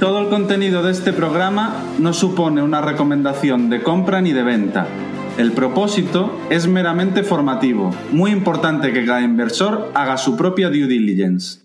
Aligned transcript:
Todo 0.00 0.20
el 0.20 0.28
contenido 0.28 0.84
de 0.84 0.92
este 0.92 1.12
programa 1.12 1.84
no 1.98 2.12
supone 2.12 2.62
una 2.62 2.80
recomendación 2.80 3.68
de 3.68 3.82
compra 3.82 4.20
ni 4.20 4.32
de 4.32 4.44
venta. 4.44 4.86
El 5.36 5.50
propósito 5.50 6.40
es 6.50 6.68
meramente 6.68 7.24
formativo. 7.24 7.90
Muy 8.12 8.30
importante 8.30 8.92
que 8.92 9.04
cada 9.04 9.22
inversor 9.22 9.90
haga 9.94 10.16
su 10.16 10.36
propia 10.36 10.68
due 10.68 10.86
diligence. 10.86 11.62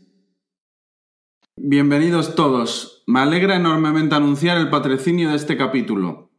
Bienvenidos 1.57 2.33
todos. 2.33 3.03
Me 3.05 3.19
alegra 3.19 3.55
enormemente 3.55 4.15
anunciar 4.15 4.57
el 4.57 4.71
patrocinio 4.71 5.29
de 5.29 5.35
este 5.35 5.55
capítulo, 5.55 6.31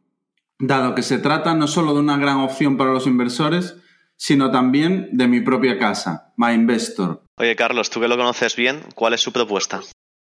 dado 0.59 0.95
que 0.95 1.01
se 1.01 1.17
trata 1.17 1.53
no 1.53 1.67
solo 1.67 1.93
de 1.93 2.01
una 2.01 2.17
gran 2.17 2.39
opción 2.39 2.75
para 2.75 2.91
los 2.91 3.07
inversores, 3.07 3.77
sino 4.17 4.51
también 4.51 5.07
de 5.13 5.29
mi 5.29 5.39
propia 5.39 5.79
casa, 5.79 6.33
MyInvestor. 6.35 7.23
Oye 7.37 7.55
Carlos, 7.55 7.89
tú 7.89 8.01
que 8.01 8.09
lo 8.09 8.17
conoces 8.17 8.57
bien, 8.57 8.81
¿cuál 8.95 9.13
es 9.13 9.21
su 9.21 9.31
propuesta? 9.31 9.79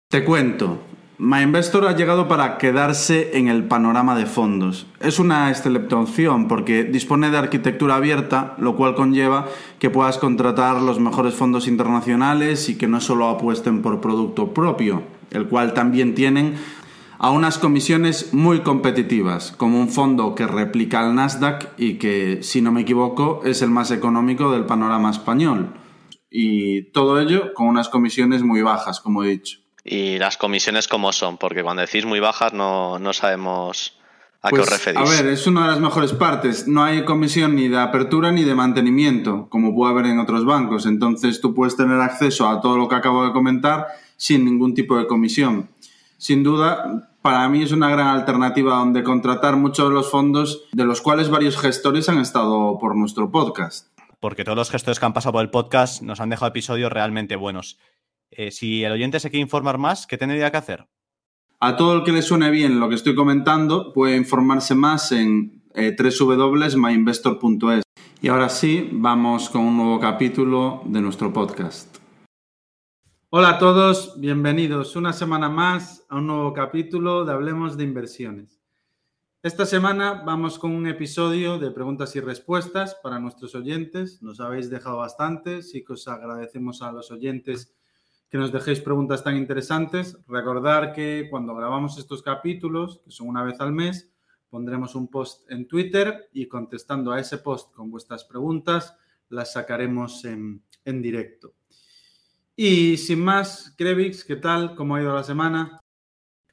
Te 0.09 0.25
cuento. 0.25 0.81
MyInvestor 1.21 1.85
ha 1.89 1.97
llegado 1.97 2.29
para 2.29 2.59
quedarse 2.59 3.37
en 3.37 3.49
el 3.49 3.65
panorama 3.65 4.15
de 4.15 4.25
fondos. 4.25 4.87
Es 5.01 5.19
una 5.19 5.51
excelente 5.51 5.97
opción 5.97 6.47
porque 6.47 6.85
dispone 6.85 7.31
de 7.31 7.39
arquitectura 7.39 7.97
abierta, 7.97 8.55
lo 8.59 8.77
cual 8.77 8.95
conlleva 8.95 9.47
que 9.81 9.91
puedas 9.91 10.17
contratar 10.19 10.81
los 10.81 11.01
mejores 11.01 11.35
fondos 11.35 11.67
internacionales 11.67 12.69
y 12.69 12.79
que 12.79 12.87
no 12.87 13.01
solo 13.01 13.27
apuesten 13.27 13.83
por 13.83 14.01
producto 14.01 14.55
propio, 14.55 15.03
el 15.33 15.49
cual 15.49 15.75
también 15.75 16.15
tienen 16.15 16.55
a 17.19 17.33
unas 17.33 17.59
comisiones 17.59 18.33
muy 18.33 18.61
competitivas, 18.61 19.51
como 19.51 19.81
un 19.81 19.89
fondo 19.89 20.37
que 20.37 20.47
replica 20.47 21.01
al 21.01 21.17
Nasdaq 21.17 21.73
y 21.77 21.95
que, 21.95 22.45
si 22.45 22.63
no 22.63 22.71
me 22.71 22.83
equivoco, 22.83 23.41
es 23.45 23.61
el 23.61 23.71
más 23.71 23.91
económico 23.91 24.53
del 24.53 24.67
panorama 24.67 25.11
español. 25.11 25.75
Y 26.31 26.93
todo 26.93 27.19
ello 27.19 27.55
con 27.55 27.67
unas 27.67 27.89
comisiones 27.89 28.45
muy 28.45 28.63
bajas, 28.63 29.01
como 29.01 29.25
he 29.25 29.31
dicho. 29.31 29.68
¿Y 29.91 30.19
las 30.19 30.37
comisiones 30.37 30.87
cómo 30.89 31.13
son? 31.13 31.39
Porque 31.39 31.63
cuando 31.63 31.81
decís 31.83 32.05
muy 32.05 32.21
bajas 32.21 32.53
no, 32.53 32.99
no 32.99 33.13
sabemos 33.13 33.99
a 34.43 34.51
qué 34.51 34.57
Pues, 34.57 34.69
os 34.69 34.71
referís. 34.71 35.01
A 35.01 35.05
ver, 35.23 35.27
es 35.33 35.47
una 35.47 35.63
de 35.63 35.69
las 35.69 35.81
mejores 35.81 36.13
partes. 36.13 36.69
No 36.69 36.85
hay 36.85 37.05
comisión 37.05 37.57
ni 37.57 37.69
de 37.69 37.79
apertura 37.79 38.31
ni 38.31 38.45
de 38.45 38.55
mantenimiento, 38.55 39.49
como 39.49 39.75
puede 39.75 39.93
haber 39.93 40.07
en 40.07 40.19
otros 40.19 40.45
bancos. 40.45 40.85
Entonces 40.87 41.41
tú 41.41 41.55
puedes 41.55 41.77
tener 41.77 42.01
acceso 42.01 42.49
a 42.49 42.61
todo 42.61 42.77
lo 42.77 42.89
que 42.89 42.97
acabo 42.97 43.25
de 43.25 43.33
comentar 43.33 43.87
sin 44.17 44.45
ningún 44.45 44.75
tipo 44.75 44.97
de 44.99 45.07
comisión. 45.07 45.71
Sin 46.19 46.43
duda, 46.43 47.11
para 47.23 47.49
mí 47.49 47.63
es 47.63 47.73
una 47.73 47.89
gran 47.89 48.09
alternativa 48.09 48.75
donde 48.77 49.03
contratar 49.03 49.57
muchos 49.57 49.89
de 49.89 49.95
los 49.95 50.11
fondos, 50.11 50.65
de 50.73 50.85
los 50.85 51.01
cuales 51.01 51.31
varios 51.31 51.57
gestores 51.57 52.09
han 52.09 52.19
estado 52.19 52.79
por 52.79 52.95
nuestro 52.97 53.31
podcast. 53.31 53.89
porque 54.21 54.43
todos 54.45 54.59
los 54.59 54.71
gestores 54.71 54.99
que 54.99 55.07
han 55.07 55.13
pasado 55.13 55.35
por 55.35 55.43
el 55.43 55.51
podcast 55.51 56.03
nos 56.03 56.19
han 56.21 56.29
dejado 56.29 56.49
episodios 56.49 56.91
realmente 56.93 57.37
buenos. 57.37 57.79
Eh, 58.31 58.51
si 58.51 58.85
el 58.85 58.93
oyente 58.93 59.21
se 59.21 59.31
quiere 59.31 59.43
informar 59.43 59.79
más, 59.79 60.07
¿qué 60.07 60.19
tendría 60.19 60.51
que 60.51 60.57
hacer? 60.57 60.87
A 61.61 61.77
todo 61.77 61.97
el 61.97 62.05
que 62.05 62.13
le 62.13 62.23
suene 62.23 62.51
bien 62.51 62.79
lo 62.79 62.89
que 62.89 62.95
estoy 62.95 63.15
comentando, 63.15 63.93
puede 63.93 64.17
informarse 64.17 64.75
más 64.75 65.13
en 65.13 65.63
eh, 65.75 65.97
www.myinvestor.es. 65.99 67.83
Y 68.21 68.29
ahora 68.29 68.49
sí, 68.49 68.89
vamos 68.93 69.49
con 69.49 69.63
un 69.63 69.77
nuevo 69.77 69.99
capítulo 70.01 70.83
de 70.87 71.01
nuestro 71.01 71.33
podcast. 71.33 71.99
Hola 73.31 73.51
a 73.51 73.59
todos, 73.59 74.19
bienvenidos 74.21 74.97
una 74.97 75.13
semana 75.13 75.49
más 75.49 76.07
a 76.09 76.17
un 76.17 76.29
nuevo 76.29 76.53
capítulo 76.53 77.25
de 77.25 77.33
Hablemos 77.33 77.77
de 77.77 77.85
Inversiones. 77.85 78.63
Esta 79.43 79.67
semana 79.67 80.23
vamos 80.25 80.59
con 80.59 80.73
un 80.73 80.87
episodio 80.87 81.59
de 81.59 81.71
preguntas 81.71 82.17
y 82.17 82.21
respuestas 82.21 82.97
para 83.03 83.21
nuestros 83.21 83.55
oyentes. 83.55 84.23
Nos 84.23 84.41
habéis 84.41 84.69
dejado 84.71 84.97
bastantes 84.97 85.75
y 85.75 85.85
que 85.85 85.93
os 85.93 86.09
agradecemos 86.09 86.83
a 86.83 86.91
los 86.91 87.11
oyentes 87.11 87.78
que 88.31 88.39
nos 88.39 88.53
dejéis 88.53 88.81
preguntas 88.81 89.25
tan 89.25 89.37
interesantes. 89.37 90.19
Recordar 90.27 90.93
que 90.93 91.29
cuando 91.31 91.55
grabamos 91.55 91.99
estos 91.99 92.23
capítulos, 92.23 93.01
que 93.05 93.11
son 93.11 93.29
una 93.29 93.43
vez 93.43 93.61
al 93.61 93.73
mes, 93.73 94.11
pondremos 94.51 94.95
un 94.95 95.09
post 95.09 95.51
en 95.51 95.67
Twitter 95.67 96.29
y 96.33 96.47
contestando 96.47 97.13
a 97.13 97.21
ese 97.21 97.39
post 97.39 97.73
con 97.75 97.91
vuestras 97.91 98.25
preguntas, 98.25 98.97
las 99.29 99.53
sacaremos 99.53 100.25
en, 100.25 100.63
en 100.85 101.03
directo. 101.03 101.55
Y 102.57 102.97
sin 102.97 103.21
más, 103.21 103.75
Krevix, 103.79 104.25
¿qué 104.25 104.37
tal? 104.37 104.75
¿Cómo 104.75 104.97
ha 104.97 105.01
ido 105.01 105.15
la 105.15 105.23
semana? 105.23 105.81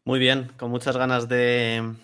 Muy 0.03 0.19
bien, 0.19 0.51
con 0.57 0.69
muchas 0.69 0.95
ganas 0.97 1.27
de, 1.27 1.95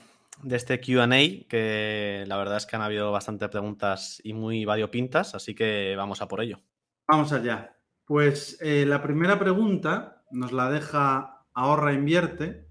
de 0.41 0.55
este 0.55 0.79
QA, 0.81 1.07
que 1.47 2.23
la 2.27 2.37
verdad 2.37 2.57
es 2.57 2.65
que 2.65 2.75
han 2.75 2.81
habido 2.81 3.11
bastantes 3.11 3.49
preguntas 3.49 4.19
y 4.23 4.33
muy 4.33 4.65
variopintas, 4.65 5.35
así 5.35 5.53
que 5.53 5.93
vamos 5.95 6.21
a 6.21 6.27
por 6.27 6.41
ello. 6.41 6.59
Vamos 7.07 7.31
allá. 7.31 7.75
Pues 8.11 8.57
eh, 8.59 8.85
la 8.85 9.01
primera 9.01 9.39
pregunta 9.39 10.21
nos 10.31 10.51
la 10.51 10.69
deja 10.69 11.45
Ahorra 11.53 11.93
Invierte. 11.93 12.67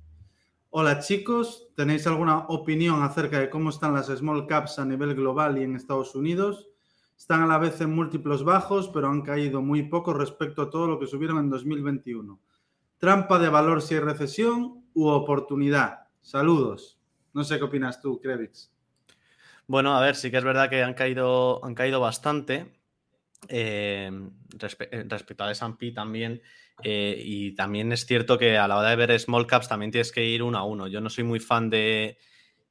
Hola 0.69 1.01
chicos, 1.01 1.73
¿tenéis 1.75 2.07
alguna 2.07 2.41
opinión 2.49 3.03
acerca 3.03 3.41
de 3.41 3.49
cómo 3.49 3.71
están 3.71 3.95
las 3.95 4.09
small 4.09 4.47
caps 4.47 4.79
a 4.79 4.85
nivel 4.85 5.15
global 5.15 5.57
y 5.57 5.63
en 5.63 5.77
Estados 5.77 6.15
Unidos? 6.15 6.69
Están 7.17 7.41
a 7.41 7.47
la 7.47 7.57
vez 7.57 7.81
en 7.81 7.89
múltiplos 7.89 8.45
bajos, 8.45 8.91
pero 8.93 9.09
han 9.09 9.23
caído 9.23 9.63
muy 9.63 9.85
poco 9.85 10.13
respecto 10.13 10.61
a 10.61 10.69
todo 10.69 10.87
lo 10.87 11.01
que 11.01 11.07
subieron 11.07 11.39
en 11.39 11.49
2021. 11.49 12.39
¿Trampa 12.99 13.39
de 13.39 13.49
valor 13.49 13.81
si 13.81 13.95
hay 13.95 14.01
recesión 14.01 14.85
u 14.93 15.09
oportunidad? 15.09 16.01
Saludos. 16.21 17.01
No 17.33 17.45
sé 17.45 17.57
qué 17.57 17.65
opinas 17.65 18.03
tú, 18.03 18.21
Krevix. 18.21 18.71
Bueno, 19.67 19.97
a 19.97 20.03
ver, 20.03 20.17
sí 20.17 20.31
que 20.31 20.37
es 20.37 20.45
verdad 20.45 20.69
que 20.69 20.83
han 20.83 20.93
caído, 20.93 21.65
han 21.65 21.75
caído 21.75 21.99
bastante. 21.99 22.79
Eh, 23.49 24.11
eh, 24.11 25.05
respecto 25.09 25.45
al 25.45 25.53
S&P 25.53 25.93
también 25.93 26.43
eh, 26.83 27.21
y 27.25 27.55
también 27.55 27.91
es 27.93 28.05
cierto 28.05 28.39
que 28.39 28.59
a 28.59 28.69
la 28.69 28.77
hora 28.77 28.91
de 28.91 28.97
ver 28.97 29.19
small 29.19 29.47
caps 29.47 29.69
también 29.69 29.91
tienes 29.91 30.13
que 30.13 30.25
ir 30.25 30.43
uno 30.43 30.59
a 30.59 30.65
uno. 30.65 30.87
Yo 30.89 31.01
no 31.01 31.09
soy 31.09 31.25
muy 31.25 31.41
fan 31.41 31.71
de, 31.71 32.19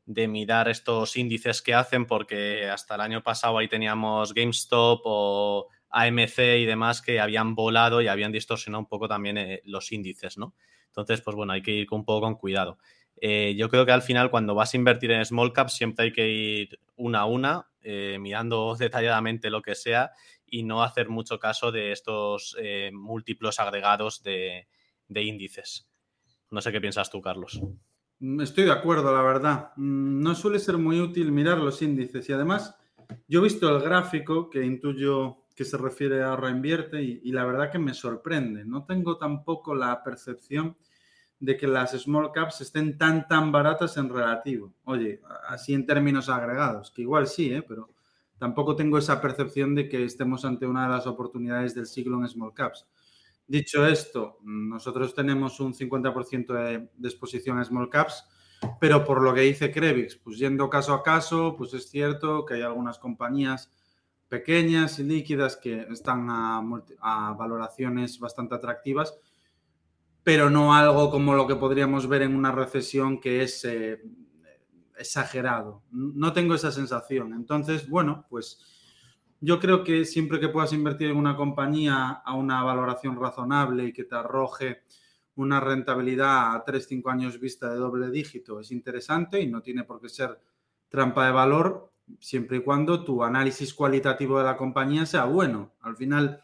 mirar 0.06 0.70
estos 0.70 1.16
índices 1.18 1.62
que 1.62 1.74
hacen 1.74 2.06
porque 2.06 2.68
hasta 2.68 2.96
el 2.96 3.02
año 3.02 3.22
pasado 3.24 3.58
ahí 3.58 3.68
teníamos 3.68 4.34
GameStop 4.34 5.02
o 5.04 5.68
AMC 5.92 6.40
y 6.60 6.66
demás 6.66 7.02
que 7.02 7.20
habían 7.20 7.54
volado 7.56 8.02
y 8.02 8.08
habían 8.08 8.32
distorsionado 8.32 8.80
un 8.80 8.88
poco 8.88 9.08
también 9.08 9.60
los 9.66 9.92
índices, 9.92 10.38
¿no? 10.38 10.56
Entonces, 10.88 11.22
pues 11.22 11.36
bueno, 11.36 11.54
hay 11.54 11.62
que 11.62 11.72
ir 11.72 11.88
un 11.92 12.06
poco 12.06 12.22
con 12.22 12.36
cuidado. 12.36 12.80
Yo 13.22 13.70
creo 13.70 13.86
que 13.86 13.92
al 13.92 14.02
final 14.02 14.32
cuando 14.32 14.56
vas 14.56 14.74
a 14.74 14.78
invertir 14.78 15.12
en 15.12 15.24
small 15.24 15.54
caps 15.54 15.74
siempre 15.74 16.06
hay 16.06 16.12
que 16.12 16.28
ir 16.28 16.80
una 16.96 17.20
a 17.20 17.26
una, 17.26 17.70
mirando 18.20 18.76
detalladamente 18.80 19.52
lo 19.52 19.62
que 19.62 19.76
sea 19.76 20.12
y 20.52 20.64
no 20.64 20.84
hacer 20.84 21.10
mucho 21.10 21.40
caso 21.40 21.72
de 21.72 21.92
estos 21.92 22.56
eh, 22.60 22.92
múltiplos 22.94 23.60
agregados 23.60 24.24
de, 24.24 24.68
de, 25.08 25.24
índices. 25.24 25.90
No 26.52 26.62
sé 26.62 26.72
qué 26.72 26.82
piensas 26.82 27.10
tú, 27.10 27.22
Carlos. 27.22 27.62
Estoy 28.42 28.66
de 28.66 28.72
acuerdo, 28.72 29.14
la 29.14 29.22
verdad. 29.22 29.72
Mm, 29.76 30.22
No 30.22 30.36
suele 30.36 30.60
ser 30.60 30.78
muy 30.78 31.00
útil 31.00 31.32
mirar 31.32 31.58
los 31.58 31.82
índices 31.82 32.28
y 32.30 32.34
además 32.34 32.76
yo 33.28 33.40
he 33.40 33.44
visto 33.44 33.76
el 33.76 33.82
gráfico 33.82 34.50
que 34.50 34.64
intuyo 34.64 35.46
que 35.56 35.66
se 35.66 35.78
refiere 35.78 36.22
a 36.22 36.30
ahorra 36.30 36.52
invierte 36.52 37.02
y, 37.04 37.22
y 37.24 37.32
la 37.32 37.46
verdad 37.46 37.72
que 37.72 37.80
me 37.80 37.94
sorprende. 37.94 38.64
No 38.66 38.86
tengo 38.86 39.18
tampoco 39.18 39.76
la 39.76 40.04
percepción 40.04 40.78
de 41.40 41.56
que 41.58 41.68
las 41.68 41.92
small 41.92 42.32
caps 42.32 42.62
estén 42.62 42.98
tan, 42.98 43.28
tan 43.28 43.52
baratas 43.52 43.96
en 43.98 44.10
relativo. 44.10 44.74
Oye, 44.84 45.22
así 45.48 45.74
en 45.74 45.86
términos 45.86 46.30
agregados, 46.30 46.92
que 46.92 47.02
igual 47.04 47.28
sí, 47.28 47.54
¿eh? 47.54 47.62
pero 47.62 47.90
tampoco 48.40 48.76
tengo 48.76 48.98
esa 48.98 49.22
percepción 49.22 49.76
de 49.76 49.88
que 49.88 50.06
estemos 50.06 50.46
ante 50.46 50.66
una 50.66 50.84
de 50.84 50.94
las 50.96 51.06
oportunidades 51.06 51.76
del 51.76 51.86
siglo 51.86 52.20
en 52.20 52.28
small 52.28 52.54
caps. 52.54 52.88
Dicho 53.48 53.86
esto, 53.86 54.40
nosotros 54.44 55.14
tenemos 55.14 55.60
un 55.60 55.74
50% 55.74 56.54
de, 56.98 57.08
exposición 57.08 57.60
a 57.60 57.66
small 57.66 57.90
caps, 57.90 58.24
pero 58.80 59.04
por 59.04 59.22
lo 59.22 59.34
que 59.34 59.42
dice 59.42 59.72
Krevix, 59.72 60.16
pues 60.16 60.38
yendo 60.38 60.70
caso 60.70 60.94
a 60.94 61.04
caso, 61.04 61.56
pues 61.58 61.74
es 61.74 61.90
cierto 61.90 62.46
que 62.46 62.56
hay 62.56 62.62
algunas 62.62 63.00
compañías 63.00 63.72
pequeñas 64.28 65.00
y 65.00 65.04
líquidas 65.04 65.58
que 65.58 65.88
están 65.92 66.30
a, 66.30 66.62
a 67.02 67.34
valoraciones 67.34 68.20
bastante 68.20 68.56
atractivas, 68.56 69.20
pero 70.24 70.50
no 70.50 70.76
algo 70.76 71.10
como 71.10 71.34
lo 71.34 71.48
que 71.48 71.56
podríamos 71.56 72.08
ver 72.08 72.22
en 72.22 72.36
una 72.36 72.52
recesión 72.52 73.20
que 73.20 73.42
es 73.42 73.66
eh, 73.66 74.00
exagerado. 75.00 75.82
No 75.92 76.34
tengo 76.34 76.54
esa 76.54 76.72
sensación. 76.72 77.34
Entonces, 77.34 77.90
bueno, 77.90 78.26
pues 78.30 78.60
yo 79.42 79.60
creo 79.60 79.84
que 79.84 80.06
siempre 80.06 80.40
que 80.40 80.50
puedas 80.50 80.74
invertir 80.74 81.10
en 81.10 81.18
una 81.18 81.36
compañía 81.36 82.22
a 82.24 82.36
una 82.36 82.62
valoración 82.64 83.20
razonable 83.20 83.86
y 83.86 83.94
que 83.94 84.04
te 84.04 84.16
arroje 84.16 84.84
una 85.36 85.62
rentabilidad 85.62 86.56
a 86.56 86.66
3-5 86.66 87.10
años 87.12 87.40
vista 87.40 87.70
de 87.70 87.78
doble 87.78 88.10
dígito 88.12 88.60
es 88.60 88.72
interesante 88.72 89.40
y 89.42 89.48
no 89.48 89.62
tiene 89.62 89.86
por 89.86 90.02
qué 90.02 90.10
ser 90.10 90.38
trampa 90.90 91.26
de 91.26 91.32
valor 91.32 91.94
siempre 92.20 92.58
y 92.58 92.62
cuando 92.62 93.04
tu 93.04 93.24
análisis 93.24 93.74
cualitativo 93.74 94.38
de 94.40 94.44
la 94.44 94.58
compañía 94.58 95.06
sea 95.06 95.26
bueno. 95.26 95.74
Al 95.82 95.96
final, 95.96 96.44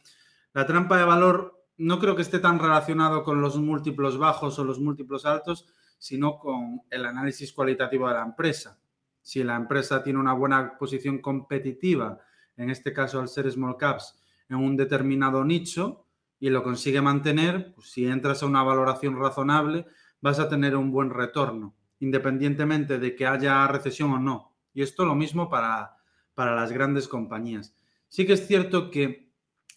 la 0.54 0.66
trampa 0.66 0.98
de 0.98 1.04
valor 1.04 1.66
no 1.78 2.00
creo 2.00 2.16
que 2.16 2.22
esté 2.22 2.40
tan 2.40 2.60
relacionado 2.60 3.24
con 3.24 3.42
los 3.42 3.58
múltiplos 3.58 4.18
bajos 4.18 4.58
o 4.60 4.64
los 4.64 4.80
múltiplos 4.80 5.26
altos, 5.26 5.68
sino 5.98 6.38
con 6.38 6.82
el 6.90 7.06
análisis 7.06 7.52
cualitativo 7.54 8.08
de 8.08 8.16
la 8.16 8.24
empresa. 8.24 8.80
Si 9.22 9.44
la 9.44 9.56
empresa 9.56 10.04
tiene 10.04 10.20
una 10.20 10.34
buena 10.34 10.78
posición 10.78 11.20
competitiva, 11.20 12.20
en 12.58 12.70
este 12.70 12.94
caso 12.94 13.20
al 13.20 13.28
ser 13.28 13.52
small 13.52 13.78
caps, 13.78 14.20
en 14.50 14.58
un 14.58 14.78
determinado 14.78 15.44
nicho 15.44 16.06
y 16.40 16.50
lo 16.50 16.64
consigue 16.64 17.02
mantener, 17.02 17.74
pues 17.74 17.92
si 17.92 18.06
entras 18.06 18.44
a 18.44 18.46
una 18.46 18.64
valoración 18.64 19.20
razonable, 19.20 19.88
vas 20.22 20.40
a 20.40 20.50
tener 20.50 20.76
un 20.76 20.92
buen 20.92 21.10
retorno, 21.10 21.76
independientemente 22.00 23.00
de 23.00 23.16
que 23.16 23.26
haya 23.26 23.68
recesión 23.68 24.12
o 24.12 24.20
no. 24.20 24.54
Y 24.74 24.82
esto 24.82 25.06
lo 25.06 25.16
mismo 25.16 25.50
para, 25.50 25.98
para 26.34 26.56
las 26.56 26.72
grandes 26.72 27.08
compañías. 27.08 27.76
Sí 28.08 28.26
que 28.26 28.34
es 28.34 28.48
cierto 28.48 28.92
que 28.92 29.32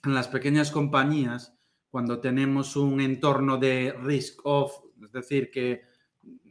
en 0.04 0.14
las 0.14 0.28
pequeñas 0.28 0.70
compañías, 0.70 1.58
cuando 1.90 2.20
tenemos 2.20 2.76
un 2.76 3.00
entorno 3.00 3.56
de 3.56 3.94
risk 4.02 4.40
off, 4.44 4.72
es 5.02 5.12
decir, 5.12 5.50
que 5.50 5.87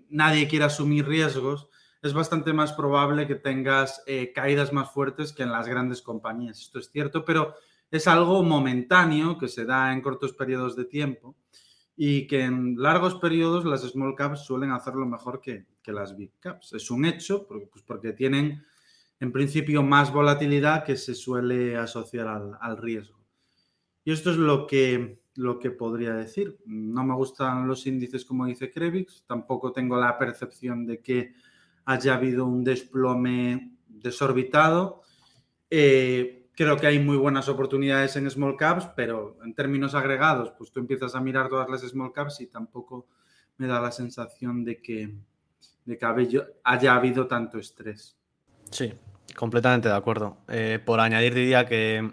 nadie 0.10 0.48
quiere 0.48 0.66
asumir 0.66 1.08
riesgos, 1.08 1.70
es 2.02 2.14
bastante 2.14 2.54
más 2.54 2.74
probable 2.74 3.28
que 3.28 3.36
tengas 3.36 4.04
eh, 4.06 4.32
caídas 4.34 4.72
más 4.72 4.92
fuertes 4.92 5.34
que 5.34 5.44
en 5.44 5.52
las 5.52 5.68
grandes 5.68 6.02
compañías. 6.02 6.60
Esto 6.60 6.80
es 6.80 6.90
cierto, 6.92 7.26
pero 7.26 7.56
es 7.90 8.08
algo 8.08 8.44
momentáneo 8.44 9.38
que 9.38 9.48
se 9.48 9.66
da 9.66 9.94
en 9.94 10.02
cortos 10.02 10.34
periodos 10.34 10.76
de 10.76 10.86
tiempo 10.86 11.36
y 11.96 12.28
que 12.28 12.44
en 12.44 12.76
largos 12.78 13.16
periodos 13.16 13.66
las 13.66 13.82
small 13.82 14.16
caps 14.16 14.46
suelen 14.46 14.72
hacerlo 14.72 15.06
mejor 15.06 15.42
que, 15.42 15.66
las 15.86 16.18
big 16.18 16.34
caps. 16.40 16.74
Es 16.74 16.92
un 16.92 17.06
hecho 17.06 17.48
porque, 17.48 17.68
pues 17.68 17.84
porque 17.84 18.12
tienen 18.12 18.66
en 19.22 19.32
principio 19.32 19.82
más 19.84 20.12
volatilidad 20.12 20.84
que 20.84 20.98
se 20.98 21.16
suele 21.16 21.78
asociar 21.78 22.28
al 22.28 22.78
riesgo. 22.78 23.18
Y 24.04 24.12
esto 24.12 24.32
es 24.32 24.38
lo 24.38 24.68
que, 24.68 25.22
lo 25.38 25.60
que 25.60 25.72
podría 25.72 26.14
decir. 26.14 26.58
No 26.66 27.04
me 27.04 27.14
gustan 27.14 27.68
los 27.68 27.86
índices 27.86 28.26
como 28.26 28.46
dice 28.48 28.72
Krevix, 28.72 29.24
tampoco 29.26 29.72
tengo 29.72 29.96
la 29.96 30.18
percepción 30.18 30.86
de 30.86 31.00
que 31.00 31.34
haya 31.86 32.16
habido 32.16 32.46
un 32.46 32.64
desplome 32.64 33.72
desorbitado. 33.88 35.04
Eh, 35.70 36.50
creo 36.54 36.76
que 36.78 36.88
hay 36.88 37.00
muy 37.00 37.18
buenas 37.18 37.48
oportunidades 37.50 38.16
en 38.16 38.30
small 38.30 38.58
caps, 38.58 38.90
pero 38.96 39.38
en 39.44 39.54
términos 39.54 39.94
agregados, 39.94 40.52
pues 40.58 40.72
tú 40.72 40.80
empiezas 40.80 41.14
a 41.14 41.22
mirar 41.22 41.50
todas 41.50 41.70
las 41.70 41.82
small 41.82 42.12
caps 42.12 42.42
y 42.42 42.48
tampoco 42.48 43.08
me 43.58 43.68
da 43.68 43.80
la 43.80 43.92
sensación 43.92 44.64
de 44.64 44.82
que, 44.82 45.14
de 45.86 45.98
que 45.98 46.42
haya 46.64 46.96
habido 46.96 47.28
tanto 47.28 47.60
estrés. 47.60 48.18
Sí, 48.72 48.92
completamente 49.36 49.88
de 49.88 49.96
acuerdo. 49.96 50.38
Eh, 50.48 50.80
por 50.84 51.00
añadir, 51.00 51.36
diría 51.36 51.68
que 51.68 52.12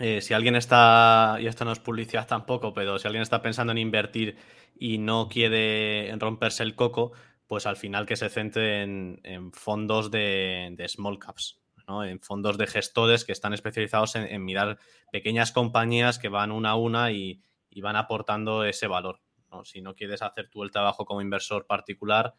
eh, 0.00 0.20
si 0.20 0.34
alguien 0.34 0.56
está, 0.56 1.36
y 1.40 1.46
esto 1.46 1.64
no 1.64 1.72
es 1.72 1.78
publicidad 1.78 2.26
tampoco, 2.26 2.74
pero 2.74 2.98
si 2.98 3.06
alguien 3.06 3.22
está 3.22 3.42
pensando 3.42 3.70
en 3.72 3.78
invertir 3.78 4.36
y 4.76 4.98
no 4.98 5.28
quiere 5.28 6.12
romperse 6.18 6.64
el 6.64 6.74
coco, 6.74 7.12
pues 7.46 7.66
al 7.66 7.76
final 7.76 8.06
que 8.06 8.16
se 8.16 8.28
centre 8.28 8.82
en, 8.82 9.52
fondos 9.52 10.10
de, 10.10 10.84
small 10.88 11.18
caps, 11.18 11.60
en 12.04 12.20
fondos 12.20 12.58
de 12.58 12.66
gestores 12.66 13.24
que 13.24 13.32
están 13.32 13.52
especializados 13.52 14.16
en, 14.16 14.44
mirar 14.44 14.78
pequeñas 15.12 15.52
compañías 15.52 16.18
que 16.18 16.28
van 16.28 16.50
una 16.50 16.70
a 16.70 16.76
una 16.76 17.12
y, 17.12 17.40
van 17.80 17.96
aportando 17.96 18.64
ese 18.64 18.86
valor. 18.86 19.20
Si 19.64 19.80
no 19.80 19.94
quieres 19.94 20.22
hacer 20.22 20.48
tú 20.48 20.64
el 20.64 20.70
trabajo 20.72 21.04
como 21.04 21.20
inversor 21.20 21.66
particular, 21.66 22.34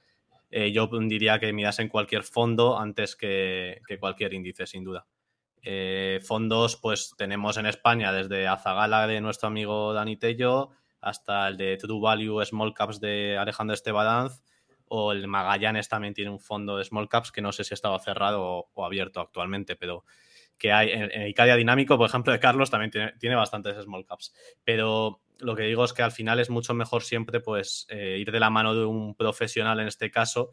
eh, 0.49 0.71
yo 0.71 0.89
diría 1.03 1.39
que 1.39 1.53
miras 1.53 1.79
en 1.79 1.87
cualquier 1.87 2.23
fondo 2.23 2.77
antes 2.77 3.15
que 3.15 3.79
cualquier 3.99 4.33
índice, 4.33 4.65
sin 4.67 4.83
duda. 4.83 5.05
Eh, 5.67 6.19
fondos, 6.21 6.75
pues 6.75 7.15
tenemos 7.17 7.57
en 7.57 7.65
España 7.65 8.13
desde 8.13 8.47
Azagala 8.47 9.07
de 9.07 9.19
nuestro 9.19 9.47
amigo 9.47 9.93
Dani 9.93 10.15
Tello 10.15 10.69
hasta 11.01 11.47
el 11.47 11.57
de 11.57 11.75
True 11.77 11.99
Value 11.99 12.45
Small 12.45 12.75
Caps 12.75 12.99
de 12.99 13.35
Alejandro 13.35 13.73
Estebadanz 13.73 14.43
o 14.87 15.11
el 15.11 15.27
Magallanes 15.27 15.89
también 15.89 16.13
tiene 16.13 16.29
un 16.29 16.39
fondo 16.39 16.77
de 16.77 16.83
Small 16.83 17.09
Caps 17.09 17.31
que 17.31 17.41
no 17.41 17.51
sé 17.51 17.63
si 17.63 17.73
estaba 17.73 17.97
cerrado 17.97 18.69
o, 18.71 18.85
abierto 18.85 19.19
actualmente, 19.19 19.75
pero 19.75 20.05
que 20.59 20.71
hay 20.71 20.91
en, 20.91 21.27
Icadia 21.29 21.55
Dinámico, 21.55 21.97
por 21.97 22.07
ejemplo, 22.07 22.31
de 22.31 22.39
Carlos 22.39 22.69
también 22.69 22.91
tiene, 23.17 23.35
bastantes 23.35 23.75
Small 23.81 24.05
Caps. 24.05 24.35
Pero 24.63 25.21
lo 25.39 25.55
que 25.55 25.63
digo 25.63 25.83
es 25.83 25.93
que 25.93 26.03
al 26.03 26.11
final 26.11 26.39
es 26.39 26.51
mucho 26.51 26.75
mejor 26.75 27.01
siempre 27.01 27.39
pues 27.39 27.87
eh, 27.89 28.17
ir 28.19 28.31
de 28.31 28.39
la 28.39 28.51
mano 28.51 28.75
de 28.75 28.85
un 28.85 29.15
profesional 29.15 29.79
en 29.79 29.87
este 29.87 30.11
caso 30.11 30.51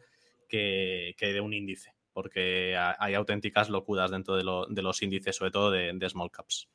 que 0.49 1.15
de 1.19 1.41
un 1.41 1.53
índice 1.53 1.93
porque 2.13 2.77
hay 2.77 3.13
auténticas 3.15 3.69
locuras 3.69 4.11
dentro 4.11 4.35
de, 4.35 4.43
los 4.43 5.01
índices, 5.01 5.35
sobre 5.35 5.51
todo 5.51 5.71
de, 5.71 6.09
small 6.09 6.31
caps. 6.31 6.69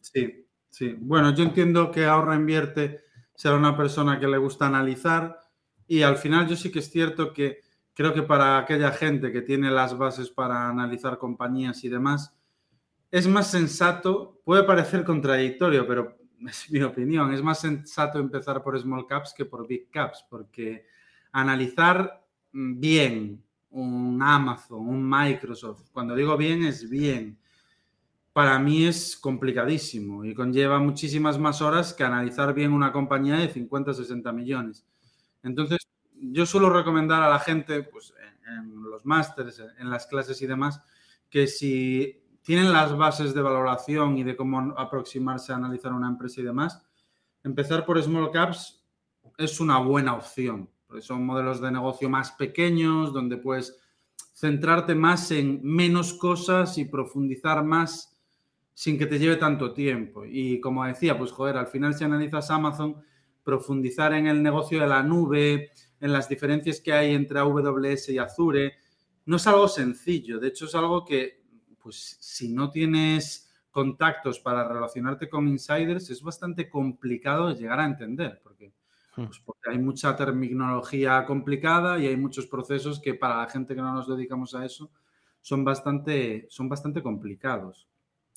Sí, 0.00 0.46
sí. 0.68 0.96
Bueno, 0.98 1.34
yo 1.34 1.44
entiendo 1.44 1.90
que 1.90 2.04
ahorra 2.04 2.34
invierte 2.34 3.04
será 3.34 3.56
una 3.56 3.76
persona 3.76 4.18
que 4.18 4.26
le 4.26 4.38
gusta 4.38 4.66
analizar 4.66 5.40
y 5.86 6.02
al 6.02 6.16
final 6.16 6.48
yo 6.48 6.56
sí 6.56 6.72
que 6.72 6.80
es 6.80 6.90
cierto 6.90 7.32
que 7.32 7.60
creo 7.94 8.12
que 8.12 8.22
para 8.22 8.58
aquella 8.58 8.90
gente 8.92 9.30
que 9.30 9.42
tiene 9.42 9.70
las 9.70 9.96
bases 9.96 10.30
para 10.30 10.68
analizar 10.68 11.18
compañías 11.18 11.84
y 11.84 11.88
demás, 11.88 12.36
es 13.10 13.26
más 13.26 13.50
sensato, 13.50 14.40
puede 14.44 14.64
parecer 14.64 15.04
contradictorio, 15.04 15.86
pero 15.86 16.18
es 16.48 16.70
mi 16.70 16.82
opinión, 16.82 17.32
es 17.32 17.42
más 17.42 17.60
sensato 17.60 18.18
empezar 18.18 18.62
por 18.62 18.78
small 18.78 19.06
caps 19.06 19.32
que 19.34 19.44
por 19.44 19.66
big 19.66 19.90
caps, 19.90 20.24
porque 20.28 20.86
analizar 21.32 22.24
bien 22.52 23.45
un 23.70 24.22
Amazon, 24.22 24.88
un 24.88 25.08
Microsoft. 25.08 25.90
Cuando 25.92 26.14
digo 26.14 26.36
bien, 26.36 26.64
es 26.64 26.88
bien. 26.88 27.38
Para 28.32 28.58
mí 28.58 28.84
es 28.84 29.16
complicadísimo 29.16 30.24
y 30.24 30.34
conlleva 30.34 30.78
muchísimas 30.78 31.38
más 31.38 31.62
horas 31.62 31.94
que 31.94 32.04
analizar 32.04 32.52
bien 32.52 32.72
una 32.72 32.92
compañía 32.92 33.36
de 33.36 33.48
50 33.48 33.94
60 33.94 34.32
millones. 34.32 34.86
Entonces, 35.42 35.78
yo 36.12 36.44
suelo 36.44 36.70
recomendar 36.70 37.22
a 37.22 37.30
la 37.30 37.38
gente, 37.38 37.82
pues 37.82 38.12
en, 38.46 38.82
los 38.82 39.04
másteres, 39.06 39.62
en 39.78 39.90
las 39.90 40.06
clases 40.06 40.40
y 40.42 40.46
demás, 40.46 40.80
que 41.30 41.46
si 41.46 42.22
tienen 42.42 42.72
las 42.72 42.96
bases 42.96 43.34
de 43.34 43.42
valoración 43.42 44.18
y 44.18 44.24
de 44.24 44.36
cómo 44.36 44.74
aproximarse 44.76 45.52
a 45.52 45.56
analizar 45.56 45.92
una 45.92 46.08
empresa 46.08 46.40
y 46.40 46.44
demás, 46.44 46.82
empezar 47.42 47.84
por 47.84 48.02
small 48.02 48.30
caps 48.30 48.84
es 49.38 49.60
una 49.60 49.78
buena 49.78 50.14
opción 50.14 50.70
son 51.00 51.24
modelos 51.24 51.60
de 51.60 51.70
negocio 51.70 52.08
más 52.08 52.32
pequeños, 52.32 53.12
donde 53.12 53.36
puedes 53.36 53.78
centrarte 54.34 54.94
más 54.94 55.30
en 55.30 55.60
menos 55.62 56.12
cosas 56.14 56.78
y 56.78 56.84
profundizar 56.84 57.64
más 57.64 58.16
sin 58.74 58.98
que 58.98 59.06
te 59.06 59.18
lleve 59.18 59.36
tanto 59.36 59.72
tiempo. 59.72 60.24
Y 60.26 60.60
como 60.60 60.84
decía, 60.84 61.16
pues 61.16 61.32
joder, 61.32 61.56
al 61.56 61.68
final 61.68 61.94
si 61.94 62.04
analizas 62.04 62.50
Amazon, 62.50 63.02
profundizar 63.42 64.12
en 64.12 64.26
el 64.26 64.42
negocio 64.42 64.80
de 64.80 64.86
la 64.86 65.02
nube, 65.02 65.70
en 66.00 66.12
las 66.12 66.28
diferencias 66.28 66.80
que 66.80 66.92
hay 66.92 67.14
entre 67.14 67.38
AWS 67.38 68.10
y 68.10 68.18
Azure, 68.18 68.74
no 69.24 69.36
es 69.36 69.46
algo 69.46 69.68
sencillo. 69.68 70.38
De 70.38 70.48
hecho, 70.48 70.66
es 70.66 70.74
algo 70.74 71.04
que, 71.04 71.42
pues 71.82 72.18
si 72.20 72.52
no 72.52 72.70
tienes 72.70 73.50
contactos 73.70 74.40
para 74.40 74.68
relacionarte 74.68 75.28
con 75.28 75.48
insiders, 75.48 76.10
es 76.10 76.22
bastante 76.22 76.68
complicado 76.68 77.52
llegar 77.52 77.80
a 77.80 77.86
entender, 77.86 78.40
porque. 78.42 78.72
Pues 79.16 79.40
porque 79.44 79.70
hay 79.70 79.78
mucha 79.78 80.14
terminología 80.14 81.24
complicada 81.24 81.98
y 81.98 82.06
hay 82.06 82.16
muchos 82.18 82.46
procesos 82.46 83.00
que 83.00 83.14
para 83.14 83.38
la 83.38 83.48
gente 83.48 83.74
que 83.74 83.80
no 83.80 83.94
nos 83.94 84.06
dedicamos 84.06 84.54
a 84.54 84.64
eso 84.64 84.90
son 85.40 85.64
bastante, 85.64 86.46
son 86.50 86.68
bastante 86.68 87.02
complicados. 87.02 87.88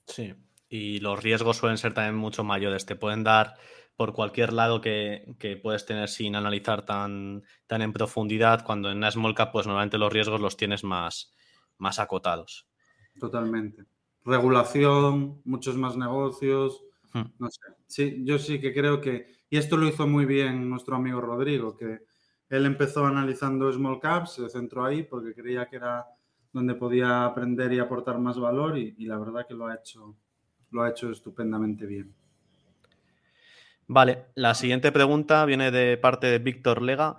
Sí, 0.06 0.34
y 0.70 1.00
los 1.00 1.22
riesgos 1.22 1.58
suelen 1.58 1.78
ser 1.78 1.94
también 1.94 2.16
mucho 2.16 2.44
mayores. 2.46 2.86
Te 2.86 2.96
pueden 2.96 3.24
dar 3.24 3.56
por 3.98 4.14
cualquier 4.14 4.54
lado 4.54 4.80
que, 4.80 5.60
puedes 5.62 5.86
tener 5.86 6.08
sin 6.08 6.36
analizar 6.36 6.86
tan, 6.86 7.44
tan 7.68 7.82
en 7.82 7.92
profundidad, 7.92 8.64
cuando 8.64 8.90
en 8.90 8.98
una 8.98 9.12
small 9.12 9.36
cap, 9.36 9.52
pues 9.52 9.68
normalmente 9.68 9.98
los 9.98 10.14
riesgos 10.14 10.40
los 10.40 10.56
tienes 10.56 10.86
más, 10.86 11.34
más 11.78 12.00
acotados. 12.00 12.70
Totalmente. 13.20 13.84
Regulación, 14.24 15.42
muchos 15.44 15.76
más 15.76 15.98
negocios, 15.98 16.82
hmm. 17.12 17.24
no 17.40 17.50
sé. 17.50 17.62
Sí, 17.88 18.22
yo 18.24 18.40
sí 18.40 18.62
que 18.62 18.74
creo 18.74 19.02
que 19.02 19.39
y 19.50 19.58
esto 19.58 19.78
lo 19.78 19.88
hizo 19.88 20.08
muy 20.08 20.26
bien 20.26 20.70
nuestro 20.70 20.96
amigo 20.96 21.22
Rodrigo, 21.22 21.76
que 21.76 22.02
él 22.50 22.66
empezó 22.66 23.06
analizando 23.06 23.72
small 23.72 24.00
caps, 24.00 24.34
se 24.34 24.50
centró 24.50 24.86
ahí 24.86 25.04
porque 25.04 25.34
creía 25.34 25.68
que 25.68 25.78
era 25.78 26.06
donde 26.52 26.76
podía 26.76 27.26
aprender 27.26 27.72
y 27.74 27.80
aportar 27.80 28.18
más 28.20 28.40
valor 28.40 28.78
y, 28.78 28.94
la 29.06 29.18
verdad 29.18 29.46
que 29.48 29.54
lo 29.54 29.68
ha 29.68 29.76
hecho, 29.76 30.16
lo 30.72 30.82
ha 30.82 30.90
hecho 30.90 31.12
estupendamente 31.12 31.86
bien. 31.86 32.14
Vale, 33.88 34.26
la 34.36 34.54
siguiente 34.54 34.92
pregunta 34.92 35.46
viene 35.46 35.72
de 35.72 35.98
parte 35.98 36.28
de 36.28 36.40
Víctor 36.40 36.82
Lega. 36.82 37.18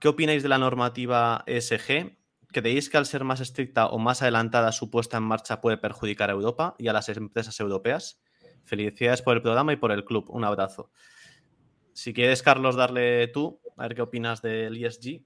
¿Qué 0.00 0.08
opináis 0.08 0.42
de 0.42 0.48
la 0.48 0.58
normativa 0.58 1.42
ESG? 1.46 2.16
¿Creéis 2.52 2.88
que 2.88 2.96
al 2.96 3.06
ser 3.06 3.24
más 3.24 3.40
estricta 3.40 3.86
o 3.86 3.98
más 3.98 4.22
adelantada 4.22 4.70
su 4.70 4.90
puesta 4.90 5.16
en 5.16 5.24
marcha 5.24 5.60
puede 5.60 5.76
perjudicar 5.76 6.30
a 6.30 6.34
Europa 6.34 6.76
y 6.78 6.86
a 6.86 6.92
las 6.92 7.08
empresas 7.08 7.58
europeas? 7.58 8.20
Felicidades 8.64 9.22
por 9.22 9.36
el 9.36 9.42
programa 9.42 9.72
y 9.72 9.76
por 9.76 9.90
el 9.90 10.04
club. 10.04 10.26
Un 10.28 10.44
abrazo. 10.44 10.90
Si 11.94 12.12
quieres, 12.12 12.42
Carlos, 12.42 12.74
darle 12.74 13.28
tú, 13.28 13.60
a 13.76 13.84
ver 13.84 13.94
qué 13.94 14.02
opinas 14.02 14.42
del 14.42 14.84
ESG. 14.84 15.22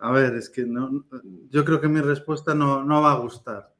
A 0.00 0.12
ver, 0.12 0.34
es 0.34 0.48
que 0.48 0.64
no, 0.64 1.04
yo 1.50 1.64
creo 1.64 1.80
que 1.80 1.88
mi 1.88 2.00
respuesta 2.00 2.54
no, 2.54 2.84
no 2.84 3.02
va 3.02 3.12
a 3.12 3.18
gustar. 3.18 3.74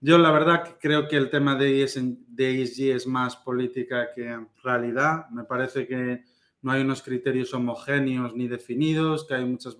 Yo 0.00 0.16
la 0.16 0.30
verdad 0.30 0.76
creo 0.80 1.08
que 1.08 1.16
el 1.16 1.28
tema 1.28 1.56
de 1.56 1.82
ESG 1.82 2.94
es 2.94 3.06
más 3.08 3.36
política 3.36 4.12
que 4.14 4.46
realidad. 4.62 5.28
Me 5.30 5.42
parece 5.42 5.88
que 5.88 6.22
no 6.62 6.70
hay 6.70 6.82
unos 6.82 7.02
criterios 7.02 7.52
homogéneos 7.52 8.34
ni 8.36 8.46
definidos, 8.46 9.26
que 9.26 9.34
hay 9.34 9.44
muchas... 9.44 9.76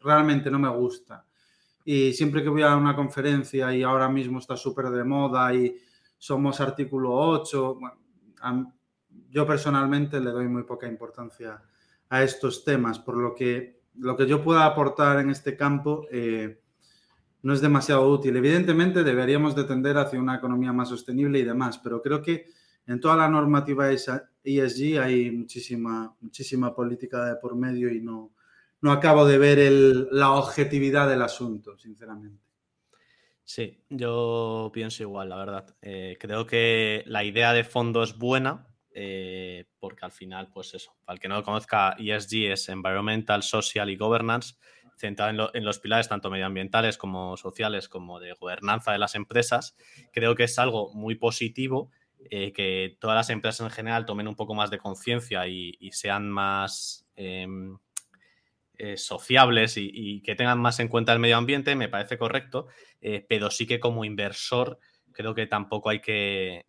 Realmente 0.00 0.50
no 0.50 0.58
me 0.58 0.70
gusta. 0.70 1.26
Y 1.84 2.14
siempre 2.14 2.42
que 2.42 2.48
voy 2.48 2.62
a 2.62 2.76
una 2.76 2.96
conferencia 2.96 3.74
y 3.74 3.82
ahora 3.82 4.08
mismo 4.08 4.38
está 4.38 4.56
súper 4.56 4.86
de 4.86 5.04
moda 5.04 5.54
y 5.54 5.76
somos 6.16 6.58
artículo 6.62 7.12
8, 7.12 7.78
yo 9.30 9.46
personalmente 9.46 10.20
le 10.20 10.30
doy 10.30 10.48
muy 10.48 10.64
poca 10.64 10.86
importancia 10.86 11.62
a 12.08 12.22
estos 12.22 12.64
temas, 12.64 12.98
por 12.98 13.16
lo 13.16 13.34
que 13.34 13.76
lo 13.98 14.16
que 14.16 14.26
yo 14.26 14.42
pueda 14.42 14.66
aportar 14.66 15.20
en 15.20 15.30
este 15.30 15.56
campo 15.56 16.06
eh, 16.10 16.60
no 17.42 17.54
es 17.54 17.60
demasiado 17.60 18.08
útil. 18.10 18.36
Evidentemente 18.36 19.04
deberíamos 19.04 19.54
de 19.54 19.64
tender 19.64 19.96
hacia 19.96 20.20
una 20.20 20.36
economía 20.36 20.72
más 20.72 20.88
sostenible 20.88 21.38
y 21.38 21.44
demás, 21.44 21.78
pero 21.78 22.02
creo 22.02 22.22
que 22.22 22.46
en 22.86 23.00
toda 23.00 23.16
la 23.16 23.28
normativa 23.28 23.90
ESG 23.90 25.00
hay 25.00 25.30
muchísima, 25.30 26.14
muchísima 26.20 26.74
política 26.74 27.24
de 27.24 27.36
por 27.36 27.56
medio 27.56 27.92
y 27.92 28.00
no, 28.00 28.32
no 28.80 28.92
acabo 28.92 29.26
de 29.26 29.38
ver 29.38 30.08
la 30.12 30.32
objetividad 30.32 31.08
del 31.08 31.22
asunto, 31.22 31.76
sinceramente. 31.78 32.42
Sí, 33.42 33.80
yo 33.88 34.70
pienso 34.72 35.04
igual, 35.04 35.28
la 35.28 35.36
verdad. 35.36 35.76
Eh, 35.80 36.16
creo 36.20 36.46
que 36.46 37.04
la 37.06 37.22
idea 37.22 37.52
de 37.52 37.64
fondo 37.64 38.02
es 38.02 38.18
buena, 38.18 38.66
eh, 38.98 39.66
porque 39.78 40.06
al 40.06 40.10
final, 40.10 40.48
pues 40.48 40.72
eso, 40.72 40.96
para 41.04 41.16
el 41.16 41.20
que 41.20 41.28
no 41.28 41.34
lo 41.34 41.42
conozca, 41.42 41.94
ESG 41.98 42.50
es 42.50 42.70
Environmental, 42.70 43.42
Social 43.42 43.90
y 43.90 43.96
Governance, 43.96 44.54
centrado 44.96 45.50
en, 45.52 45.64
los 45.66 45.78
pilares 45.80 46.08
tanto 46.08 46.30
medioambientales 46.30 46.96
como 46.96 47.36
sociales, 47.36 47.90
como 47.90 48.20
de 48.20 48.32
gobernanza 48.32 48.92
de 48.92 48.98
las 48.98 49.14
empresas. 49.14 49.76
Creo 50.14 50.34
que 50.34 50.44
es 50.44 50.58
algo 50.58 50.94
muy 50.94 51.14
positivo 51.14 51.90
eh, 52.30 52.54
que 52.54 52.96
todas 52.98 53.16
las 53.16 53.28
empresas 53.28 53.66
en 53.66 53.70
general 53.70 54.06
tomen 54.06 54.28
un 54.28 54.34
poco 54.34 54.54
más 54.54 54.70
de 54.70 54.78
conciencia 54.78 55.46
y, 55.46 55.76
sean 55.92 56.30
más 56.30 57.06
em, 57.16 57.76
eh, 58.78 58.96
sociables 58.96 59.74
y, 59.76 60.22
que 60.22 60.36
tengan 60.36 60.58
más 60.58 60.80
en 60.80 60.88
cuenta 60.88 61.12
el 61.12 61.18
medio 61.18 61.36
ambiente, 61.36 61.76
me 61.76 61.90
parece 61.90 62.16
correcto, 62.16 62.68
pero 63.28 63.50
sí 63.50 63.66
que 63.66 63.78
como 63.78 64.06
inversor 64.06 64.78
creo 65.12 65.34
que 65.34 65.46
tampoco 65.46 65.90
hay 65.90 66.00
que, 66.00 66.66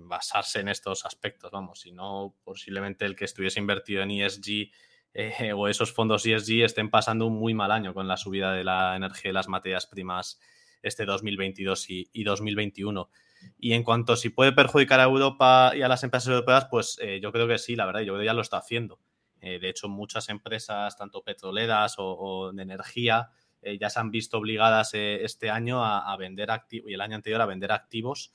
basarse 0.00 0.60
en 0.60 0.68
estos 0.68 1.04
aspectos, 1.04 1.50
vamos, 1.50 1.80
sino 1.80 2.34
posiblemente 2.44 3.04
el 3.04 3.16
que 3.16 3.24
estuviese 3.24 3.60
invertido 3.60 4.02
en 4.02 4.10
ESG 4.10 4.70
o 5.56 5.68
esos 5.68 5.92
fondos 5.92 6.26
ESG 6.26 6.62
estén 6.62 6.90
pasando 6.90 7.26
un 7.26 7.38
muy 7.38 7.54
mal 7.54 7.72
año 7.72 7.94
con 7.94 8.06
la 8.06 8.16
subida 8.16 8.52
de 8.52 8.64
la 8.64 8.96
energía 8.96 9.30
y 9.30 9.34
las 9.34 9.48
materias 9.48 9.86
primas 9.86 10.38
este 10.82 11.04
2022 11.04 11.86
y 11.88 12.24
2021. 12.24 13.10
Y 13.58 13.72
en 13.72 13.82
cuanto 13.82 14.12
a 14.12 14.16
si 14.16 14.30
puede 14.30 14.52
perjudicar 14.52 15.00
a 15.00 15.04
Europa 15.04 15.72
y 15.74 15.82
a 15.82 15.88
las 15.88 16.02
empresas 16.04 16.28
europeas, 16.28 16.66
pues 16.70 16.98
eh, 17.00 17.20
yo 17.22 17.32
creo 17.32 17.46
que 17.46 17.58
sí, 17.58 17.76
la 17.76 17.86
verdad, 17.86 18.00
yo 18.00 18.12
creo 18.12 18.20
que 18.20 18.26
ya 18.26 18.34
lo 18.34 18.42
está 18.42 18.58
haciendo. 18.58 18.98
Eh, 19.40 19.58
de 19.58 19.68
hecho, 19.68 19.88
muchas 19.88 20.28
empresas, 20.28 20.96
tanto 20.96 21.22
petroleras 21.22 21.94
o, 21.98 22.52
de 22.52 22.62
energía, 22.62 23.30
eh, 23.62 23.78
ya 23.78 23.90
se 23.90 24.00
han 24.00 24.10
visto 24.10 24.38
obligadas 24.38 24.92
este 24.94 25.50
año 25.50 25.84
a, 25.84 26.14
vender 26.16 26.50
activos 26.50 26.90
y 26.90 26.94
el 26.94 27.00
año 27.00 27.16
anterior 27.16 27.40
a 27.40 27.46
vender 27.46 27.72
activos 27.72 28.32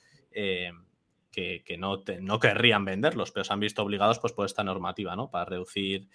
que, 1.35 1.77
no, 1.77 2.03
no, 2.21 2.39
querrían 2.39 2.85
venderlos, 2.85 3.31
pero 3.31 3.43
se 3.43 3.53
han 3.53 3.59
visto 3.59 3.83
obligados 3.83 4.19
pues, 4.19 4.33
por 4.33 4.45
esta 4.45 4.63
normativa, 4.63 5.15
¿no? 5.15 5.29
Para 5.29 5.45
reducir 5.45 6.07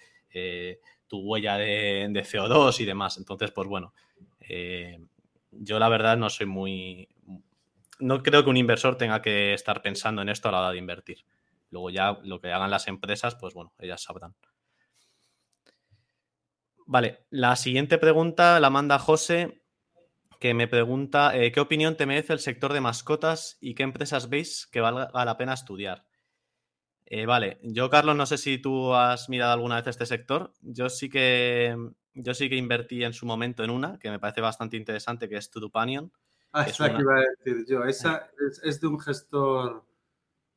tu 1.07 1.19
huella 1.19 1.57
de, 1.57 2.07
de, 2.09 2.21
CO2 2.23 2.79
y 2.79 2.85
demás. 2.85 3.17
Entonces, 3.17 3.51
pues 3.51 3.67
bueno, 3.67 3.93
yo 5.51 5.79
la 5.79 5.89
verdad 5.89 6.17
no 6.17 6.29
soy 6.29 6.47
muy, 6.47 7.09
no 8.01 8.23
creo 8.23 8.43
que 8.43 8.49
un 8.49 8.57
inversor 8.57 8.97
tenga 8.97 9.21
que 9.21 9.53
estar 9.53 9.81
pensando 9.81 10.21
en 10.21 10.29
esto 10.29 10.49
a 10.49 10.51
la 10.51 10.59
hora 10.59 10.71
de 10.71 10.77
invertir. 10.77 11.25
Luego 11.69 11.89
ya 11.89 12.17
lo 12.23 12.41
que 12.41 12.51
hagan 12.51 12.71
las 12.71 12.87
empresas, 12.87 13.35
pues 13.35 13.53
bueno, 13.53 13.73
ellas 13.79 14.01
sabrán. 14.01 14.35
Vale, 16.85 17.25
la 17.29 17.55
siguiente 17.55 17.97
pregunta 17.97 18.59
la 18.59 18.69
manda 18.69 18.99
José, 18.99 19.60
que 20.41 20.55
me 20.55 20.67
pregunta, 20.67 21.37
eh, 21.37 21.51
¿qué 21.51 21.59
opinión 21.59 21.95
te 21.95 22.07
merece 22.07 22.33
el 22.33 22.39
sector 22.39 22.73
de 22.73 22.81
mascotas 22.81 23.59
y 23.61 23.75
qué 23.75 23.83
empresas 23.83 24.27
veis 24.27 24.65
que 24.65 24.81
valga 24.81 25.11
la 25.23 25.37
pena 25.37 25.53
estudiar? 25.53 26.07
Eh, 27.05 27.27
vale, 27.27 27.59
yo 27.61 27.91
Carlos, 27.91 28.15
no 28.15 28.25
sé 28.25 28.39
si 28.39 28.57
tú 28.57 28.95
has 28.95 29.29
mirado 29.29 29.53
alguna 29.53 29.75
vez 29.75 29.85
este 29.85 30.07
sector. 30.07 30.51
Yo 30.61 30.89
sí 30.89 31.09
que 31.09 31.77
yo 32.15 32.33
sí 32.33 32.49
que 32.49 32.55
invertí 32.55 33.03
en 33.03 33.13
su 33.13 33.27
momento 33.27 33.63
en 33.63 33.69
una 33.69 33.99
que 33.99 34.09
me 34.09 34.17
parece 34.17 34.41
bastante 34.41 34.77
interesante, 34.77 35.29
que 35.29 35.37
es 35.37 35.51
Tudupanion. 35.51 36.11
Ah, 36.51 36.63
esa 36.63 36.91
que 36.91 37.01
iba 37.03 37.19
a 37.19 37.23
decir 37.37 37.65
yo. 37.69 37.83
Esa 37.85 38.27
es, 38.63 38.81
de 38.81 38.87
un 38.87 38.99
gestor. 38.99 39.85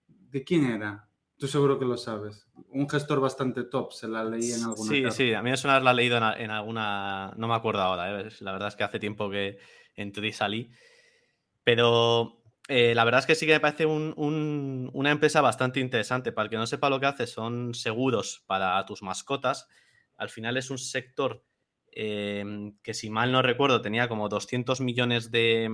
¿De 0.06 0.42
quién 0.42 0.64
era? 0.64 1.06
Tú 1.38 1.48
seguro 1.48 1.78
que 1.78 1.84
lo 1.84 1.96
sabes. 1.96 2.46
Un 2.70 2.88
gestor 2.88 3.20
bastante 3.20 3.64
top, 3.64 3.92
se 3.92 4.08
la 4.08 4.24
leí 4.24 4.52
en 4.52 4.62
alguna. 4.62 4.90
Sí, 4.90 5.04
sí, 5.10 5.34
a 5.34 5.42
mí 5.42 5.50
eso 5.50 5.68
la 5.68 5.90
he 5.90 5.94
leído 5.94 6.16
en, 6.16 6.50
alguna. 6.50 7.32
No 7.36 7.48
me 7.48 7.54
acuerdo 7.54 7.82
ahora, 7.82 8.20
¿eh? 8.20 8.28
la 8.40 8.52
verdad 8.52 8.68
es 8.68 8.76
que 8.76 8.84
hace 8.84 8.98
tiempo 8.98 9.28
que 9.30 9.58
entré 9.96 10.28
y 10.28 10.32
salí. 10.32 10.70
Pero 11.64 12.42
eh, 12.68 12.94
la 12.94 13.04
verdad 13.04 13.20
es 13.20 13.26
que 13.26 13.34
sí 13.34 13.46
que 13.46 13.54
me 13.54 13.60
parece 13.60 13.86
una 13.86 15.10
empresa 15.10 15.40
bastante 15.40 15.80
interesante. 15.80 16.32
Para 16.32 16.44
el 16.44 16.50
que 16.50 16.56
no 16.56 16.66
sepa 16.66 16.90
lo 16.90 17.00
que 17.00 17.06
hace, 17.06 17.26
son 17.26 17.74
seguros 17.74 18.44
para 18.46 18.84
tus 18.86 19.02
mascotas. 19.02 19.68
Al 20.16 20.30
final 20.30 20.56
es 20.56 20.70
un 20.70 20.78
sector 20.78 21.42
Em, 21.96 22.76
que 22.82 22.92
si 22.92 23.08
mal 23.08 23.30
no 23.30 23.40
recuerdo 23.40 23.80
tenía 23.80 24.08
como 24.08 24.28
200 24.28 24.80
millones 24.80 25.30
de, 25.30 25.70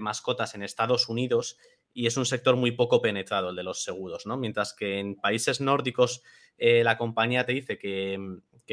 mascotas 0.00 0.56
en 0.56 0.64
Estados 0.64 1.08
Unidos 1.08 1.58
y 1.94 2.06
es 2.06 2.16
un 2.16 2.26
sector 2.26 2.56
muy 2.56 2.72
poco 2.72 3.00
penetrado 3.00 3.50
el 3.50 3.56
de 3.56 3.62
los 3.62 3.82
seguros, 3.82 4.26
¿no? 4.26 4.36
Mientras 4.36 4.74
que 4.74 4.98
en 4.98 5.14
países 5.14 5.60
nórdicos 5.60 6.22
eh, 6.58 6.82
la 6.84 6.98
compañía 6.98 7.46
te 7.46 7.52
dice 7.52 7.78
que, 7.78 8.18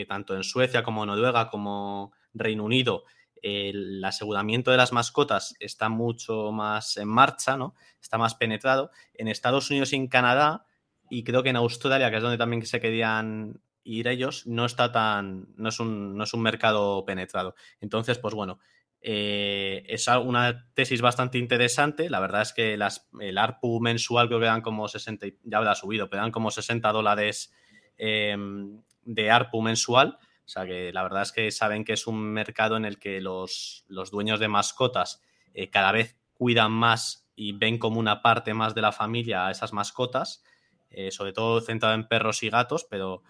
tanto 0.08 0.36
en 0.36 0.44
Suecia 0.44 0.84
como 0.84 1.06
Noruega 1.06 1.50
como 1.50 2.12
Reino 2.34 2.64
Unido 2.66 3.04
el 3.42 4.04
aseguramiento 4.04 4.70
de 4.70 4.78
las 4.78 4.92
mascotas 4.92 5.56
está 5.60 5.90
mucho 5.90 6.52
más 6.52 6.98
en 6.98 7.08
marcha, 7.08 7.58
¿no? 7.58 7.74
Está 8.00 8.20
más 8.20 8.36
penetrado. 8.36 8.92
En 9.16 9.28
Estados 9.28 9.70
Unidos 9.72 9.94
y 9.94 9.96
en 9.96 10.08
Canadá, 10.08 10.66
y 11.10 11.24
creo 11.24 11.42
que 11.42 11.50
en 11.50 11.56
Australia, 11.56 12.12
que 12.12 12.18
es 12.18 12.22
donde 12.22 12.38
también 12.38 12.64
se 12.66 12.80
querían 12.80 13.60
ir 13.84 14.08
ellos 14.08 14.46
no 14.46 14.66
está 14.66 14.92
tan, 14.92 15.48
no 15.56 15.70
es 15.70 15.80
un, 15.80 16.16
no 16.16 16.24
es 16.24 16.34
un 16.34 16.42
mercado 16.42 17.04
penetrado. 17.06 17.56
Entonces, 17.80 18.20
pues 18.20 18.36
bueno, 18.36 18.60
eh, 19.02 19.84
es 19.88 20.08
una 20.08 20.68
tesis 20.74 21.02
bastante 21.02 21.38
interesante. 21.38 22.10
La 22.10 22.20
verdad 22.20 22.44
es 22.44 22.54
que 22.54 22.74
el 22.74 23.38
ARPU 23.38 23.80
mensual 23.80 24.28
creo 24.28 24.40
que 24.40 24.46
dan 24.46 24.62
como 24.62 24.88
60, 24.88 25.26
ya 25.44 25.58
habrá 25.58 25.76
subido, 25.76 26.10
pero 26.10 26.22
dan 26.22 26.32
como 26.32 26.52
60 26.52 26.92
dólares 26.92 27.54
em, 27.98 28.82
de 29.04 29.32
ARPU 29.32 29.62
mensual. 29.62 30.20
O 30.46 30.50
sea 30.52 30.66
que 30.66 30.92
la 30.94 31.04
verdad 31.04 31.24
es 31.24 31.32
que 31.32 31.50
saben 31.52 31.84
que 31.84 31.94
es 31.94 32.08
un 32.08 32.20
mercado 32.20 32.78
en 32.78 32.86
el 32.86 33.00
que 33.00 33.22
los, 33.22 33.86
los 33.88 34.12
dueños 34.12 34.40
de 34.40 34.48
mascotas 34.48 35.22
eh, 35.54 35.70
cada 35.70 35.92
vez 35.92 36.18
cuidan 36.34 36.72
más 36.72 37.28
y 37.36 37.54
ven 37.54 37.80
como 37.80 38.00
una 38.00 38.22
parte 38.22 38.54
más 38.54 38.76
de 38.76 38.82
la 38.82 38.92
familia 38.92 39.48
a 39.48 39.52
esas 39.52 39.74
mascotas, 39.74 40.44
eh, 40.90 41.10
sobre 41.10 41.34
todo 41.34 41.62
centrado 41.62 41.96
en 41.96 42.08
perros 42.08 42.44
y 42.44 42.50
gatos, 42.50 42.86
pero 42.90 43.24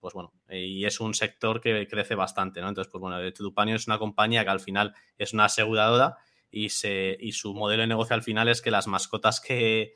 pues 0.00 0.14
bueno, 0.14 0.32
y 0.48 0.84
es 0.84 1.00
un 1.00 1.14
sector 1.14 1.60
que 1.60 1.86
crece 1.88 2.14
bastante, 2.14 2.60
¿no? 2.60 2.68
Entonces, 2.68 2.90
pues 2.90 3.00
bueno, 3.00 3.32
Tudupanio 3.32 3.74
es 3.74 3.86
una 3.86 3.98
compañía 3.98 4.44
que 4.44 4.50
al 4.50 4.60
final 4.60 4.94
es 5.18 5.32
una 5.32 5.46
aseguradora 5.46 6.16
y, 6.50 6.68
se, 6.68 7.16
y 7.20 7.32
su 7.32 7.54
modelo 7.54 7.82
de 7.82 7.88
negocio 7.88 8.14
al 8.14 8.22
final 8.22 8.48
es 8.48 8.62
que 8.62 8.70
las 8.70 8.86
mascotas 8.86 9.40
que, 9.40 9.94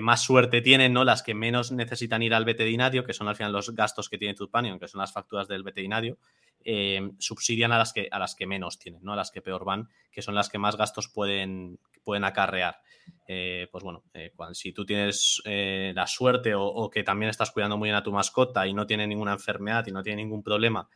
más 0.00 0.22
suerte 0.22 0.60
tienen, 0.60 0.92
¿no? 0.92 1.04
Las 1.04 1.22
que 1.22 1.34
menos 1.34 1.72
necesitan 1.72 2.22
ir 2.22 2.34
al 2.34 2.44
veterinario, 2.44 3.04
que 3.04 3.12
son 3.12 3.26
al 3.26 3.34
final 3.34 3.52
los 3.52 3.74
gastos 3.74 4.08
que 4.08 4.18
tiene 4.18 4.34
Tudupanio, 4.34 4.78
que 4.78 4.86
son 4.86 5.00
las 5.00 5.12
facturas 5.12 5.48
del 5.48 5.64
veterinario, 5.64 6.16
eh, 6.64 7.10
subsidian 7.18 7.72
a 7.72 7.78
las, 7.78 7.92
que, 7.92 8.08
a 8.10 8.18
las 8.18 8.34
que 8.34 8.46
menos 8.46 8.78
tienen, 8.78 9.02
¿no? 9.02 9.12
A 9.12 9.16
las 9.16 9.30
que 9.30 9.42
peor 9.42 9.64
van, 9.64 9.88
que 10.10 10.22
son 10.22 10.34
las 10.34 10.48
que 10.48 10.58
más 10.58 10.76
gastos 10.76 11.08
pueden, 11.08 11.78
pueden 12.02 12.24
acarrear. 12.24 12.80
Eh, 13.26 13.68
pues 13.70 13.84
bueno, 13.84 14.02
eh, 14.14 14.32
si 14.52 14.72
tú 14.72 14.84
tienes 14.84 15.40
eh, 15.44 15.92
la 15.94 16.06
suerte 16.06 16.54
o, 16.54 16.90
que 16.90 17.02
también 17.02 17.30
estás 17.30 17.50
cuidando 17.50 17.76
muy 17.76 17.88
bien 17.88 17.96
a 17.96 18.02
tu 18.02 18.12
mascota 18.12 18.66
y 18.66 18.74
no 18.74 18.86
tiene 18.86 19.06
ninguna 19.06 19.32
enfermedad 19.32 19.86
y 19.86 19.92
no 19.92 20.02
tiene 20.02 20.22
ningún 20.22 20.42
problema, 20.42 20.88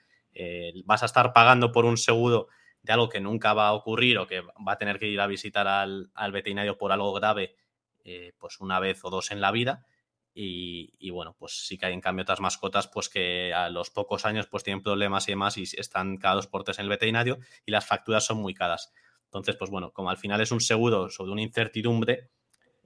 vas 0.85 1.03
a 1.05 1.07
estar 1.07 1.33
pagando 1.33 1.71
por 1.71 1.85
un 1.85 1.97
seguro 1.97 2.49
de 2.83 2.93
algo 2.93 3.09
que 3.09 3.21
nunca 3.21 3.55
va 3.55 3.69
a 3.69 3.73
ocurrir 3.73 4.19
o 4.19 4.27
que 4.27 4.41
va 4.41 4.73
a 4.73 4.79
tener 4.79 4.99
que 4.99 5.07
ir 5.07 5.21
a 5.21 5.29
visitar 5.29 5.69
al, 5.69 6.11
veterinario 6.33 6.77
por 6.77 6.91
algo 6.91 7.13
grave, 7.13 7.55
pues 8.39 8.61
una 8.61 8.81
vez 8.81 9.05
o 9.05 9.11
dos 9.11 9.31
en 9.31 9.41
la 9.41 9.53
vida. 9.53 9.87
Y, 10.37 11.11
bueno, 11.11 11.37
pues 11.39 11.65
sí 11.65 11.79
que 11.79 11.87
hay 11.87 11.93
en 11.93 12.01
cambio 12.01 12.23
otras 12.23 12.41
mascotas 12.41 12.89
pues 12.89 13.09
que 13.09 13.55
a 13.55 13.71
los 13.71 13.91
pocos 13.91 14.27
años 14.27 14.49
pues 14.49 14.65
tienen 14.65 14.83
problemas 14.83 15.29
y 15.29 15.33
demás 15.33 15.57
y 15.57 15.63
están 15.63 16.17
cada 16.17 16.35
dos 16.35 16.49
por 16.49 16.65
tres 16.65 16.81
en 16.81 16.85
el 16.85 16.89
veterinario 16.89 17.39
y 17.65 17.71
las 17.71 17.87
facturas 17.87 18.27
son 18.27 18.39
muy 18.39 18.53
caras. 18.53 18.93
Entonces, 19.27 19.57
pues 19.57 19.71
bueno, 19.71 19.93
como 19.93 20.11
al 20.11 20.17
final 20.17 20.41
es 20.41 20.51
un 20.51 20.61
seguro 20.61 21.09
sobre 21.09 21.31
una 21.33 21.43
incertidumbre, 21.43 22.31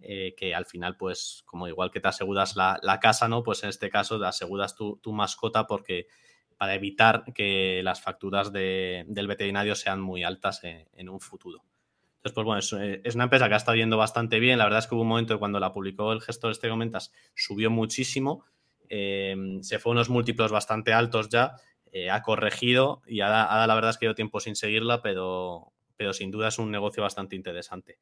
eh, 0.00 0.34
que 0.36 0.54
al 0.54 0.64
final, 0.64 0.96
pues, 0.96 1.42
como 1.44 1.66
igual 1.66 1.90
que 1.90 2.00
te 2.00 2.08
aseguras 2.08 2.54
la, 2.56 2.98
casa, 3.00 3.28
¿no? 3.28 3.42
Pues 3.42 3.62
en 3.64 3.70
este 3.70 3.90
caso 3.90 4.18
te 4.18 4.26
aseguras 4.26 4.74
tu, 4.76 5.00
mascota 5.12 5.66
porque 5.66 6.06
para 6.56 6.74
evitar 6.74 7.24
que 7.34 7.80
las 7.82 8.00
facturas 8.00 8.52
del 8.52 9.26
veterinario 9.26 9.74
sean 9.74 10.00
muy 10.00 10.22
altas 10.24 10.62
en, 10.64 11.08
un 11.08 11.20
futuro. 11.20 11.64
Pues 12.32 12.44
bueno, 12.44 12.60
es, 12.60 13.14
una 13.14 13.24
empresa 13.24 13.48
que 13.48 13.54
ha 13.54 13.56
estado 13.56 13.76
yendo 13.76 13.96
bastante 13.96 14.38
bien. 14.40 14.58
La 14.58 14.64
verdad 14.64 14.80
es 14.80 14.86
que 14.86 14.94
hubo 14.94 15.02
un 15.02 15.08
momento 15.08 15.38
cuando 15.38 15.60
la 15.60 15.72
publicó 15.72 16.12
el 16.12 16.20
gestor 16.20 16.50
este 16.50 16.68
comentas, 16.68 17.12
subió 17.34 17.70
muchísimo. 17.70 18.44
Eh, 18.88 19.58
se 19.62 19.78
fue 19.78 19.90
a 19.90 19.94
unos 19.94 20.08
múltiplos 20.08 20.50
bastante 20.50 20.92
altos 20.92 21.28
ya. 21.28 21.56
Eh, 21.90 22.10
ha 22.10 22.22
corregido 22.22 23.02
y 23.06 23.20
ahora, 23.20 23.66
la 23.66 23.74
verdad 23.74 23.90
es 23.90 23.98
que 23.98 24.06
llevo 24.06 24.14
tiempo 24.14 24.40
sin 24.40 24.56
seguirla, 24.56 25.00
pero, 25.00 25.72
pero 25.96 26.12
sin 26.12 26.30
duda 26.30 26.48
es 26.48 26.58
un 26.58 26.70
negocio 26.70 27.02
bastante 27.02 27.34
interesante. 27.34 27.98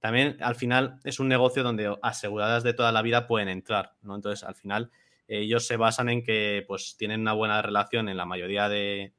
También 0.00 0.36
al 0.40 0.54
final 0.54 1.00
es 1.04 1.20
un 1.20 1.28
negocio 1.28 1.62
donde 1.62 1.96
aseguradas 2.02 2.62
de 2.62 2.74
toda 2.74 2.92
la 2.92 3.02
vida 3.02 3.26
pueden 3.26 3.48
entrar, 3.48 3.94
¿no? 4.02 4.14
Entonces 4.14 4.44
al 4.44 4.54
final 4.54 4.90
ellos 5.28 5.66
se 5.66 5.76
basan 5.76 6.08
en 6.08 6.22
que 6.24 6.64
pues 6.66 6.96
tienen 6.96 7.20
una 7.20 7.32
buena 7.32 7.60
relación 7.62 8.08
en 8.08 8.16
la 8.16 8.24
mayoría 8.24 8.68
de, 8.68 9.12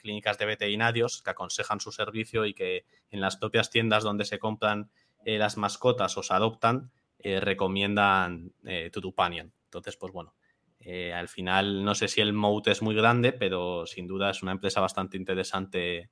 clínicas 0.00 0.38
de 0.38 0.46
veterinarios 0.46 1.22
que 1.22 1.30
aconsejan 1.30 1.80
su 1.80 1.92
servicio 1.92 2.46
y 2.46 2.54
que 2.54 2.86
en 3.10 3.20
las 3.20 3.36
propias 3.36 3.70
tiendas 3.70 4.04
donde 4.04 4.24
se 4.24 4.38
compran 4.38 4.90
eh, 5.24 5.38
las 5.38 5.56
mascotas 5.56 6.16
o 6.16 6.22
se 6.22 6.34
adoptan 6.34 6.90
eh, 7.18 7.40
recomiendan 7.40 8.52
eh, 8.64 8.90
Tutupanian. 8.92 9.52
Entonces, 9.64 9.96
pues 9.96 10.12
bueno, 10.12 10.34
eh, 10.78 11.12
al 11.12 11.28
final 11.28 11.84
no 11.84 11.94
sé 11.94 12.06
si 12.06 12.20
el 12.20 12.32
moat 12.32 12.68
es 12.68 12.82
muy 12.82 12.94
grande, 12.94 13.32
pero 13.32 13.86
sin 13.86 14.06
duda 14.06 14.30
es 14.30 14.42
una 14.42 14.52
empresa 14.52 14.80
bastante 14.80 15.16
interesante 15.16 16.10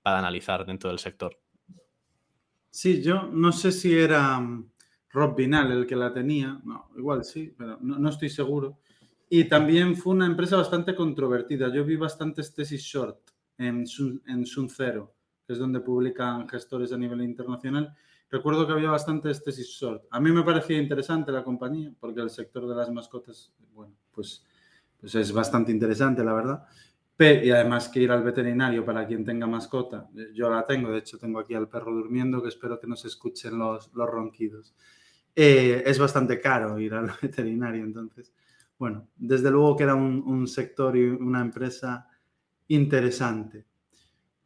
para 0.00 0.18
analizar 0.18 0.64
dentro 0.64 0.88
del 0.88 0.98
sector. 0.98 1.38
Sí, 2.70 3.02
yo 3.02 3.24
no 3.24 3.52
sé 3.52 3.72
si 3.72 3.94
era 3.94 4.40
mm, 4.40 4.70
Rob 5.10 5.36
Vinal 5.36 5.72
el 5.72 5.86
que 5.86 5.96
la 5.96 6.12
tenía, 6.12 6.58
no, 6.64 6.90
igual 6.96 7.24
sí, 7.24 7.52
pero 7.56 7.78
no, 7.82 8.08
estoy 8.08 8.30
seguro. 8.30 8.78
Y 9.28 9.44
también 9.44 9.96
fue 9.96 10.14
una 10.14 10.26
empresa 10.26 10.56
bastante 10.56 10.94
controvertida. 10.94 11.72
Yo 11.72 11.84
vi 11.84 11.96
bastantes 11.96 12.54
tesis 12.54 12.82
short 12.82 13.18
en, 13.58 13.86
Sun, 13.86 14.22
en 14.26 14.44
Zero, 14.68 15.14
que 15.46 15.54
es 15.54 15.58
donde 15.58 15.80
publican 15.80 16.48
gestores 16.48 16.92
a 16.92 16.96
nivel 16.96 17.22
internacional. 17.22 17.94
Recuerdo 18.30 18.66
que 18.66 18.72
había 18.72 18.90
bastantes 18.90 19.42
tesis 19.42 19.68
short. 19.68 20.04
A 20.10 20.20
mí 20.20 20.30
me 20.30 20.42
parecía 20.42 20.78
interesante 20.78 21.32
la 21.32 21.42
compañía, 21.42 21.92
porque 21.98 22.20
el 22.20 22.30
sector 22.30 22.68
de 22.68 22.74
las 22.74 22.90
mascotas, 22.90 23.52
bueno, 23.72 23.94
pues, 24.12 24.44
pues 25.00 25.14
es 25.14 25.32
bastante 25.32 25.72
interesante, 25.72 26.22
la 26.24 26.32
verdad. 26.32 26.66
Y 27.18 27.50
además 27.50 27.88
que 27.88 28.00
ir 28.00 28.10
al 28.10 28.22
veterinario 28.22 28.84
para 28.84 29.06
quien 29.06 29.24
tenga 29.24 29.46
mascota, 29.46 30.06
yo 30.34 30.50
la 30.50 30.66
tengo, 30.66 30.90
de 30.90 30.98
hecho 30.98 31.18
tengo 31.18 31.40
aquí 31.40 31.54
al 31.54 31.66
perro 31.66 31.94
durmiendo, 31.94 32.42
que 32.42 32.48
espero 32.48 32.78
que 32.78 32.86
no 32.86 32.94
se 32.94 33.08
escuchen 33.08 33.58
los, 33.58 33.90
los 33.94 34.08
ronquidos. 34.08 34.74
Eh, 35.34 35.82
es 35.86 35.98
bastante 35.98 36.40
caro 36.40 36.78
ir 36.78 36.92
al 36.92 37.10
veterinario, 37.22 37.84
entonces, 37.84 38.34
bueno, 38.78 39.08
desde 39.16 39.50
luego 39.50 39.76
que 39.76 39.84
era 39.84 39.94
un, 39.94 40.22
un 40.26 40.46
sector 40.46 40.96
y 40.96 41.04
una 41.04 41.40
empresa 41.40 42.08
interesante. 42.68 43.66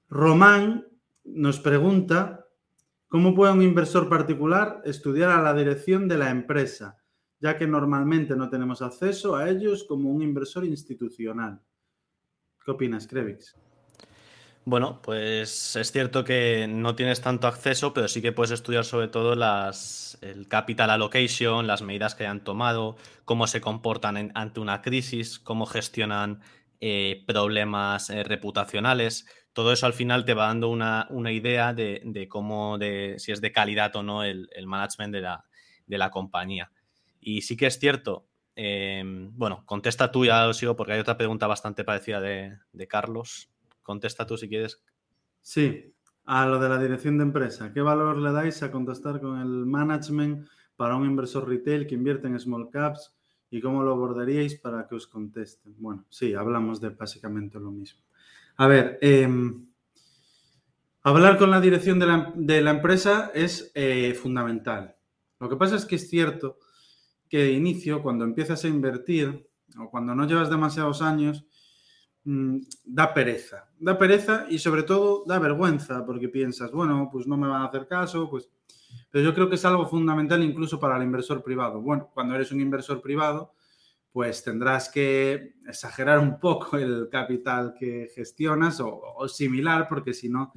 Román 0.08 0.86
nos 1.24 1.60
pregunta, 1.60 2.46
¿cómo 3.08 3.34
puede 3.34 3.52
un 3.52 3.62
inversor 3.62 4.08
particular 4.08 4.82
estudiar 4.84 5.30
a 5.30 5.42
la 5.42 5.54
dirección 5.54 6.08
de 6.08 6.18
la 6.18 6.30
empresa, 6.30 6.98
ya 7.40 7.56
que 7.56 7.66
normalmente 7.66 8.36
no 8.36 8.48
tenemos 8.48 8.82
acceso 8.82 9.36
a 9.36 9.48
ellos 9.48 9.84
como 9.84 10.10
un 10.10 10.22
inversor 10.22 10.64
institucional? 10.64 11.60
¿Qué 12.64 12.70
opinas, 12.70 13.06
Krevix? 13.06 13.56
Bueno, 14.64 15.00
pues 15.02 15.74
es 15.76 15.90
cierto 15.90 16.22
que 16.22 16.66
no 16.68 16.94
tienes 16.94 17.20
tanto 17.22 17.46
acceso, 17.46 17.94
pero 17.94 18.08
sí 18.08 18.20
que 18.20 18.32
puedes 18.32 18.50
estudiar 18.50 18.84
sobre 18.84 19.08
todo 19.08 19.34
las, 19.34 20.18
el 20.20 20.48
capital 20.48 20.90
allocation, 20.90 21.66
las 21.66 21.82
medidas 21.82 22.14
que 22.14 22.26
han 22.26 22.44
tomado, 22.44 22.96
cómo 23.24 23.46
se 23.46 23.60
comportan 23.60 24.30
ante 24.34 24.60
una 24.60 24.82
crisis, 24.82 25.38
cómo 25.38 25.66
gestionan 25.66 26.40
eh, 26.80 27.24
problemas 27.26 28.10
eh, 28.10 28.22
reputacionales. 28.22 29.26
Todo 29.52 29.72
eso 29.72 29.86
al 29.86 29.94
final 29.94 30.24
te 30.24 30.34
va 30.34 30.46
dando 30.46 30.68
una, 30.68 31.08
idea 31.32 31.72
de, 31.72 32.26
cómo, 32.28 32.78
de, 32.78 33.14
si 33.18 33.32
es 33.32 33.40
de 33.40 33.52
calidad 33.52 33.96
o 33.96 34.02
no 34.02 34.24
el, 34.24 34.48
management 34.66 35.14
de 35.14 35.20
la, 35.22 35.44
de 35.86 36.10
compañía. 36.10 36.70
Y 37.18 37.42
sí 37.42 37.56
que 37.56 37.66
es 37.66 37.78
cierto 37.78 38.30
Em, 38.62 39.30
bueno, 39.38 39.62
contesta 39.64 40.10
tú, 40.10 40.26
ya 40.26 40.44
lo 40.46 40.76
porque 40.76 40.92
hay 40.92 41.00
otra 41.00 41.16
pregunta 41.16 41.46
bastante 41.46 41.84
parecida 41.84 42.20
de, 42.20 42.86
Carlos. 42.88 43.49
Contesta 43.90 44.24
tú 44.24 44.36
si 44.36 44.48
quieres. 44.48 44.80
Sí, 45.40 45.92
a 46.26 46.46
lo 46.46 46.60
de 46.60 46.68
la 46.68 46.78
dirección 46.78 47.18
de 47.18 47.24
empresa. 47.24 47.72
¿Qué 47.72 47.80
valor 47.80 48.18
le 48.18 48.30
dais 48.30 48.62
a 48.62 48.70
contestar 48.70 49.20
con 49.20 49.40
el 49.40 49.66
management 49.66 50.46
para 50.76 50.94
un 50.94 51.06
inversor 51.06 51.48
retail 51.48 51.88
que 51.88 51.96
invierte 51.96 52.28
en 52.28 52.38
small 52.38 52.70
caps 52.70 53.18
y 53.50 53.60
cómo 53.60 53.82
lo 53.82 53.90
abordaríais 53.90 54.54
para 54.60 54.86
que 54.86 54.94
os 54.94 55.08
contesten? 55.08 55.74
Bueno, 55.78 56.04
sí, 56.08 56.34
hablamos 56.34 56.80
de 56.80 56.90
básicamente 56.90 57.58
lo 57.58 57.72
mismo. 57.72 58.00
A 58.58 58.68
ver, 58.68 58.96
em, 59.02 59.66
hablar 61.02 61.36
con 61.36 61.50
la 61.50 61.60
dirección 61.60 61.98
de 61.98 62.62
la, 62.62 62.70
empresa 62.70 63.32
es 63.34 63.72
eh, 63.74 64.14
fundamental. 64.14 64.94
Lo 65.40 65.48
que 65.48 65.56
pasa 65.56 65.74
es 65.74 65.84
que 65.84 65.96
es 65.96 66.08
cierto 66.08 66.58
que 67.28 67.38
de 67.38 67.52
inicio, 67.54 68.04
cuando 68.04 68.24
empiezas 68.24 68.64
a 68.64 68.68
invertir 68.68 69.50
o 69.76 69.90
cuando 69.90 70.14
no 70.14 70.28
llevas 70.28 70.48
demasiados 70.48 71.02
años, 71.02 71.44
da 72.24 73.14
pereza. 73.14 73.68
Da 73.78 73.98
pereza 73.98 74.46
y 74.48 74.58
sobre 74.58 74.82
todo 74.82 75.24
da 75.26 75.38
vergüenza 75.38 76.04
porque 76.04 76.28
piensas, 76.28 76.70
bueno, 76.70 77.08
pues 77.10 77.26
no 77.26 77.36
me 77.36 77.48
van 77.48 77.62
a 77.62 77.66
hacer 77.66 77.86
caso, 77.86 78.28
pues... 78.28 78.48
Pero 79.10 79.24
yo 79.24 79.34
creo 79.34 79.48
que 79.48 79.54
es 79.54 79.64
algo 79.64 79.86
fundamental 79.86 80.42
incluso 80.42 80.78
para 80.78 80.96
el 80.96 81.04
inversor 81.04 81.42
privado. 81.42 81.80
Bueno, 81.80 82.10
cuando 82.12 82.34
eres 82.34 82.50
un 82.50 82.60
inversor 82.60 83.00
privado, 83.00 83.54
pues 84.12 84.42
tendrás 84.42 84.88
que 84.88 85.54
exagerar 85.66 86.18
un 86.18 86.40
poco 86.40 86.76
el 86.76 87.08
capital 87.10 87.74
que 87.78 88.08
gestionas 88.14 88.80
o 88.82 89.28
similar, 89.28 89.86
porque 89.88 90.12
si 90.12 90.28
no, 90.28 90.52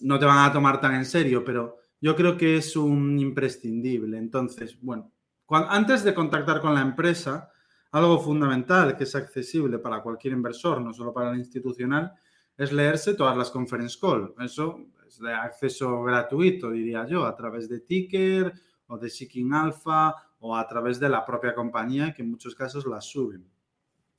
no 0.00 0.18
te 0.18 0.26
van 0.26 0.48
a 0.48 0.52
tomar 0.52 0.80
tan 0.80 0.94
en 0.94 1.04
serio, 1.04 1.42
pero 1.44 1.78
yo 2.00 2.14
creo 2.14 2.36
que 2.36 2.56
es 2.58 2.76
un 2.76 3.18
imprescindible. 3.18 4.18
Entonces, 4.18 4.78
bueno, 4.80 5.12
antes 5.48 6.04
de 6.04 6.14
contactar 6.14 6.60
con 6.60 6.74
la 6.74 6.82
empresa, 6.82 7.50
algo 7.90 8.18
fundamental 8.18 8.96
que 8.96 9.04
es 9.04 9.14
accesible 9.14 9.78
para 9.78 10.02
cualquier 10.02 10.34
inversor, 10.34 10.80
no 10.80 10.92
solo 10.92 11.12
para 11.12 11.30
el 11.30 11.38
institucional, 11.38 12.12
es 12.56 12.72
leerse 12.72 13.14
todas 13.14 13.36
las 13.36 13.50
conference 13.50 13.98
call. 14.00 14.34
Eso 14.40 14.86
es 15.06 15.18
de 15.18 15.32
acceso 15.32 16.02
gratuito, 16.02 16.70
diría 16.70 17.06
yo, 17.06 17.24
a 17.24 17.34
través 17.34 17.68
de 17.68 17.80
Ticker 17.80 18.52
o 18.88 18.98
de 18.98 19.08
Seeking 19.08 19.52
Alpha 19.52 20.14
o 20.40 20.56
a 20.56 20.66
través 20.66 21.00
de 21.00 21.08
la 21.08 21.24
propia 21.24 21.54
compañía 21.54 22.12
que 22.12 22.22
en 22.22 22.30
muchos 22.30 22.54
casos 22.54 22.86
las 22.86 23.06
suben. 23.06 23.48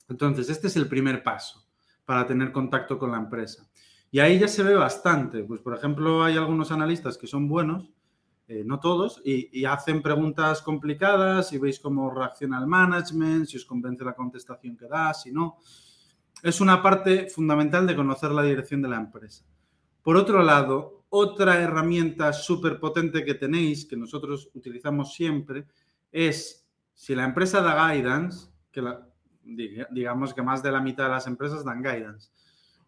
Entonces, 0.08 0.50
este 0.50 0.66
es 0.66 0.76
el 0.76 0.88
primer 0.88 1.22
paso 1.22 1.64
para 2.04 2.26
tener 2.26 2.50
contacto 2.50 2.98
con 2.98 3.12
la 3.12 3.18
empresa. 3.18 3.68
Y 4.10 4.18
ahí 4.18 4.38
ya 4.38 4.48
se 4.48 4.64
ve 4.64 4.74
bastante. 4.74 5.44
Pues, 5.44 5.60
por 5.60 5.76
ejemplo, 5.76 6.24
hay 6.24 6.36
algunos 6.36 6.72
analistas 6.72 7.16
que 7.16 7.28
son 7.28 7.46
buenos 7.48 7.88
eh, 8.52 8.64
no 8.66 8.80
todos, 8.80 9.22
y, 9.24 9.64
hacen 9.64 10.02
preguntas 10.02 10.60
complicadas 10.60 11.52
y 11.52 11.58
veis 11.58 11.78
cómo 11.78 12.10
reacciona 12.10 12.58
el 12.58 12.66
management, 12.66 13.46
si 13.46 13.56
os 13.56 13.64
convence 13.64 14.02
la 14.02 14.16
contestación 14.16 14.76
que 14.76 14.88
da, 14.88 15.14
si 15.14 15.30
no. 15.30 15.58
Es 16.42 16.60
una 16.60 16.82
parte 16.82 17.28
fundamental 17.30 17.86
de 17.86 17.94
conocer 17.94 18.32
la 18.32 18.42
dirección 18.42 18.82
de 18.82 18.88
la 18.88 18.96
empresa. 18.96 19.44
Por 20.02 20.16
otro 20.16 20.42
lado, 20.42 21.04
otra 21.10 21.60
herramienta 21.60 22.32
súper 22.32 22.80
potente 22.80 23.24
que 23.24 23.34
tenéis, 23.34 23.86
que 23.86 23.96
nosotros 23.96 24.50
utilizamos 24.52 25.14
siempre, 25.14 25.68
es 26.10 26.68
si 26.92 27.14
la 27.14 27.26
empresa 27.26 27.62
da 27.62 27.94
guidance, 27.94 28.48
que 28.72 28.82
digamos 29.92 30.34
que 30.34 30.42
más 30.42 30.60
de 30.60 30.72
la 30.72 30.80
mitad 30.80 31.04
de 31.04 31.10
las 31.10 31.28
empresas 31.28 31.64
dan 31.64 31.84
guidance. 31.84 32.32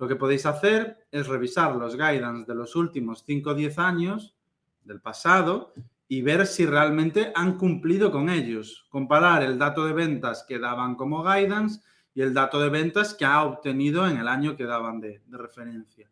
Lo 0.00 0.08
que 0.08 0.16
podéis 0.16 0.44
hacer 0.44 1.06
es 1.12 1.28
revisar 1.28 1.76
los 1.76 1.94
guidance 1.94 2.50
de 2.50 2.56
los 2.56 2.74
últimos 2.74 3.22
5 3.24 3.50
o 3.50 3.54
10 3.54 3.78
años 3.78 4.34
del 4.84 5.00
pasado 5.00 5.72
y 6.08 6.20
ver 6.20 6.46
si 6.46 6.66
realmente 6.66 7.32
han 7.34 7.56
cumplido 7.56 8.12
con 8.12 8.28
ellos. 8.28 8.86
Comparar 8.90 9.42
el 9.42 9.58
dato 9.58 9.86
de 9.86 9.92
ventas 9.92 10.44
que 10.46 10.58
daban 10.58 10.94
como 10.94 11.22
guidance 11.22 11.80
y 12.14 12.20
el 12.20 12.34
dato 12.34 12.60
de 12.60 12.68
ventas 12.68 13.14
que 13.14 13.24
ha 13.24 13.42
obtenido 13.44 14.06
en 14.06 14.18
el 14.18 14.28
año 14.28 14.56
que 14.56 14.64
daban 14.64 15.00
de, 15.00 15.22
referencia. 15.30 16.10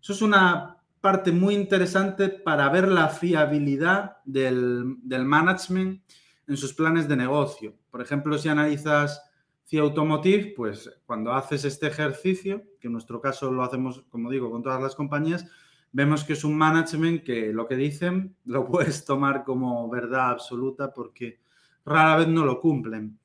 Eso 0.00 0.12
es 0.12 0.22
una 0.22 0.76
parte 1.00 1.32
muy 1.32 1.54
interesante 1.54 2.28
para 2.28 2.68
ver 2.68 2.88
la 2.88 3.08
fiabilidad 3.08 4.18
del, 4.24 4.96
del, 5.02 5.24
management 5.24 6.02
en 6.46 6.56
sus 6.56 6.74
planes 6.74 7.08
de 7.08 7.16
negocio. 7.16 7.74
Por 7.90 8.02
ejemplo, 8.02 8.36
si 8.36 8.50
analizas 8.50 9.22
CIA 9.64 9.82
Automotive, 9.82 10.52
pues 10.56 10.90
cuando 11.06 11.32
haces 11.32 11.64
este 11.64 11.86
ejercicio, 11.86 12.64
que 12.80 12.88
en 12.88 12.92
nuestro 12.92 13.20
caso 13.20 13.50
lo 13.50 13.62
hacemos, 13.62 14.04
como 14.10 14.28
digo, 14.28 14.50
con 14.50 14.62
todas 14.62 14.82
las 14.82 14.94
compañías, 14.94 15.46
vemos 15.92 16.24
que 16.24 16.34
es 16.34 16.44
un 16.44 16.56
management 16.56 17.24
que 17.24 17.52
lo 17.52 17.66
que 17.66 17.76
dicen 17.76 18.36
lo 18.44 18.66
puedes 18.66 19.04
tomar 19.04 19.44
como 19.44 19.88
verdad 19.88 20.30
absoluta 20.30 20.92
porque 20.92 21.40
rara 21.84 22.16
vez 22.16 22.28
no 22.28 22.44
lo 22.44 22.60
cumplen. 22.60 23.18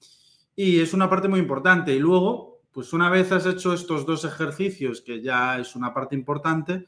Y 0.56 0.80
es 0.80 0.94
una 0.94 1.10
parte 1.10 1.28
muy 1.28 1.40
importante. 1.40 1.94
Y 1.94 2.00
luego, 2.00 2.62
pues 2.72 2.94
una 2.94 3.10
vez 3.10 3.32
has 3.32 3.46
hecho 3.46 3.74
estos 3.74 4.06
dos 4.06 4.24
ejercicios, 4.24 5.02
que 5.02 5.22
ya 5.22 5.60
es 5.60 5.76
una 5.76 5.94
parte 5.94 6.16
importante, 6.16 6.86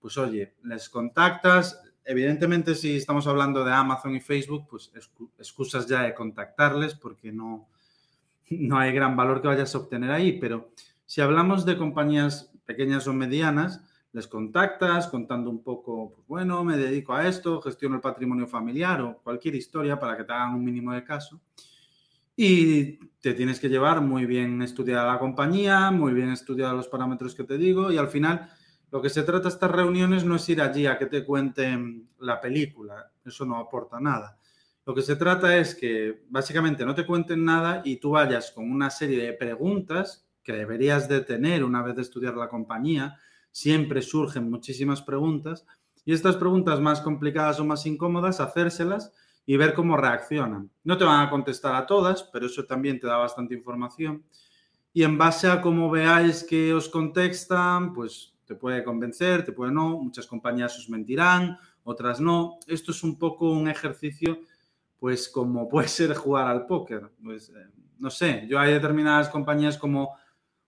pues 0.00 0.18
oye, 0.18 0.54
les 0.64 0.88
contactas. 0.88 1.80
Evidentemente, 2.04 2.74
si 2.74 2.96
estamos 2.96 3.26
hablando 3.26 3.64
de 3.64 3.72
Amazon 3.72 4.16
y 4.16 4.20
Facebook, 4.20 4.66
pues 4.68 4.90
excusas 5.38 5.86
ya 5.86 6.02
de 6.02 6.14
contactarles 6.14 6.94
porque 6.94 7.32
no, 7.32 7.68
no 8.50 8.78
hay 8.78 8.92
gran 8.92 9.16
valor 9.16 9.40
que 9.40 9.48
vayas 9.48 9.74
a 9.74 9.78
obtener 9.78 10.10
ahí, 10.10 10.38
pero 10.38 10.70
Si 11.06 11.20
hablamos 11.20 11.66
de 11.66 11.76
compañías 11.76 12.50
pequeñas 12.64 13.06
o 13.06 13.12
medianas, 13.12 13.82
les 14.14 14.28
contactas 14.28 15.08
contando 15.08 15.50
un 15.50 15.60
poco, 15.60 16.12
pues 16.14 16.26
bueno, 16.28 16.62
me 16.62 16.76
dedico 16.76 17.14
a 17.14 17.26
esto, 17.26 17.60
gestiono 17.60 17.96
el 17.96 18.00
patrimonio 18.00 18.46
familiar 18.46 19.00
o 19.00 19.18
cualquier 19.18 19.56
historia 19.56 19.98
para 19.98 20.16
que 20.16 20.22
te 20.22 20.32
hagan 20.32 20.54
un 20.54 20.64
mínimo 20.64 20.92
de 20.92 21.02
caso. 21.02 21.40
Y 22.36 22.98
te 23.20 23.34
tienes 23.34 23.58
que 23.58 23.68
llevar 23.68 24.00
muy 24.00 24.24
bien 24.24 24.62
estudiada 24.62 25.12
la 25.12 25.18
compañía, 25.18 25.90
muy 25.90 26.12
bien 26.12 26.30
estudiados 26.30 26.76
los 26.76 26.86
parámetros 26.86 27.34
que 27.34 27.42
te 27.42 27.58
digo 27.58 27.90
y 27.90 27.98
al 27.98 28.06
final 28.06 28.48
lo 28.92 29.02
que 29.02 29.10
se 29.10 29.24
trata 29.24 29.48
estas 29.48 29.72
reuniones 29.72 30.24
no 30.24 30.36
es 30.36 30.48
ir 30.48 30.62
allí 30.62 30.86
a 30.86 30.96
que 30.96 31.06
te 31.06 31.24
cuenten 31.24 32.10
la 32.20 32.40
película, 32.40 33.10
eso 33.24 33.44
no 33.44 33.56
aporta 33.56 33.98
nada. 33.98 34.38
Lo 34.86 34.94
que 34.94 35.02
se 35.02 35.16
trata 35.16 35.56
es 35.56 35.74
que 35.74 36.22
básicamente 36.28 36.84
no 36.84 36.94
te 36.94 37.04
cuenten 37.04 37.44
nada 37.44 37.82
y 37.84 37.96
tú 37.96 38.10
vayas 38.10 38.52
con 38.52 38.70
una 38.70 38.90
serie 38.90 39.24
de 39.24 39.32
preguntas 39.32 40.24
que 40.44 40.52
deberías 40.52 41.08
de 41.08 41.22
tener 41.22 41.64
una 41.64 41.82
vez 41.82 41.96
de 41.96 42.02
estudiar 42.02 42.36
la 42.36 42.48
compañía, 42.48 43.18
siempre 43.54 44.02
surgen 44.02 44.50
muchísimas 44.50 45.00
preguntas 45.00 45.64
y 46.04 46.12
estas 46.12 46.36
preguntas 46.36 46.80
más 46.80 47.00
complicadas 47.00 47.60
o 47.60 47.64
más 47.64 47.86
incómodas, 47.86 48.40
hacérselas 48.40 49.12
y 49.46 49.56
ver 49.56 49.74
cómo 49.74 49.96
reaccionan. 49.96 50.70
No 50.82 50.98
te 50.98 51.04
van 51.04 51.24
a 51.24 51.30
contestar 51.30 51.76
a 51.76 51.86
todas, 51.86 52.24
pero 52.24 52.46
eso 52.46 52.64
también 52.64 52.98
te 52.98 53.06
da 53.06 53.16
bastante 53.16 53.54
información. 53.54 54.24
Y 54.92 55.04
en 55.04 55.16
base 55.16 55.48
a 55.48 55.60
cómo 55.60 55.88
veáis 55.88 56.42
que 56.42 56.74
os 56.74 56.88
contestan, 56.88 57.92
pues 57.92 58.34
te 58.44 58.56
puede 58.56 58.82
convencer, 58.82 59.44
te 59.44 59.52
puede 59.52 59.70
no, 59.70 59.98
muchas 59.98 60.26
compañías 60.26 60.76
os 60.76 60.90
mentirán, 60.90 61.56
otras 61.84 62.20
no. 62.20 62.58
Esto 62.66 62.90
es 62.90 63.04
un 63.04 63.16
poco 63.16 63.52
un 63.52 63.68
ejercicio, 63.68 64.40
pues 64.98 65.28
como 65.28 65.68
puede 65.68 65.86
ser 65.86 66.12
jugar 66.14 66.48
al 66.48 66.66
póker. 66.66 67.08
Pues, 67.22 67.50
eh, 67.50 67.68
no 68.00 68.10
sé, 68.10 68.46
yo 68.48 68.58
hay 68.58 68.72
determinadas 68.72 69.28
compañías 69.28 69.78
como 69.78 70.16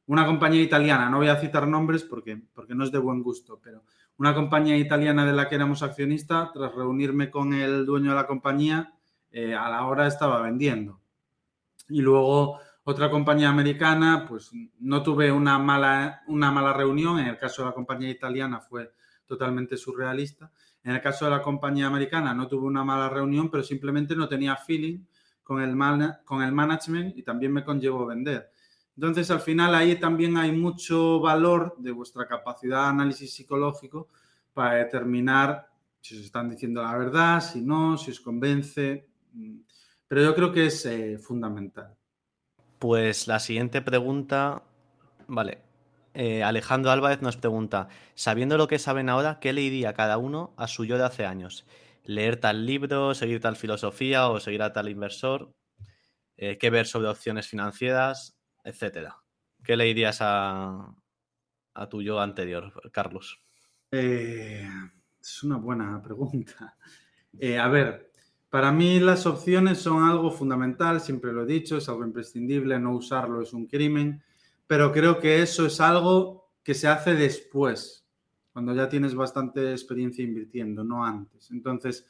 una 0.06 0.24
compañía 0.24 0.62
italiana, 0.62 1.10
no 1.10 1.18
voy 1.18 1.28
a 1.28 1.36
citar 1.36 1.66
nombres 1.66 2.04
porque, 2.04 2.40
porque 2.54 2.74
no 2.74 2.84
es 2.84 2.92
de 2.92 2.98
buen 2.98 3.22
gusto, 3.22 3.60
pero 3.62 3.82
una 4.18 4.34
compañía 4.34 4.76
italiana 4.76 5.26
de 5.26 5.32
la 5.32 5.48
que 5.48 5.56
éramos 5.56 5.82
accionista, 5.82 6.50
tras 6.52 6.74
reunirme 6.74 7.30
con 7.30 7.52
el 7.52 7.84
dueño 7.84 8.10
de 8.10 8.16
la 8.16 8.26
compañía, 8.26 8.94
eh, 9.30 9.54
a 9.54 9.68
la 9.68 9.84
hora 9.86 10.06
estaba 10.06 10.40
vendiendo. 10.40 11.00
Y 11.88 12.00
luego 12.00 12.58
otra 12.84 13.10
compañía 13.10 13.48
americana, 13.48 14.24
pues 14.28 14.52
no 14.78 15.02
tuve 15.02 15.30
una 15.32 15.58
mala, 15.58 16.22
una 16.28 16.50
mala 16.50 16.72
reunión, 16.72 17.18
en 17.18 17.26
el 17.26 17.36
caso 17.36 17.62
de 17.62 17.68
la 17.68 17.74
compañía 17.74 18.08
italiana 18.08 18.60
fue 18.60 18.92
totalmente 19.26 19.76
surrealista. 19.76 20.52
En 20.84 20.92
el 20.92 21.00
caso 21.00 21.24
de 21.24 21.32
la 21.32 21.42
compañía 21.42 21.88
americana 21.88 22.32
no 22.32 22.46
tuve 22.46 22.64
una 22.66 22.84
mala 22.84 23.08
reunión, 23.08 23.50
pero 23.50 23.64
simplemente 23.64 24.14
no 24.14 24.28
tenía 24.28 24.56
feeling 24.56 25.00
con 25.42 25.60
el, 25.60 25.76
con 26.24 26.42
el 26.42 26.52
management 26.52 27.16
y 27.18 27.22
también 27.22 27.52
me 27.52 27.64
conllevó 27.64 28.06
vender. 28.06 28.52
Entonces, 28.96 29.30
al 29.30 29.40
final 29.40 29.74
ahí 29.74 29.96
también 30.00 30.36
hay 30.36 30.52
mucho 30.52 31.20
valor 31.20 31.76
de 31.78 31.92
vuestra 31.92 32.26
capacidad 32.26 32.84
de 32.84 32.88
análisis 32.88 33.34
psicológico 33.34 34.08
para 34.54 34.76
determinar 34.76 35.68
si 36.00 36.16
os 36.16 36.24
están 36.24 36.48
diciendo 36.48 36.82
la 36.82 36.96
verdad, 36.96 37.40
si 37.40 37.60
no, 37.60 37.98
si 37.98 38.10
os 38.10 38.20
convence. 38.20 39.06
Pero 40.08 40.22
yo 40.22 40.34
creo 40.34 40.52
que 40.52 40.66
es 40.66 40.86
eh, 40.86 41.18
fundamental. 41.18 41.94
Pues 42.78 43.26
la 43.26 43.38
siguiente 43.38 43.82
pregunta, 43.82 44.62
vale. 45.26 45.58
Eh, 46.14 46.42
Alejandro 46.42 46.90
Álvarez 46.90 47.20
nos 47.20 47.36
pregunta, 47.36 47.88
sabiendo 48.14 48.56
lo 48.56 48.68
que 48.68 48.78
saben 48.78 49.10
ahora, 49.10 49.38
¿qué 49.40 49.52
le 49.52 49.60
diría 49.60 49.92
cada 49.92 50.16
uno 50.16 50.54
a 50.56 50.66
su 50.66 50.86
yo 50.86 50.96
de 50.96 51.04
hace 51.04 51.26
años? 51.26 51.66
¿Leer 52.04 52.40
tal 52.40 52.64
libro, 52.64 53.12
seguir 53.12 53.40
tal 53.40 53.56
filosofía 53.56 54.28
o 54.28 54.40
seguir 54.40 54.62
a 54.62 54.72
tal 54.72 54.88
inversor? 54.88 55.52
Eh, 56.38 56.56
¿Qué 56.56 56.70
ver 56.70 56.86
sobre 56.86 57.08
opciones 57.08 57.48
financieras? 57.48 58.35
Etcétera. 58.66 59.16
¿Qué 59.62 59.76
le 59.76 59.84
dirías 59.84 60.18
a, 60.20 60.92
a 61.74 61.88
tu 61.88 62.02
yo 62.02 62.20
anterior, 62.20 62.72
Carlos? 62.92 63.40
Eh, 63.90 64.68
es 65.20 65.42
una 65.44 65.56
buena 65.56 66.02
pregunta. 66.04 66.76
Eh, 67.38 67.58
a 67.58 67.68
ver, 67.68 68.10
para 68.50 68.72
mí 68.72 68.98
las 68.98 69.24
opciones 69.26 69.78
son 69.78 70.02
algo 70.02 70.30
fundamental, 70.30 71.00
siempre 71.00 71.32
lo 71.32 71.44
he 71.44 71.46
dicho, 71.46 71.76
es 71.76 71.88
algo 71.88 72.04
imprescindible, 72.04 72.78
no 72.78 72.96
usarlo 72.96 73.40
es 73.40 73.52
un 73.52 73.66
crimen, 73.66 74.22
pero 74.66 74.92
creo 74.92 75.20
que 75.20 75.42
eso 75.42 75.66
es 75.66 75.80
algo 75.80 76.50
que 76.64 76.74
se 76.74 76.88
hace 76.88 77.14
después, 77.14 78.04
cuando 78.52 78.74
ya 78.74 78.88
tienes 78.88 79.14
bastante 79.14 79.70
experiencia 79.70 80.24
invirtiendo, 80.24 80.82
no 80.82 81.04
antes. 81.04 81.50
Entonces, 81.50 82.04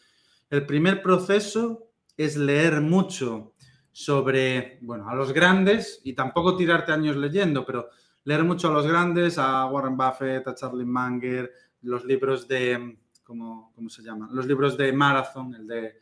el 0.48 0.64
primer 0.64 1.02
proceso 1.02 1.90
es 2.16 2.36
leer 2.36 2.80
mucho 2.80 3.52
sobre, 3.98 4.78
bueno, 4.82 5.08
a 5.08 5.14
los 5.14 5.32
grandes 5.32 6.02
y 6.04 6.12
tampoco 6.12 6.54
tirarte 6.54 6.92
años 6.92 7.16
leyendo, 7.16 7.64
pero 7.64 7.88
leer 8.24 8.44
mucho 8.44 8.68
a 8.68 8.70
los 8.70 8.86
grandes, 8.86 9.38
a 9.38 9.64
Warren 9.64 9.96
Buffett, 9.96 10.46
a 10.46 10.54
Charlie 10.54 10.84
Munger, 10.84 11.50
los 11.80 12.04
libros 12.04 12.46
de, 12.46 12.98
¿cómo, 13.24 13.72
cómo 13.74 13.88
se 13.88 14.02
llaman? 14.02 14.28
Los 14.34 14.44
libros 14.46 14.76
de 14.76 14.92
Marathon, 14.92 15.54
el 15.54 15.66
de, 15.66 15.94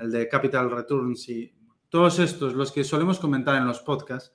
el 0.00 0.10
de 0.10 0.26
Capital 0.26 0.70
Returns 0.70 1.28
y 1.28 1.52
todos 1.90 2.18
estos, 2.18 2.54
los 2.54 2.72
que 2.72 2.82
solemos 2.82 3.18
comentar 3.18 3.56
en 3.56 3.66
los 3.66 3.80
podcasts, 3.80 4.32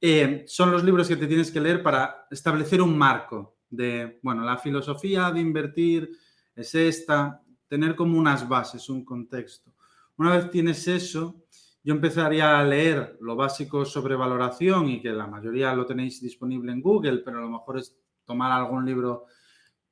eh, 0.00 0.46
son 0.48 0.72
los 0.72 0.82
libros 0.82 1.06
que 1.06 1.16
te 1.16 1.26
tienes 1.26 1.50
que 1.50 1.60
leer 1.60 1.82
para 1.82 2.28
establecer 2.30 2.80
un 2.80 2.96
marco 2.96 3.58
de, 3.68 4.20
bueno, 4.22 4.42
la 4.42 4.56
filosofía 4.56 5.30
de 5.32 5.40
invertir 5.40 6.12
es 6.56 6.74
esta, 6.74 7.42
tener 7.68 7.94
como 7.94 8.18
unas 8.18 8.48
bases, 8.48 8.88
un 8.88 9.04
contexto. 9.04 9.74
Una 10.16 10.34
vez 10.34 10.50
tienes 10.50 10.88
eso, 10.88 11.44
yo 11.82 11.94
empezaría 11.94 12.58
a 12.58 12.64
leer 12.64 13.16
lo 13.20 13.36
básico 13.36 13.84
sobre 13.84 14.16
valoración 14.16 14.88
y 14.88 15.00
que 15.00 15.10
la 15.10 15.26
mayoría 15.26 15.74
lo 15.74 15.86
tenéis 15.86 16.20
disponible 16.20 16.72
en 16.72 16.82
Google, 16.82 17.18
pero 17.24 17.38
a 17.38 17.42
lo 17.42 17.48
mejor 17.48 17.78
es 17.78 17.96
tomar 18.24 18.52
algún 18.52 18.84
libro 18.84 19.26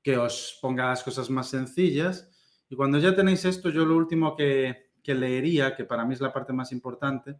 que 0.03 0.18
os 0.18 0.59
ponga 0.61 0.88
las 0.88 1.03
cosas 1.03 1.31
más 1.31 1.49
sencillas. 1.49 2.31
Y 2.68 2.77
cuando 2.77 2.99
ya 2.99 3.14
tenéis 3.14 3.44
esto, 3.44 3.70
yo 3.70 3.85
lo 3.85 3.96
último 3.96 4.37
que, 4.37 4.90
que 5.03 5.14
leería, 5.14 5.75
que 5.75 5.85
para 5.85 6.05
mí 6.05 6.14
es 6.14 6.20
la 6.20 6.33
parte 6.33 6.53
más 6.53 6.72
importante, 6.72 7.37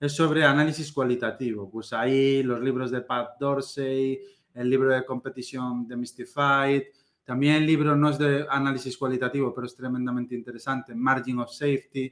es 0.00 0.12
sobre 0.12 0.44
análisis 0.44 0.92
cualitativo. 0.92 1.70
Pues 1.70 1.92
ahí 1.92 2.42
los 2.42 2.60
libros 2.60 2.90
de 2.90 3.02
Pat 3.02 3.38
Dorsey, 3.38 4.20
el 4.54 4.70
libro 4.70 4.92
de 4.92 5.04
competición 5.04 5.86
de 5.86 5.96
Mystified, 5.96 6.82
también 7.28 7.56
el 7.56 7.66
libro 7.66 7.94
no 7.94 8.08
es 8.08 8.18
de 8.18 8.46
análisis 8.48 8.96
cualitativo, 8.96 9.52
pero 9.54 9.66
es 9.66 9.76
tremendamente 9.76 10.34
interesante, 10.34 10.94
Margin 10.94 11.40
of 11.40 11.50
Safety. 11.50 12.10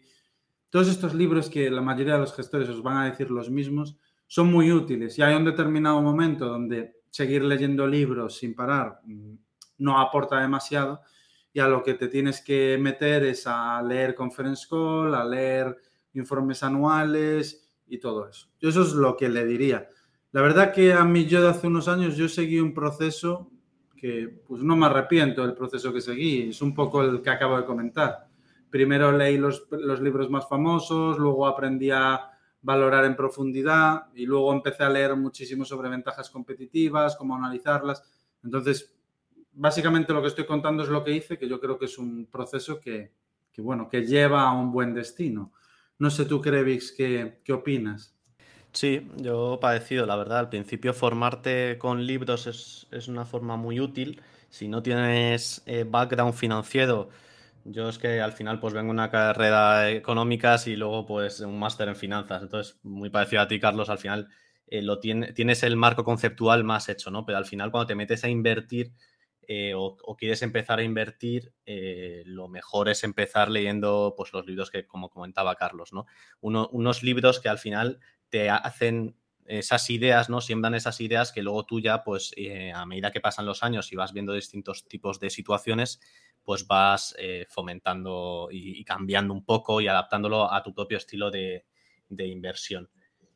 Todos 0.71 0.89
estos 0.89 1.15
libros 1.15 1.49
que 1.49 1.71
la 1.71 1.81
mayoría 1.81 2.15
de 2.15 2.21
los 2.21 2.35
gestores 2.35 2.69
os 2.69 2.83
van 2.83 2.99
a 2.99 3.05
decir 3.07 3.31
los 3.31 3.51
mismos 3.51 3.97
son 4.27 4.51
muy 4.51 4.73
útiles 4.73 5.19
y 5.19 5.23
hay 5.23 5.35
un 5.35 5.45
determinado 5.45 6.03
momento 6.03 6.47
donde 6.47 6.97
seguir 7.11 7.45
leyendo 7.45 7.87
libros 7.87 8.37
sin 8.39 8.55
parar 8.55 9.01
mm, 9.05 9.35
no 9.79 9.99
aporta 10.01 10.41
demasiado 10.41 11.01
y 11.53 11.61
a 11.61 11.69
lo 11.69 11.83
que 11.83 11.95
te 11.95 12.09
tienes 12.09 12.43
que 12.43 12.77
meter 12.79 13.25
es 13.25 13.47
a 13.47 13.81
leer 13.83 14.15
conference 14.15 14.67
call, 14.69 15.15
a 15.15 15.25
leer 15.25 15.75
informes 16.15 16.63
anuales 16.63 17.71
y 17.87 17.99
todo 17.99 18.29
eso. 18.29 18.49
Yo 18.61 18.69
eso 18.69 18.83
es 18.83 18.93
lo 18.93 19.17
que 19.17 19.29
le 19.29 19.47
diría. 19.47 19.89
La 20.33 20.43
verdad 20.43 20.73
que 20.73 20.93
a 20.93 21.05
mí 21.05 21.25
yo 21.25 21.41
de 21.41 21.49
hace 21.49 21.67
unos 21.67 21.89
años 21.89 22.17
yo 22.17 22.29
seguí 22.29 22.61
un 22.61 22.75
proceso 22.75 23.51
que 23.97 24.43
pues 24.47 24.63
no 24.63 24.77
me 24.77 24.87
arrepiento 24.87 25.43
del 25.43 25.55
proceso 25.55 25.93
que 25.93 26.03
seguí, 26.03 26.51
es 26.51 26.61
un 26.61 26.75
poco 26.75 27.03
el 27.03 27.23
que 27.23 27.31
acabo 27.31 27.57
de 27.57 27.65
comentar 27.65 28.29
primero 28.71 29.13
leí 29.13 29.39
los, 29.39 29.67
libros 30.01 30.31
más 30.31 30.49
famosos, 30.49 31.19
luego 31.19 31.47
aprendí 31.47 31.91
a 31.91 32.31
valorar 32.63 33.05
en 33.05 33.17
profundidad 33.17 34.07
y 34.15 34.27
luego 34.27 34.53
empecé 34.53 34.83
a 34.83 34.91
leer 34.91 35.15
muchísimo 35.17 35.65
sobre 35.65 35.89
ventajas 35.89 36.31
competitivas, 36.31 37.17
cómo 37.17 37.37
analizarlas. 37.37 38.03
Entonces, 38.43 38.95
básicamente 39.53 40.13
lo 40.13 40.21
que 40.21 40.29
estoy 40.29 40.47
contando 40.47 40.83
es 40.83 40.89
lo 40.89 41.05
que 41.05 41.13
hice, 41.13 41.39
que 41.39 41.49
yo 41.49 41.61
creo 41.61 41.79
que 41.79 41.87
es 41.87 41.99
un 41.99 42.27
proceso 42.27 42.81
que, 42.81 43.13
bueno, 43.59 43.89
que 43.89 44.05
lleva 44.05 44.43
a 44.43 44.53
un 44.53 44.73
buen 44.73 44.95
destino. 44.95 45.53
No 45.99 46.11
sé 46.11 46.27
tú, 46.27 46.41
Krevix, 46.41 46.93
¿qué, 46.93 47.41
qué 47.43 47.53
opinas? 47.53 48.17
Sí, 48.77 49.09
yo 49.17 49.59
parecido, 49.59 50.05
la 50.05 50.17
verdad. 50.17 50.41
Al 50.41 50.49
principio 50.51 50.93
formarte 50.93 51.79
con 51.79 52.05
libros 52.07 52.47
es, 52.47 53.09
una 53.09 53.25
forma 53.25 53.57
muy 53.57 53.81
útil. 53.81 54.21
Si 54.51 54.69
no 54.69 54.83
tienes 54.83 55.63
eh, 55.65 55.87
background 55.89 56.35
financiero, 56.35 57.09
yo 57.69 57.89
es 57.89 57.99
que 57.99 58.21
al 58.21 58.33
final 58.33 58.61
pues 58.61 58.75
vengo 58.75 58.91
una 58.91 59.11
carrera 59.11 59.91
económicas 59.91 60.67
y 60.67 60.77
luego 60.77 61.07
pues 61.07 61.41
un 61.41 61.59
máster 61.59 61.89
en 61.89 61.97
finanzas. 61.97 62.43
Entonces, 62.43 62.79
muy 62.83 63.11
parecido 63.11 63.43
a 63.43 63.49
ti, 63.49 63.59
Carlos, 63.59 63.91
al 63.91 63.99
final 63.99 64.29
eh, 64.69 64.83
lo 64.83 64.99
tienes 65.01 65.63
el 65.63 65.77
marco 65.77 66.05
conceptual 66.05 66.65
más 66.65 66.89
hecho, 66.89 67.11
¿no? 67.11 67.25
Pero 67.25 67.39
al 67.39 67.47
final 67.47 67.71
cuando 67.71 67.87
te 67.87 67.95
metes 67.95 68.25
a 68.25 68.29
invertir 68.29 68.93
eh, 69.49 69.75
o, 69.77 70.17
quieres 70.17 70.43
empezar 70.43 70.81
a 70.81 70.83
invertir, 70.83 71.53
eh, 71.67 72.23
lo 72.27 72.49
mejor 72.49 72.89
es 72.89 73.05
empezar 73.05 73.49
leyendo 73.49 74.15
pues 74.17 74.33
los 74.33 74.47
libros 74.47 74.71
que, 74.71 74.87
como 74.87 75.09
comentaba 75.09 75.55
Carlos, 75.55 75.93
¿no? 75.93 76.07
unos 76.41 77.03
libros 77.05 77.39
que 77.39 77.49
al 77.49 77.59
final 77.59 78.01
te 78.29 78.51
hacen 78.51 79.17
esas 79.45 79.89
ideas, 79.91 80.29
¿no? 80.29 80.41
Siembran 80.41 80.75
esas 80.75 81.01
ideas 81.01 81.31
que 81.31 81.43
luego 81.43 81.65
tú 81.65 81.81
ya, 81.81 82.03
pues, 82.03 82.35
a 82.75 82.85
medida 82.87 83.13
que 83.13 83.21
pasan 83.21 83.47
los 83.47 83.63
años 83.63 83.93
y 83.93 83.97
vas 83.97 84.13
viendo 84.13 84.33
distintos 84.33 84.89
tipos 84.89 85.21
de 85.21 85.31
situaciones, 85.31 86.01
pues 86.47 86.65
vas 86.65 87.13
eh, 87.19 87.45
fomentando 87.51 88.49
y, 88.53 88.85
cambiando 88.85 89.35
un 89.35 89.45
poco 89.45 89.81
y 89.81 89.89
adaptándolo 89.89 90.51
a 90.51 90.63
tu 90.63 90.73
propio 90.73 90.97
estilo 90.97 91.29
de, 91.29 91.67
inversión. 92.09 92.89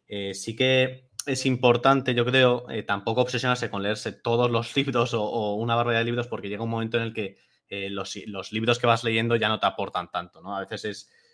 Eh, 0.07 0.33
sí 0.33 0.55
que 0.55 1.11
es 1.27 1.45
importante, 1.45 2.15
yo 2.15 2.25
creo, 2.25 2.71
eh, 2.71 2.85
tampoco 2.85 3.23
obsesionarse 3.23 3.69
con 3.69 3.83
leerse 3.83 4.13
todos 4.13 4.49
los 4.49 4.77
libros 4.77 5.13
o, 5.13 5.55
una 5.55 5.75
barbaridad 5.75 6.03
de 6.03 6.05
libros, 6.05 6.29
porque 6.29 6.49
llega 6.49 6.63
un 6.63 6.71
momento 6.71 6.99
en 6.99 7.03
el 7.03 7.13
que 7.13 7.37
eh, 7.69 7.91
los, 7.91 8.15
libros 8.53 8.79
que 8.79 8.87
vas 8.87 9.03
leyendo 9.03 9.35
ya 9.35 9.49
no 9.49 9.59
te 9.59 9.67
aportan 9.67 10.09
tanto, 10.13 10.41
¿no? 10.41 10.57
A 10.57 10.61
veces 10.61 10.85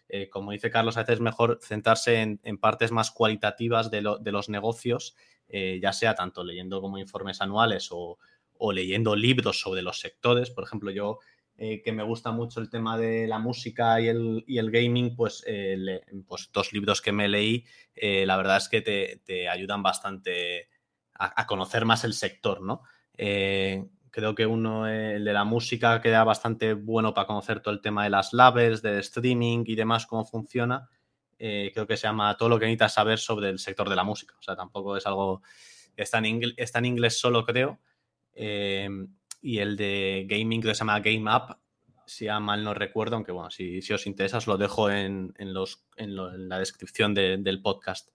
es, 0.09 0.31
como 0.31 0.53
dice 0.53 0.71
Carlos, 0.71 0.97
a 0.97 1.01
veces 1.01 1.17
es 1.17 1.21
mejor 1.21 1.59
centrarse 1.63 2.23
en, 2.23 2.59
partes 2.59 2.91
más 2.91 3.11
cualitativas 3.11 3.91
de, 3.91 4.01
los 4.01 4.49
negocios, 4.49 5.15
ya 5.49 5.93
sea 5.93 6.15
tanto 6.15 6.43
leyendo 6.43 6.81
como 6.81 6.99
informes 6.99 7.41
anuales 7.41 7.89
o, 7.91 8.19
o 8.59 8.73
leyendo 8.73 9.17
libros 9.17 9.61
sobre 9.61 9.83
los 9.83 10.01
sectores. 10.01 10.51
Por 10.51 10.65
ejemplo, 10.65 10.91
yo 10.91 11.19
eh, 11.59 11.81
que 11.83 11.91
me 11.91 12.03
gusta 12.03 12.33
mucho 12.33 12.61
el 12.61 12.69
tema 12.69 12.99
de 12.99 13.27
la 13.27 13.39
música 13.39 13.99
y 13.99 14.09
el, 14.09 14.45
el 14.47 14.71
gaming, 14.71 15.17
pues, 15.17 15.43
eh, 15.47 16.03
pues, 16.29 16.51
dos 16.53 16.75
libros 16.75 17.01
que 17.01 17.13
me 17.13 17.29
leí, 17.29 17.65
eh, 17.95 18.27
la 18.27 18.37
verdad 18.37 18.59
es 18.59 18.69
que 18.69 18.83
te, 18.83 19.49
ayudan 19.49 19.83
bastante 19.83 20.69
a, 21.15 21.47
conocer 21.47 21.87
más 21.87 22.05
el 22.05 22.13
sector, 22.13 22.61
¿no? 22.61 22.83
creo 24.11 24.35
que 24.35 24.47
uno, 24.47 24.87
el 24.87 25.25
de 25.25 25.33
la 25.33 25.45
música, 25.45 26.01
queda 26.03 26.25
bastante 26.25 26.75
bueno 26.75 27.15
para 27.15 27.27
conocer 27.27 27.61
todo 27.61 27.73
el 27.73 27.81
tema 27.81 28.05
de 28.05 28.11
las 28.11 28.35
labels, 28.35 28.83
de 28.83 28.99
streaming 28.99 29.65
y 29.67 29.75
demás, 29.75 30.07
cómo 30.07 30.25
funciona. 30.27 30.89
creo 31.39 31.87
que 31.87 31.97
se 31.97 32.07
llama 32.07 32.37
todo 32.37 32.51
lo 32.51 32.59
que 32.59 32.67
necesitas 32.67 32.95
saber 32.95 33.19
sobre 33.19 33.49
el 33.49 33.59
sector 33.59 33.89
de 33.89 33.97
la 33.97 34.05
música. 34.05 34.35
O 34.39 34.43
sea, 34.43 34.57
tampoco 34.57 34.97
es 34.97 35.07
algo... 35.07 35.43
Está 35.97 36.19
en, 36.19 36.41
está 36.59 36.79
en 36.79 36.87
inglés 36.87 37.19
solo, 37.19 37.45
creo 37.45 37.79
y 39.47 39.61
el 39.61 39.77
de 39.77 40.27
gaming 40.29 40.61
que 40.61 40.75
se 40.75 40.81
llama 40.81 40.99
Game 40.99 41.31
Up, 41.33 41.57
si 42.05 42.27
a 42.27 42.41
mal 42.41 42.65
no 42.65 42.75
recuerdo, 42.75 43.15
aunque 43.15 43.31
bueno, 43.31 43.49
si, 43.49 43.81
si 43.81 43.93
os 43.93 44.05
interesa 44.09 44.39
os 44.39 44.49
lo 44.49 44.59
dejo 44.59 44.91
en, 44.91 45.33
los, 45.39 45.87
en, 45.97 46.49
la 46.49 46.59
descripción 46.59 47.15
del 47.15 47.63
podcast. 47.63 48.11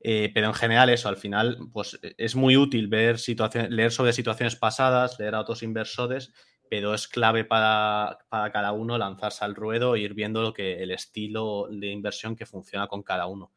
Eh, 0.00 0.30
pero 0.34 0.48
en 0.48 0.52
general 0.52 0.90
eso, 0.90 1.08
al 1.08 1.16
final, 1.16 1.56
pues 1.72 1.98
es 2.02 2.36
muy 2.36 2.58
útil 2.58 2.88
ver 2.88 3.18
situaciones, 3.18 3.70
leer 3.70 3.90
sobre 3.90 4.12
situaciones 4.12 4.54
pasadas, 4.54 5.18
leer 5.18 5.34
a 5.34 5.40
otros 5.40 5.62
inversores, 5.62 6.30
pero 6.68 6.92
es 6.92 7.08
clave 7.08 7.46
para, 7.46 8.18
para, 8.28 8.52
cada 8.52 8.72
uno 8.72 8.98
lanzarse 8.98 9.46
al 9.46 9.54
ruedo 9.54 9.94
e 9.94 10.00
ir 10.00 10.12
viendo 10.12 10.42
lo 10.42 10.52
que, 10.52 10.82
el 10.82 10.90
estilo 10.90 11.68
de 11.70 11.86
inversión 11.86 12.36
que 12.36 12.44
funciona 12.44 12.86
con 12.86 13.02
cada 13.02 13.26
uno. 13.28 13.50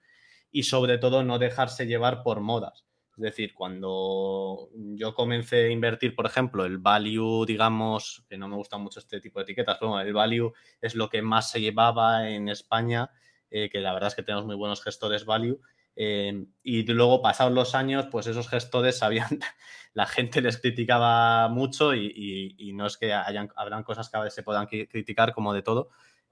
Y 0.52 0.64
sobre 0.64 0.98
todo 1.00 1.22
no 1.22 1.38
dejarse 1.38 1.86
llevar 1.86 2.24
por 2.24 2.40
modas. 2.40 2.87
Es 3.18 3.24
decir, 3.24 3.56
cuando 3.56 4.70
yo 4.76 5.16
comencé 5.16 5.66
a 5.66 5.70
invertir, 5.70 6.14
por 6.14 6.28
ejemplo, 6.28 6.66
el 6.66 6.78
value, 6.78 7.48
digamos, 7.48 8.24
que 8.30 8.38
no 8.38 8.48
me 8.48 8.56
gusta 8.56 8.78
mucho 8.78 9.00
este 9.00 9.20
tipo 9.20 9.40
de 9.40 9.44
etiquetas, 9.44 9.78
pero 9.80 10.00
el 10.00 10.14
value 10.14 10.54
es 10.82 10.94
lo 10.94 11.10
que 11.10 11.24
más 11.24 11.50
se 11.50 11.60
llevaba 11.60 12.30
en 12.30 12.48
España, 12.48 13.10
eh, 13.50 13.72
que 13.72 13.80
la 13.80 13.92
verdad 13.92 14.10
es 14.10 14.16
que 14.16 14.22
tenemos 14.22 14.46
muy 14.46 14.56
buenos 14.56 14.84
gestores 14.84 15.26
value. 15.26 15.60
Eh, 15.96 16.46
y 16.62 16.84
luego, 16.86 17.24
pasados 17.24 17.52
los 17.52 17.74
años, 17.74 18.06
pues 18.12 18.28
esos 18.28 18.48
gestores 18.48 19.00
sabían, 19.00 19.28
la 19.96 20.06
gente 20.06 20.40
les 20.40 20.60
criticaba 20.60 21.50
mucho 21.50 21.96
y, 21.96 22.72
no 22.76 22.86
es 22.86 22.98
que 22.98 23.16
hayan, 23.16 23.50
habrán 23.56 23.82
cosas 23.82 24.12
que 24.12 24.18
a 24.18 24.22
veces 24.22 24.36
se 24.36 24.44
puedan 24.44 24.68
criticar, 24.68 25.34
como 25.34 25.56
de 25.56 25.64
todo. 25.64 25.90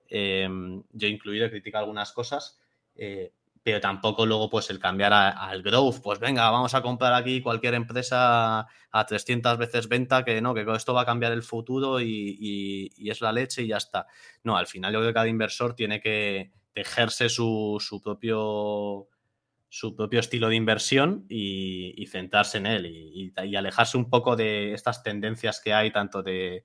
Eh, 0.08 0.48
yo 0.91 1.08
incluido 1.08 1.50
criticar 1.50 1.80
algunas 1.80 2.12
cosas 2.12 2.60
pero 3.65 3.82
tampoco 3.82 4.28
luego 4.28 4.47
pues 4.47 4.69
el 4.69 4.78
cambiar 4.78 5.12
al 5.12 5.63
growth, 5.63 5.99
pues 6.04 6.19
venga, 6.19 6.51
vamos 6.51 6.75
a 6.75 6.84
comprar 6.84 7.13
aquí 7.13 7.41
cualquier 7.41 7.73
empresa 7.73 8.60
a 8.91 9.06
300 9.08 9.58
veces 9.58 9.88
venta, 9.88 10.23
que 10.23 10.39
no, 10.39 10.54
que 10.54 10.63
esto 10.75 10.93
va 10.93 11.01
a 11.01 11.06
cambiar 11.06 11.32
el 11.32 11.41
futuro 11.41 11.99
y, 11.99 12.93
es 12.95 13.21
la 13.21 13.32
leche 13.32 13.63
y 13.63 13.69
ya 13.69 13.78
está. 13.78 14.06
No, 14.43 14.56
al 14.56 14.67
final 14.67 14.93
yo 14.93 14.99
creo 14.99 15.10
que 15.10 15.15
cada 15.15 15.28
inversor 15.28 15.73
tiene 15.73 15.99
que 15.99 16.51
tejerse 16.73 17.28
su, 17.28 17.80
propio 18.04 19.08
su 19.67 19.95
propio 19.95 20.19
estilo 20.19 20.49
de 20.49 20.58
inversión 20.58 21.25
y, 21.28 22.06
centrarse 22.06 22.60
en 22.60 22.67
él 22.67 22.86
y, 22.86 23.34
alejarse 23.56 23.97
un 23.97 24.12
poco 24.12 24.36
de 24.36 24.73
estas 24.73 25.01
tendencias 25.01 25.60
que 25.60 25.73
hay, 25.73 25.89
tanto 25.91 26.21
de, 26.21 26.63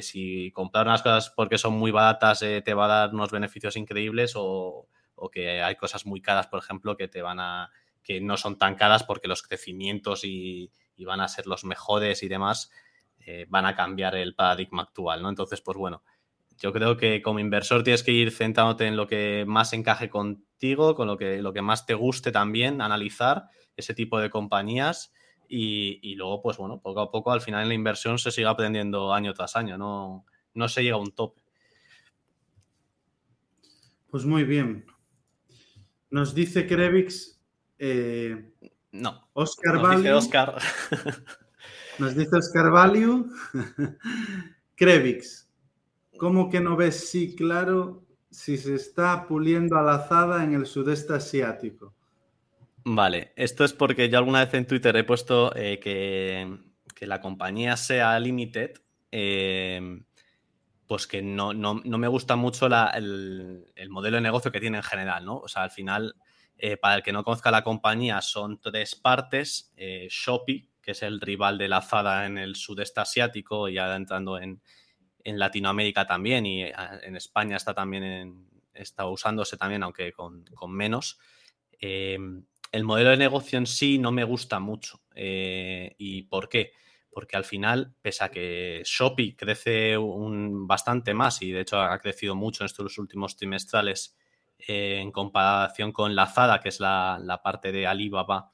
si 0.00 0.50
comprar 0.50 0.84
unas 0.88 1.02
cosas 1.02 1.30
porque 1.30 1.58
son 1.58 1.74
muy 1.74 1.92
baratas 1.92 2.42
eh, 2.42 2.60
te 2.60 2.74
va 2.74 2.86
a 2.86 2.88
dar 2.88 3.14
unos 3.14 3.30
beneficios 3.30 3.76
increíbles 3.76 4.32
o, 4.34 4.88
que 5.30 5.62
hay 5.62 5.76
cosas 5.76 6.06
muy 6.06 6.20
caras, 6.20 6.46
por 6.46 6.60
ejemplo, 6.60 6.96
que 6.96 7.08
te 7.08 7.22
van 7.22 7.40
a 7.40 7.70
que 8.02 8.20
no 8.20 8.36
son 8.36 8.58
tan 8.58 8.74
caras 8.74 9.02
porque 9.02 9.28
los 9.28 9.42
crecimientos 9.42 10.24
y, 10.24 10.70
van 10.98 11.20
a 11.20 11.28
ser 11.28 11.46
los 11.46 11.64
mejores 11.64 12.22
y 12.22 12.28
demás 12.28 12.70
eh, 13.26 13.46
van 13.48 13.66
a 13.66 13.74
cambiar 13.74 14.14
el 14.14 14.34
paradigma 14.34 14.82
actual, 14.82 15.22
¿no? 15.22 15.28
Entonces, 15.28 15.60
pues 15.60 15.76
bueno, 15.76 16.02
yo 16.58 16.72
creo 16.72 16.96
que 16.96 17.20
como 17.20 17.40
inversor 17.40 17.82
tienes 17.82 18.02
que 18.02 18.12
ir 18.12 18.30
centrándote 18.30 18.86
en 18.86 18.96
lo 18.96 19.06
que 19.06 19.44
más 19.46 19.72
encaje 19.72 20.08
contigo, 20.08 20.94
con 20.94 21.08
lo 21.08 21.16
que, 21.16 21.42
lo 21.42 21.52
que 21.52 21.62
más 21.62 21.86
te 21.86 21.94
guste 21.94 22.30
también, 22.30 22.80
analizar 22.80 23.48
ese 23.76 23.94
tipo 23.94 24.20
de 24.20 24.30
compañías 24.30 25.12
y, 25.48 25.98
y, 26.02 26.14
luego, 26.14 26.42
pues 26.42 26.58
bueno, 26.58 26.80
poco 26.80 27.00
a 27.00 27.10
poco 27.10 27.32
al 27.32 27.40
final 27.40 27.62
en 27.62 27.68
la 27.68 27.74
inversión 27.74 28.18
se 28.18 28.30
sigue 28.30 28.46
aprendiendo 28.46 29.12
año 29.12 29.34
tras 29.34 29.56
año, 29.56 29.76
no, 29.76 30.24
no 30.54 30.68
se 30.68 30.82
llega 30.82 30.96
a 30.96 31.00
un 31.00 31.12
tope. 31.12 31.42
Pues 34.10 34.24
muy 34.24 34.44
bien. 34.44 34.86
Nos 36.14 36.32
dice 36.32 36.64
Krevix. 36.64 37.40
Eh, 37.76 38.52
no. 38.92 39.28
Oscar 39.32 39.82
nos 39.82 39.96
Dice 39.96 40.12
Oscar. 40.12 40.54
nos 41.98 42.14
dice 42.14 42.36
Oscar 42.36 42.70
Value. 42.70 43.26
Krevix. 44.76 45.50
¿Cómo 46.16 46.48
que 46.50 46.60
no 46.60 46.76
ves 46.76 47.10
sí 47.10 47.34
claro 47.34 48.06
si 48.30 48.58
se 48.58 48.76
está 48.76 49.26
puliendo 49.26 49.76
a 49.76 49.82
la 49.82 49.96
azada 49.96 50.44
en 50.44 50.54
el 50.54 50.66
sudeste 50.66 51.14
asiático? 51.14 51.92
Vale, 52.84 53.32
esto 53.34 53.64
es 53.64 53.72
porque 53.72 54.08
yo 54.08 54.18
alguna 54.18 54.44
vez 54.44 54.54
en 54.54 54.68
Twitter 54.68 54.94
he 54.94 55.02
puesto 55.02 55.52
eh, 55.56 55.80
que, 55.80 57.06
la 57.08 57.20
compañía 57.20 57.76
sea 57.76 58.16
limited. 58.20 58.70
Eh, 59.10 60.00
pues 60.86 61.06
que 61.06 61.22
no, 61.22 61.52
me 61.54 62.08
gusta 62.08 62.36
mucho 62.36 62.66
el, 62.66 63.64
modelo 63.88 64.16
de 64.16 64.22
negocio 64.22 64.52
que 64.52 64.60
tiene 64.60 64.78
en 64.78 64.82
general, 64.82 65.24
¿no? 65.24 65.38
O 65.38 65.48
sea, 65.48 65.62
al 65.62 65.70
final, 65.70 66.14
eh, 66.58 66.76
para 66.76 66.96
el 66.96 67.02
que 67.02 67.12
no 67.12 67.24
conozca 67.24 67.50
la 67.50 67.64
compañía, 67.64 68.20
son 68.20 68.60
tres 68.60 68.94
partes. 68.94 69.72
Eh, 69.76 70.08
Shopee, 70.10 70.68
que 70.82 70.90
es 70.90 71.02
el 71.02 71.20
rival 71.20 71.56
de 71.56 71.68
la 71.68 71.80
Zada 71.80 72.26
en 72.26 72.36
el 72.36 72.56
sudeste 72.56 73.00
asiático, 73.00 73.68
y 73.68 73.74
ya 73.74 73.94
entrando 73.94 74.38
en, 74.38 74.60
Latinoamérica 75.26 76.06
también, 76.06 76.44
y 76.44 76.64
eh, 76.64 76.74
en 77.02 77.16
España 77.16 77.56
está 77.56 77.72
también 77.72 78.46
está 78.74 79.06
usándose 79.06 79.56
también, 79.56 79.82
aunque 79.82 80.12
con, 80.12 80.44
menos. 80.68 81.18
el 81.80 82.84
modelo 82.84 83.10
de 83.10 83.16
negocio 83.16 83.56
en 83.56 83.66
sí 83.66 83.98
no 83.98 84.12
me 84.12 84.24
gusta 84.24 84.58
mucho. 84.58 85.00
¿Y 85.14 86.22
por 86.24 86.48
qué? 86.48 86.72
Porque 87.14 87.36
al 87.36 87.44
final, 87.44 87.94
pese 88.02 88.24
a 88.24 88.30
que 88.30 88.82
Shopee 88.84 89.36
crece 89.36 89.96
un, 89.96 90.66
bastante 90.66 91.14
más 91.14 91.40
y 91.40 91.52
de 91.52 91.60
hecho 91.60 91.80
ha 91.80 91.98
crecido 92.00 92.34
mucho 92.34 92.64
en 92.64 92.66
estos 92.66 92.98
últimos 92.98 93.36
trimestrales 93.36 94.16
eh, 94.58 94.98
en 95.00 95.12
comparación 95.12 95.92
con 95.92 96.14
Lazada, 96.14 96.60
que 96.60 96.68
es 96.68 96.80
la, 96.80 97.40
parte 97.42 97.70
de 97.70 97.86
Alibaba 97.86 98.50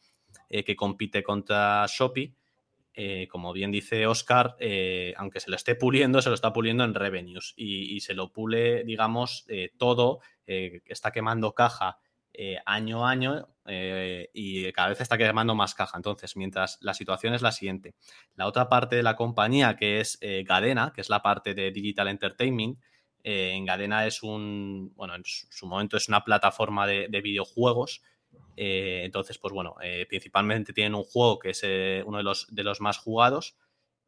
eh, 0.48 0.62
que 0.62 0.76
compite 0.76 1.22
contra 1.22 1.86
Shopee, 1.88 2.34
eh, 2.92 3.28
como 3.28 3.52
bien 3.52 3.70
dice 3.72 4.06
Oscar, 4.06 4.56
aunque 5.16 5.40
se 5.40 5.50
lo 5.50 5.56
esté 5.56 5.74
puliendo, 5.74 6.20
se 6.20 6.28
lo 6.28 6.34
está 6.34 6.52
puliendo 6.52 6.84
en 6.84 6.94
revenues 6.94 7.54
y, 7.56 7.96
y 7.96 8.00
se 8.00 8.14
lo 8.14 8.30
pule, 8.32 8.84
digamos, 8.84 9.46
todo, 9.78 10.20
está 10.46 11.12
quemando 11.12 11.54
caja 11.54 11.98
año 12.66 13.06
a 13.06 13.10
año 13.10 13.48
eh, 13.72 14.30
y 14.34 14.72
cada 14.72 14.88
vez 14.88 15.00
está 15.00 15.16
quemando 15.16 15.54
más 15.54 15.74
caja. 15.74 15.96
Entonces, 15.96 16.36
mientras 16.36 16.78
la 16.80 16.92
situación 16.92 17.34
es 17.34 17.42
la 17.42 17.52
siguiente, 17.52 17.94
la 18.34 18.46
otra 18.46 18.68
parte 18.68 18.96
de 18.96 19.04
la 19.04 19.14
compañía 19.14 19.76
que 19.76 20.00
es 20.00 20.18
eh, 20.20 20.42
Gadena, 20.44 20.92
que 20.92 21.00
es 21.00 21.08
la 21.08 21.22
parte 21.22 21.54
de 21.54 21.70
Digital 21.70 22.08
Entertainment, 22.08 22.78
en 23.22 23.66
Gadena 23.66 24.06
es 24.06 24.22
un, 24.22 24.92
bueno, 24.96 25.14
en 25.14 25.22
su 25.24 25.66
momento 25.66 25.98
es 25.98 26.08
una 26.08 26.24
plataforma 26.24 26.86
de, 26.86 27.20
videojuegos. 27.22 28.02
entonces, 28.56 29.36
pues 29.36 29.52
bueno, 29.52 29.76
principalmente 30.08 30.72
tienen 30.72 30.94
un 30.94 31.04
juego 31.04 31.38
que 31.38 31.50
es 31.50 31.62
uno 32.06 32.16
de 32.16 32.22
los, 32.22 32.46
de 32.50 32.64
los 32.64 32.80
más 32.80 32.96
jugados. 32.96 33.58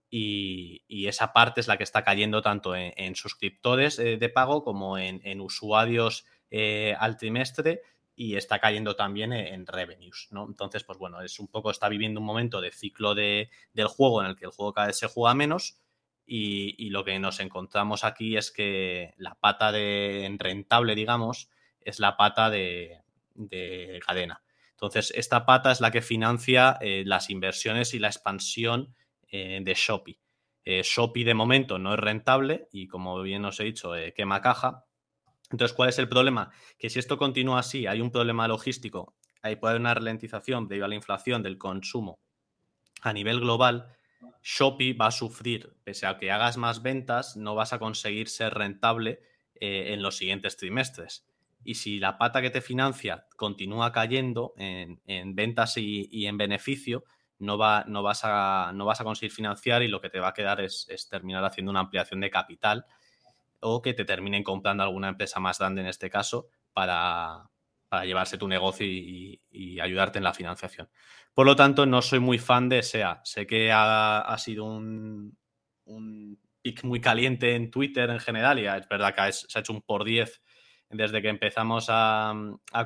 Y, 0.08 1.06
esa 1.06 1.34
parte 1.34 1.60
es 1.60 1.68
la 1.68 1.76
que 1.76 1.84
está 1.84 2.02
cayendo 2.04 2.40
tanto 2.40 2.74
en, 2.74 3.14
suscriptores 3.14 3.98
de 3.98 4.28
pago 4.30 4.64
como 4.64 4.96
en 4.96 5.40
usuarios 5.42 6.24
al 6.98 7.18
trimestre 7.18 7.82
y 8.14 8.36
está 8.36 8.58
cayendo 8.58 8.96
también 8.96 9.32
e-, 9.32 9.54
en 9.54 9.66
revenues, 9.66 10.28
¿no? 10.30 10.46
Entonces, 10.46 10.84
pues 10.84 10.98
bueno, 10.98 11.22
es 11.22 11.38
un 11.38 11.48
poco, 11.48 11.70
está 11.70 11.88
viviendo 11.88 12.20
un 12.20 12.26
momento 12.26 12.60
de 12.60 12.70
ciclo 12.70 13.14
de, 13.14 13.50
del 13.72 13.86
juego 13.88 14.22
en 14.22 14.28
el 14.28 14.36
que 14.36 14.44
el 14.44 14.50
juego 14.50 14.72
cada 14.72 14.88
vez 14.88 14.98
se 14.98 15.08
juega 15.08 15.34
menos 15.34 15.82
y, 16.26 16.90
lo 16.90 17.04
que 17.04 17.18
nos 17.18 17.40
encontramos 17.40 18.04
aquí 18.04 18.36
es 18.36 18.50
que 18.50 19.14
la 19.16 19.34
pata 19.34 19.72
de 19.72 20.34
rentable, 20.38 20.94
digamos, 20.94 21.50
es 21.80 21.98
la 22.00 22.16
pata 22.16 22.48
de, 22.48 23.02
cadena. 24.06 24.42
Entonces, 24.72 25.12
esta 25.16 25.46
pata 25.46 25.72
es 25.72 25.80
la 25.80 25.90
que 25.90 26.02
financia 26.02 26.78
eh, 26.80 27.02
las 27.06 27.30
inversiones 27.30 27.94
y 27.94 27.98
la 27.98 28.08
expansión 28.08 28.94
eh, 29.30 29.60
de 29.62 29.74
Shopee. 29.74 30.18
Eh, 30.64 30.82
Shopee 30.84 31.24
de 31.24 31.34
momento 31.34 31.78
no 31.78 31.94
es 31.94 32.00
rentable 32.00 32.68
y 32.72 32.86
como 32.86 33.20
bien 33.22 33.44
os 33.44 33.58
he 33.60 33.64
dicho, 33.64 33.92
quema 34.14 34.40
caja, 34.40 34.84
entonces, 35.52 35.76
¿cuál 35.76 35.90
es 35.90 35.98
el 35.98 36.08
problema? 36.08 36.50
Que 36.78 36.90
si 36.90 36.98
esto 36.98 37.18
continúa 37.18 37.60
así, 37.60 37.86
hay 37.86 38.00
un 38.00 38.10
problema 38.10 38.48
logístico 38.48 39.14
ahí 39.42 39.56
puede 39.56 39.72
haber 39.72 39.80
una 39.80 39.94
ralentización 39.94 40.68
debido 40.68 40.86
a 40.86 40.88
la 40.88 40.94
inflación 40.94 41.42
del 41.42 41.58
consumo 41.58 42.20
a 43.02 43.12
nivel 43.12 43.40
global, 43.40 43.88
Shopee 44.42 44.92
va 44.92 45.06
a 45.06 45.10
sufrir, 45.10 45.74
pese 45.84 46.06
a 46.06 46.18
que 46.18 46.30
hagas 46.30 46.56
más 46.56 46.82
ventas, 46.82 47.36
no 47.36 47.54
vas 47.54 47.72
a 47.72 47.80
conseguir 47.80 48.28
ser 48.28 48.54
rentable 48.54 49.20
eh, 49.56 49.92
en 49.92 50.02
los 50.02 50.16
siguientes 50.16 50.56
trimestres. 50.56 51.26
Y 51.64 51.74
si 51.74 51.98
la 51.98 52.16
pata 52.16 52.40
que 52.40 52.50
te 52.50 52.60
financia 52.60 53.26
continúa 53.36 53.92
cayendo 53.92 54.54
en, 54.56 55.00
ventas 55.34 55.76
y, 55.76 56.26
en 56.26 56.36
beneficio, 56.36 57.04
no, 57.38 57.58
va, 57.58 57.84
no, 57.86 58.02
vas 58.02 58.22
a, 58.24 58.72
no 58.74 58.84
vas 58.84 59.00
a 59.00 59.04
conseguir 59.04 59.32
financiar 59.32 59.82
y 59.82 59.88
lo 59.88 60.00
que 60.00 60.10
te 60.10 60.20
va 60.20 60.28
a 60.28 60.34
quedar 60.34 60.60
es, 60.60 60.86
terminar 61.10 61.44
haciendo 61.44 61.70
una 61.70 61.80
ampliación 61.80 62.20
de 62.20 62.30
capital 62.30 62.86
o 63.62 63.80
que 63.80 63.94
te 63.94 64.04
terminen 64.04 64.42
comprando 64.42 64.82
alguna 64.82 65.08
empresa 65.08 65.40
más 65.40 65.58
grande 65.58 65.80
en 65.80 65.86
este 65.86 66.10
caso 66.10 66.48
para, 66.72 67.48
llevarse 68.04 68.38
tu 68.38 68.48
negocio 68.48 68.86
y, 68.86 69.40
ayudarte 69.80 70.18
en 70.18 70.24
la 70.24 70.34
financiación. 70.34 70.88
Por 71.34 71.46
lo 71.46 71.56
tanto, 71.56 71.86
no 71.86 72.02
soy 72.02 72.20
muy 72.20 72.38
fan 72.38 72.68
de 72.68 72.82
SEA. 72.82 73.20
Sé 73.24 73.46
que 73.46 73.70
ha, 73.72 74.34
sido 74.38 74.64
un, 74.64 75.36
un 75.84 76.38
pick 76.62 76.84
muy 76.84 77.00
caliente 77.00 77.54
en 77.54 77.70
Twitter 77.70 78.08
en 78.10 78.20
general 78.20 78.58
y 78.58 78.66
es 78.66 78.88
verdad 78.88 79.14
que 79.14 79.32
se 79.32 79.58
ha 79.58 79.60
hecho 79.60 79.72
un 79.72 79.82
por 79.82 80.04
10 80.04 80.42
desde 80.92 81.22
que 81.22 81.28
empezamos 81.28 81.86
a, 81.88 82.34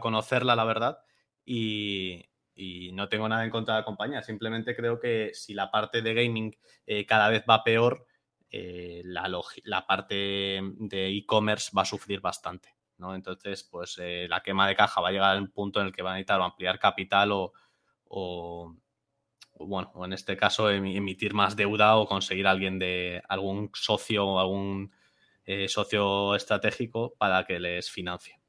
conocerla, 0.00 0.56
la 0.56 0.64
verdad, 0.64 0.98
y, 1.44 2.24
no 2.94 3.08
tengo 3.10 3.28
nada 3.28 3.44
en 3.44 3.50
contra 3.50 3.74
de 3.74 3.80
la 3.80 3.84
compañía. 3.84 4.22
Simplemente 4.22 4.74
creo 4.74 4.98
que 4.98 5.32
si 5.34 5.52
la 5.52 5.70
parte 5.70 6.00
de 6.00 6.14
gaming 6.14 6.56
eh, 6.86 7.04
cada 7.04 7.28
vez 7.28 7.44
va 7.48 7.62
peor, 7.62 8.05
eh, 8.50 9.02
la, 9.04 9.86
parte 9.86 10.14
de 10.62 11.08
e-commerce 11.08 11.70
va 11.76 11.82
a 11.82 11.86
sufrir 11.86 12.20
bastante. 12.20 12.74
¿no? 12.98 13.14
Entonces, 13.14 13.64
pues 13.64 13.98
eh, 14.00 14.26
la 14.28 14.42
quema 14.42 14.68
de 14.68 14.76
caja 14.76 15.00
va 15.00 15.08
a 15.08 15.12
llegar 15.12 15.36
a 15.36 15.38
un 15.38 15.50
punto 15.50 15.80
en 15.80 15.86
el 15.86 15.92
que 15.92 16.02
va 16.02 16.12
a 16.12 16.14
necesitar 16.14 16.40
ampliar 16.40 16.78
capital 16.78 17.32
o, 17.32 17.52
o, 18.08 18.74
bueno, 19.58 19.90
o 19.94 20.04
en 20.04 20.12
este 20.12 20.36
caso 20.36 20.70
emitir 20.70 21.34
más 21.34 21.56
deuda 21.56 21.96
o 21.96 22.06
conseguir 22.06 22.46
alguien 22.46 22.78
de 22.78 23.22
algún 23.28 23.70
socio 23.74 24.26
o 24.26 24.38
algún 24.38 24.92
eh, 25.44 25.68
socio 25.68 26.34
estratégico 26.34 27.14
para 27.18 27.44
que 27.44 27.60
les 27.60 27.90
financie. 27.90 28.40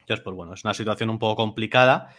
Entonces, 0.00 0.24
pues 0.24 0.36
bueno, 0.36 0.54
es 0.54 0.64
una 0.64 0.74
situación 0.74 1.10
un 1.10 1.18
poco 1.18 1.36
complicada 1.36 2.14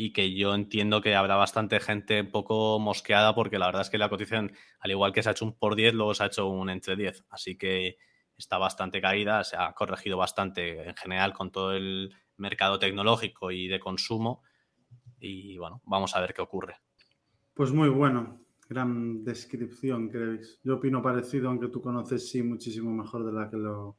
y 0.00 0.12
que 0.12 0.32
yo 0.32 0.54
entiendo 0.54 1.00
que 1.00 1.16
habrá 1.16 1.34
bastante 1.34 1.80
gente 1.80 2.20
un 2.20 2.30
poco 2.30 2.78
mosqueada 2.78 3.34
porque 3.34 3.58
la 3.58 3.66
verdad 3.66 3.82
es 3.82 3.90
que 3.90 3.98
la 3.98 4.08
cotización, 4.08 4.52
al 4.78 4.92
igual 4.92 5.12
que 5.12 5.24
se 5.24 5.28
ha 5.28 5.32
hecho 5.32 5.44
un 5.44 5.58
por 5.58 5.74
10, 5.74 5.94
luego 5.94 6.14
se 6.14 6.22
ha 6.22 6.26
hecho 6.26 6.46
un 6.46 6.70
entre 6.70 6.94
10. 6.94 7.24
Así 7.30 7.58
que 7.58 7.96
está 8.36 8.58
bastante 8.58 9.00
caída, 9.00 9.42
se 9.42 9.56
ha 9.56 9.72
corregido 9.72 10.16
bastante 10.16 10.88
en 10.88 10.94
general 10.94 11.32
con 11.32 11.50
todo 11.50 11.72
el 11.72 12.14
mercado 12.36 12.78
tecnológico 12.78 13.50
y 13.50 13.66
de 13.66 13.80
consumo. 13.80 14.44
Y 15.18 15.58
bueno, 15.58 15.82
vamos 15.84 16.14
a 16.14 16.20
ver 16.20 16.32
qué 16.32 16.42
ocurre. 16.42 16.76
Pues 17.52 17.72
muy 17.72 17.88
bueno. 17.88 18.38
Gran 18.68 19.24
descripción, 19.24 20.10
creéis. 20.10 20.60
Yo 20.62 20.76
opino 20.76 21.02
parecido, 21.02 21.48
aunque 21.48 21.70
tú 21.70 21.82
conoces 21.82 22.30
sí 22.30 22.40
muchísimo 22.44 22.92
mejor 22.92 23.24
de, 23.24 23.32
la 23.32 23.50
que 23.50 23.56
lo, 23.56 23.96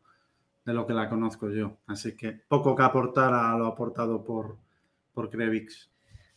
de 0.63 0.73
lo 0.73 0.87
que 0.87 0.93
la 0.93 1.09
conozco 1.09 1.49
yo. 1.49 1.79
Así 1.87 2.15
que 2.15 2.39
poco 2.47 2.73
que 2.73 2.83
aportar 2.83 3.33
a 3.33 3.57
lo 3.57 3.65
aportado 3.65 4.23
por, 4.23 4.59
por 5.13 5.29
Crevix. 5.29 5.89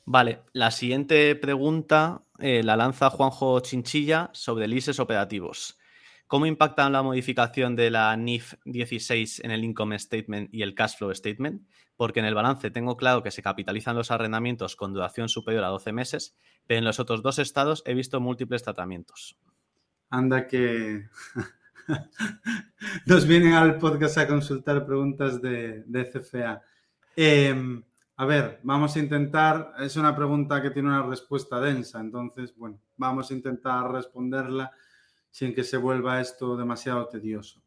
Vale, 0.05 0.41
la 0.53 0.71
siguiente 0.71 1.37
pregunta 1.37 2.25
eh, 2.39 2.63
la 2.65 2.77
lanza 2.77 3.09
Juanjo 3.11 3.61
Chinchilla 3.61 4.31
sobre 4.33 4.67
leases 4.67 4.99
operativos. 4.99 5.79
¿Cómo 6.27 6.47
impactan 6.47 6.93
la 6.93 7.03
modificación 7.03 7.77
de 7.77 7.91
la 7.91 8.17
NIF 8.17 8.55
16 8.65 9.45
en 9.45 9.51
el 9.51 9.65
Income 9.65 9.99
Statement 9.99 10.49
y 10.53 10.63
el 10.63 10.75
Cash 10.75 10.97
Flow 10.97 11.15
Statement? 11.15 11.63
Porque 11.95 12.21
en 12.21 12.27
el 12.27 12.35
balance 12.35 12.71
tengo 12.71 12.97
claro 12.97 13.23
que 13.23 13.31
se 13.31 13.43
capitalizan 13.43 13.95
los 13.95 14.11
arrendamientos 14.11 14.75
con 14.75 14.93
duración 14.93 15.29
superior 15.29 15.63
a 15.63 15.69
12 15.69 15.93
meses, 15.93 16.37
pero 16.67 16.79
en 16.79 16.85
los 16.85 16.99
otros 16.99 17.23
dos 17.23 17.39
estados 17.39 17.83
he 17.87 17.95
visto 17.95 18.19
múltiples 18.19 18.63
tratamientos. 18.63 19.39
Anda 20.11 20.47
que 20.47 21.07
nos 23.07 23.27
vienen 23.27 23.53
al 23.53 23.79
podcast 23.79 24.19
a 24.19 24.27
consultar 24.27 24.85
preguntas 24.87 25.41
de, 25.41 25.85
CFA. 26.13 26.63
Em, 27.15 27.85
a 28.17 28.27
ver, 28.27 28.61
vamos 28.63 28.95
a 28.97 28.99
intentar, 28.99 29.73
es 29.81 29.97
una 29.97 30.15
pregunta 30.15 30.61
que 30.61 30.71
tiene 30.71 30.89
una 30.89 31.03
respuesta 31.03 31.61
densa, 31.61 32.01
entonces, 32.01 32.55
bueno, 32.57 32.79
vamos 32.97 33.31
a 33.31 33.35
intentar 33.35 33.91
responderla 33.91 34.71
sin 35.31 35.55
que 35.55 35.65
se 35.65 35.79
vuelva 35.79 36.21
esto 36.21 36.57
demasiado 36.57 37.09
tedioso. 37.09 37.63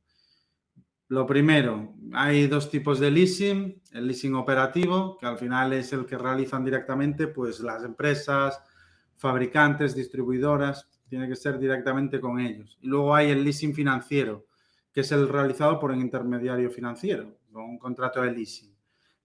Lo 1.07 1.25
primero, 1.25 1.93
hay 2.13 2.47
dos 2.47 2.69
tipos 2.69 2.99
de 2.99 3.11
leasing, 3.11 3.81
el 3.91 4.07
leasing 4.07 4.35
operativo, 4.35 5.17
que 5.19 5.25
al 5.25 5.37
final 5.37 5.73
es 5.73 5.93
el 5.93 6.05
que 6.05 6.17
realizan 6.17 6.63
directamente 6.63 7.27
pues 7.27 7.59
las 7.59 7.83
empresas, 7.83 8.59
fabricantes, 9.15 9.95
distribuidoras, 9.95 10.89
tiene 11.07 11.27
que 11.27 11.35
ser 11.35 11.59
directamente 11.59 12.19
con 12.19 12.39
ellos. 12.39 12.77
Y 12.81 12.87
luego 12.87 13.13
hay 13.13 13.29
el 13.29 13.43
leasing 13.43 13.73
financiero, 13.73 14.45
que 14.91 15.01
es 15.01 15.11
el 15.11 15.27
realizado 15.27 15.79
por 15.79 15.91
un 15.91 16.01
intermediario 16.01 16.71
financiero, 16.71 17.37
con 17.51 17.63
un 17.63 17.77
contrato 17.77 18.21
de 18.21 18.31
leasing. 18.31 18.74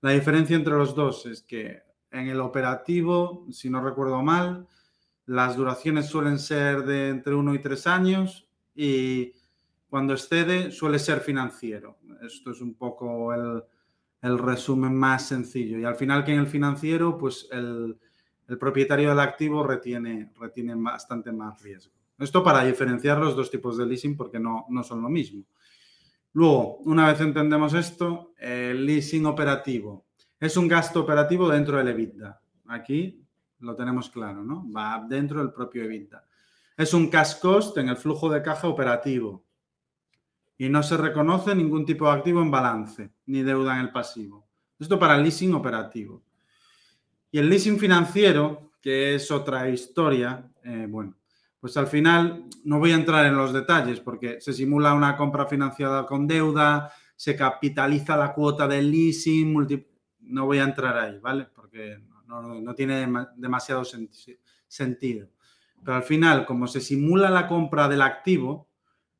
La 0.03 0.11
diferencia 0.13 0.57
entre 0.57 0.75
los 0.75 0.95
dos 0.95 1.27
es 1.27 1.43
que 1.43 1.83
en 2.11 2.29
el 2.29 2.41
operativo, 2.41 3.47
si 3.51 3.69
no 3.71 3.83
recuerdo 3.83 4.23
mal, 4.23 4.67
las 5.27 5.57
duraciones 5.57 6.07
suelen 6.07 6.39
ser 6.39 6.85
de 6.85 7.09
entre 7.09 7.35
uno 7.35 7.55
y 7.55 7.61
tres 7.61 7.87
años 7.87 8.49
y 8.75 9.33
cuando 9.89 10.15
excede 10.15 10.71
suele 10.71 10.99
ser 10.99 11.21
financiero. 11.21 11.99
Esto 12.23 12.51
es 12.53 12.61
un 12.61 12.75
poco 12.75 13.33
el, 13.35 14.39
resumen 14.39 14.95
más 14.95 15.27
sencillo. 15.29 15.79
Y 15.79 15.85
al 15.85 15.97
final 15.97 16.25
que 16.25 16.33
en 16.33 16.41
el 16.41 16.47
financiero, 16.47 17.19
pues 17.19 17.49
el, 17.53 17.99
propietario 18.59 19.11
del 19.11 19.21
activo 19.21 19.65
retiene, 19.65 20.33
retiene 20.39 20.75
bastante 20.75 21.31
más 21.31 21.63
riesgo. 21.63 21.93
Esto 22.19 22.43
para 22.43 22.65
diferenciar 22.65 23.19
los 23.19 23.37
dos 23.37 23.51
tipos 23.51 23.79
de 23.79 23.87
leasing 23.87 24.17
porque 24.17 24.41
no, 24.41 24.67
no 24.69 24.83
son 24.83 25.03
lo 25.03 25.09
mismo. 25.09 25.45
Luego, 26.33 26.77
una 26.79 27.09
vez 27.09 27.21
entendemos 27.21 27.75
esto, 27.75 28.33
el 28.39 28.87
leasing 28.87 29.27
operativo 29.27 30.07
es 30.41 30.57
un 30.57 30.67
gasto 30.67 31.01
operativo 31.01 31.49
dentro 31.51 31.77
del 31.77 31.89
EBITDA. 31.89 32.41
Aquí 32.69 33.23
lo 33.59 33.77
tenemos 33.77 34.09
claro, 34.09 34.43
¿no? 34.43 34.67
Va 34.73 35.05
dentro 35.07 35.41
del 35.41 35.53
propio 35.53 35.85
EBITDA. 35.85 36.25
Es 36.79 36.95
un 36.95 37.09
cash 37.09 37.39
cost 37.41 37.77
en 37.77 37.91
el 37.91 37.97
flujo 37.97 38.31
de 38.31 38.43
caja 38.43 38.67
operativo 38.67 39.45
y 40.57 40.71
no 40.71 40.83
se 40.83 40.97
reconoce 40.97 41.55
ningún 41.55 41.85
tipo 41.85 42.07
de 42.07 42.13
activo 42.13 42.41
en 42.41 42.51
balance 42.51 43.11
ni 43.27 43.43
deuda 43.43 43.75
en 43.75 43.81
el 43.83 43.93
pasivo. 43.93 44.49
Esto 44.79 44.99
para 44.99 45.17
el 45.17 45.23
leasing 45.23 45.53
operativo. 45.53 46.23
Y 47.31 47.39
el 47.39 47.51
leasing 47.51 47.79
financiero, 47.79 48.73
que 48.81 49.15
es 49.15 49.31
otra 49.31 49.69
historia, 49.69 50.51
eh, 50.65 50.87
bueno, 50.89 51.17
pues 51.61 51.77
al 51.77 51.87
final 51.87 52.47
no 52.65 52.79
voy 52.79 52.93
a 52.93 52.95
entrar 52.95 53.27
en 53.27 53.37
los 53.37 53.53
detalles 53.53 54.01
porque 54.01 54.41
se 54.41 54.53
simula 54.53 54.95
una 54.95 55.17
compra 55.17 55.47
financiada 55.47 56.07
con 56.07 56.27
deuda, 56.27 56.91
se 57.15 57.37
capitaliza 57.37 58.17
la 58.17 58.33
cuota 58.33 58.67
del 58.67 58.91
leasing, 58.91 59.85
no 60.21 60.47
voy 60.47 60.59
a 60.59 60.65
entrar 60.65 60.97
ahí, 60.97 61.19
¿vale? 61.19 61.47
Porque 61.55 62.03
no, 62.27 62.75
tiene 62.75 63.07
demasiado 63.37 63.83
sentido. 64.69 65.29
Pero 65.85 65.97
al 65.97 66.03
final, 66.03 66.47
como 66.47 66.67
se 66.67 66.81
simula 66.81 67.29
la 67.29 67.47
compra 67.47 67.89
del 67.89 68.03
activo, 68.03 68.71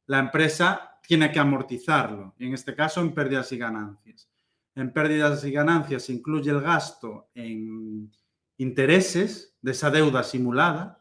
la 0.07 0.19
empresa 0.19 0.99
tiene 1.07 1.31
que 1.33 1.41
amortizarlo, 1.41 2.35
y 2.39 2.47
en 2.47 2.55
este 2.55 2.75
caso 2.75 3.01
en 3.01 3.13
pérdidas 3.13 3.53
y 3.53 3.59
ganancias. 3.59 4.31
En 4.75 4.93
pérdidas 4.93 5.45
y 5.45 5.51
ganancias 5.51 6.05
se 6.05 6.13
incluye 6.13 6.51
el 6.51 6.61
gasto 6.61 7.31
en 7.35 8.13
intereses 8.59 9.57
de 9.61 9.73
esa 9.73 9.91
deuda 9.91 10.23
simulada, 10.23 11.00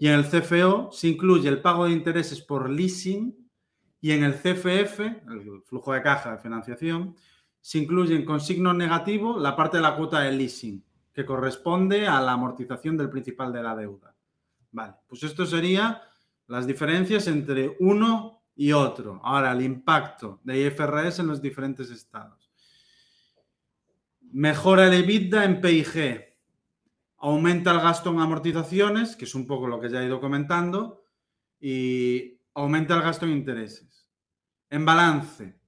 y 0.00 0.08
en 0.08 0.14
el 0.14 0.26
CFO 0.26 0.90
se 0.92 1.08
incluye 1.08 1.48
el 1.48 1.60
pago 1.60 1.86
de 1.86 1.92
intereses 1.92 2.40
por 2.40 2.70
leasing, 2.70 3.36
y 4.00 4.12
en 4.12 4.22
el 4.22 4.34
CFF, 4.34 5.00
el 5.00 5.62
flujo 5.66 5.92
de 5.92 6.02
caja 6.02 6.32
de 6.32 6.38
financiación, 6.38 7.16
se 7.60 7.78
incluye 7.78 8.14
en 8.14 8.24
consigno 8.24 8.72
negativo 8.72 9.38
la 9.38 9.56
parte 9.56 9.78
de 9.78 9.82
la 9.82 9.96
cuota 9.96 10.20
de 10.20 10.32
leasing, 10.32 10.84
que 11.12 11.26
corresponde 11.26 12.06
a 12.06 12.20
la 12.20 12.32
amortización 12.32 12.96
del 12.96 13.10
principal 13.10 13.52
de 13.52 13.62
la 13.62 13.74
deuda. 13.74 14.14
Vale, 14.70 14.94
pues 15.08 15.22
esto 15.24 15.44
sería 15.46 16.02
las 16.46 16.66
diferencias 16.66 17.26
entre 17.26 17.76
uno 17.80 18.42
y 18.54 18.72
otro. 18.72 19.20
Ahora, 19.24 19.52
el 19.52 19.62
impacto 19.62 20.40
de 20.44 20.66
IFRS 20.66 21.20
en 21.20 21.26
los 21.26 21.42
diferentes 21.42 21.90
estados. 21.90 22.50
Mejora 24.20 24.86
el 24.86 24.94
EBITDA 24.94 25.44
en 25.44 25.60
PIG. 25.60 26.27
Aumenta 27.18 27.72
el 27.72 27.80
gasto 27.80 28.10
en 28.10 28.20
amortizaciones, 28.20 29.16
que 29.16 29.24
es 29.24 29.34
un 29.34 29.46
poco 29.46 29.66
lo 29.66 29.80
que 29.80 29.90
ya 29.90 30.02
he 30.02 30.06
ido 30.06 30.20
comentando, 30.20 31.02
y 31.60 32.38
aumenta 32.54 32.94
el 32.94 33.02
gasto 33.02 33.26
en 33.26 33.32
intereses. 33.32 34.08
En 34.70 34.84
balance, 34.84 35.58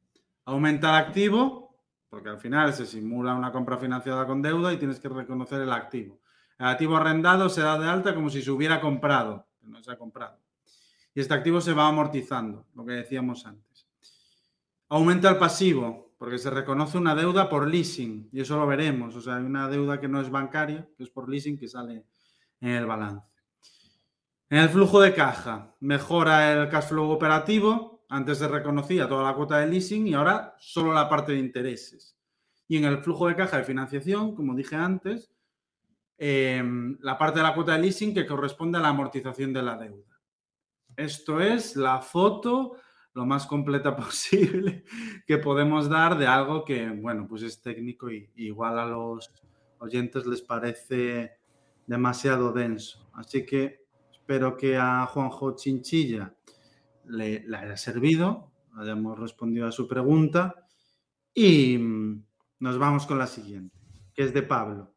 aumenta 0.44 0.90
el 0.90 1.06
activo, 1.06 1.76
porque 2.08 2.28
al 2.28 2.38
final 2.38 2.72
se 2.74 2.86
simula 2.86 3.34
una 3.34 3.52
compra 3.52 3.78
financiada 3.78 4.26
con 4.26 4.42
deuda 4.42 4.72
y 4.72 4.76
tienes 4.76 5.00
que 5.00 5.08
reconocer 5.08 5.60
el 5.62 5.72
activo. 5.72 6.20
El 6.58 6.66
activo 6.66 6.96
arrendado 6.96 7.48
se 7.48 7.62
da 7.62 7.78
de 7.78 7.88
alta 7.88 8.14
como 8.14 8.28
si 8.28 8.42
se 8.42 8.50
hubiera 8.50 8.80
comprado, 8.80 9.46
no 9.62 9.82
se 9.82 9.92
ha 9.92 9.96
comprado. 9.96 10.38
Y 11.14 11.20
este 11.20 11.34
activo 11.34 11.60
se 11.60 11.72
va 11.72 11.88
amortizando, 11.88 12.66
lo 12.74 12.84
que 12.84 12.92
decíamos 12.92 13.46
antes. 13.46 13.88
Aumenta 14.88 15.30
el 15.30 15.38
pasivo, 15.38 16.09
porque 16.20 16.38
se 16.38 16.50
reconoce 16.50 16.98
una 16.98 17.14
deuda 17.14 17.48
por 17.48 17.66
leasing, 17.66 18.28
y 18.30 18.42
eso 18.42 18.54
lo 18.58 18.66
veremos. 18.66 19.16
O 19.16 19.22
sea, 19.22 19.36
hay 19.36 19.42
una 19.42 19.70
deuda 19.70 19.98
que 19.98 20.06
no 20.06 20.20
es 20.20 20.28
bancaria, 20.28 20.86
que 20.94 21.04
es 21.04 21.08
por 21.08 21.30
leasing, 21.30 21.58
que 21.58 21.66
sale 21.66 22.04
en 22.60 22.68
el 22.68 22.84
balance. 22.84 23.26
En 24.50 24.58
el 24.58 24.68
flujo 24.68 25.00
de 25.00 25.14
caja, 25.14 25.74
mejora 25.80 26.52
el 26.52 26.68
cash 26.68 26.88
flow 26.88 27.08
operativo. 27.08 28.04
Antes 28.10 28.36
se 28.36 28.48
reconocía 28.48 29.08
toda 29.08 29.24
la 29.24 29.34
cuota 29.34 29.60
de 29.60 29.68
leasing 29.68 30.08
y 30.08 30.12
ahora 30.12 30.54
solo 30.58 30.92
la 30.92 31.08
parte 31.08 31.32
de 31.32 31.38
intereses. 31.38 32.18
Y 32.68 32.76
en 32.76 32.84
el 32.84 32.98
flujo 32.98 33.26
de 33.26 33.36
caja 33.36 33.56
de 33.56 33.64
financiación, 33.64 34.34
como 34.34 34.54
dije 34.54 34.76
antes, 34.76 35.32
em, 36.18 36.98
la 37.00 37.16
parte 37.16 37.38
de 37.38 37.44
la 37.44 37.54
cuota 37.54 37.72
de 37.72 37.78
leasing 37.78 38.12
que 38.12 38.26
corresponde 38.26 38.76
a 38.76 38.82
la 38.82 38.88
amortización 38.88 39.54
de 39.54 39.62
la 39.62 39.78
deuda. 39.78 40.20
Esto 40.94 41.40
es 41.40 41.76
la 41.76 42.02
foto 42.02 42.76
lo 43.14 43.26
más 43.26 43.46
completa 43.46 43.96
posible 43.96 44.84
que 45.26 45.38
podemos 45.38 45.88
dar 45.88 46.18
de 46.18 46.26
algo 46.26 46.64
que, 46.64 46.88
bueno, 46.90 47.26
pues 47.28 47.42
es 47.42 47.60
técnico 47.60 48.10
y, 48.10 48.30
igual 48.36 48.78
a 48.78 48.86
los 48.86 49.30
oyentes 49.78 50.26
les 50.26 50.42
parece 50.42 51.38
demasiado 51.86 52.52
denso. 52.52 53.10
Así 53.14 53.44
que 53.44 53.84
espero 54.10 54.56
que 54.56 54.76
a 54.76 55.06
Juanjo 55.06 55.56
Chinchilla 55.56 56.34
le, 57.06 57.44
haya 57.56 57.76
servido, 57.76 58.52
hayamos 58.76 59.18
respondido 59.18 59.66
a 59.66 59.72
su 59.72 59.88
pregunta 59.88 60.66
y 61.34 61.78
mm, 61.78 62.24
nos 62.60 62.78
vamos 62.78 63.06
con 63.06 63.18
la 63.18 63.26
siguiente, 63.26 63.76
que 64.14 64.22
es 64.22 64.32
de 64.32 64.42
Pablo. 64.42 64.94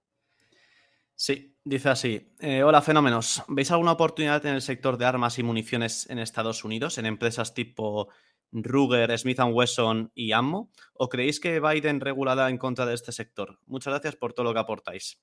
Sí, 1.15 1.52
dice 1.63 1.89
así. 1.89 2.33
Eh, 2.39 2.63
hola, 2.63 2.81
fenómenos. 2.81 3.43
¿Veis 3.47 3.71
alguna 3.71 3.93
oportunidad 3.93 4.45
en 4.45 4.55
el 4.55 4.61
sector 4.61 4.97
de 4.97 5.05
armas 5.05 5.39
y 5.39 5.43
municiones 5.43 6.09
en 6.09 6.19
Estados 6.19 6.63
Unidos, 6.63 6.97
en 6.97 7.05
empresas 7.05 7.53
tipo 7.53 8.09
Ruger, 8.51 9.17
Smith 9.17 9.39
Wesson 9.39 10.11
y 10.13 10.31
Ammo? 10.31 10.71
¿O 10.93 11.09
creéis 11.09 11.39
que 11.39 11.59
Biden 11.59 12.01
regulará 12.01 12.49
en 12.49 12.57
contra 12.57 12.85
de 12.85 12.93
este 12.93 13.11
sector? 13.11 13.59
Muchas 13.65 13.93
gracias 13.93 14.15
por 14.15 14.33
todo 14.33 14.45
lo 14.45 14.53
que 14.53 14.59
aportáis. 14.59 15.21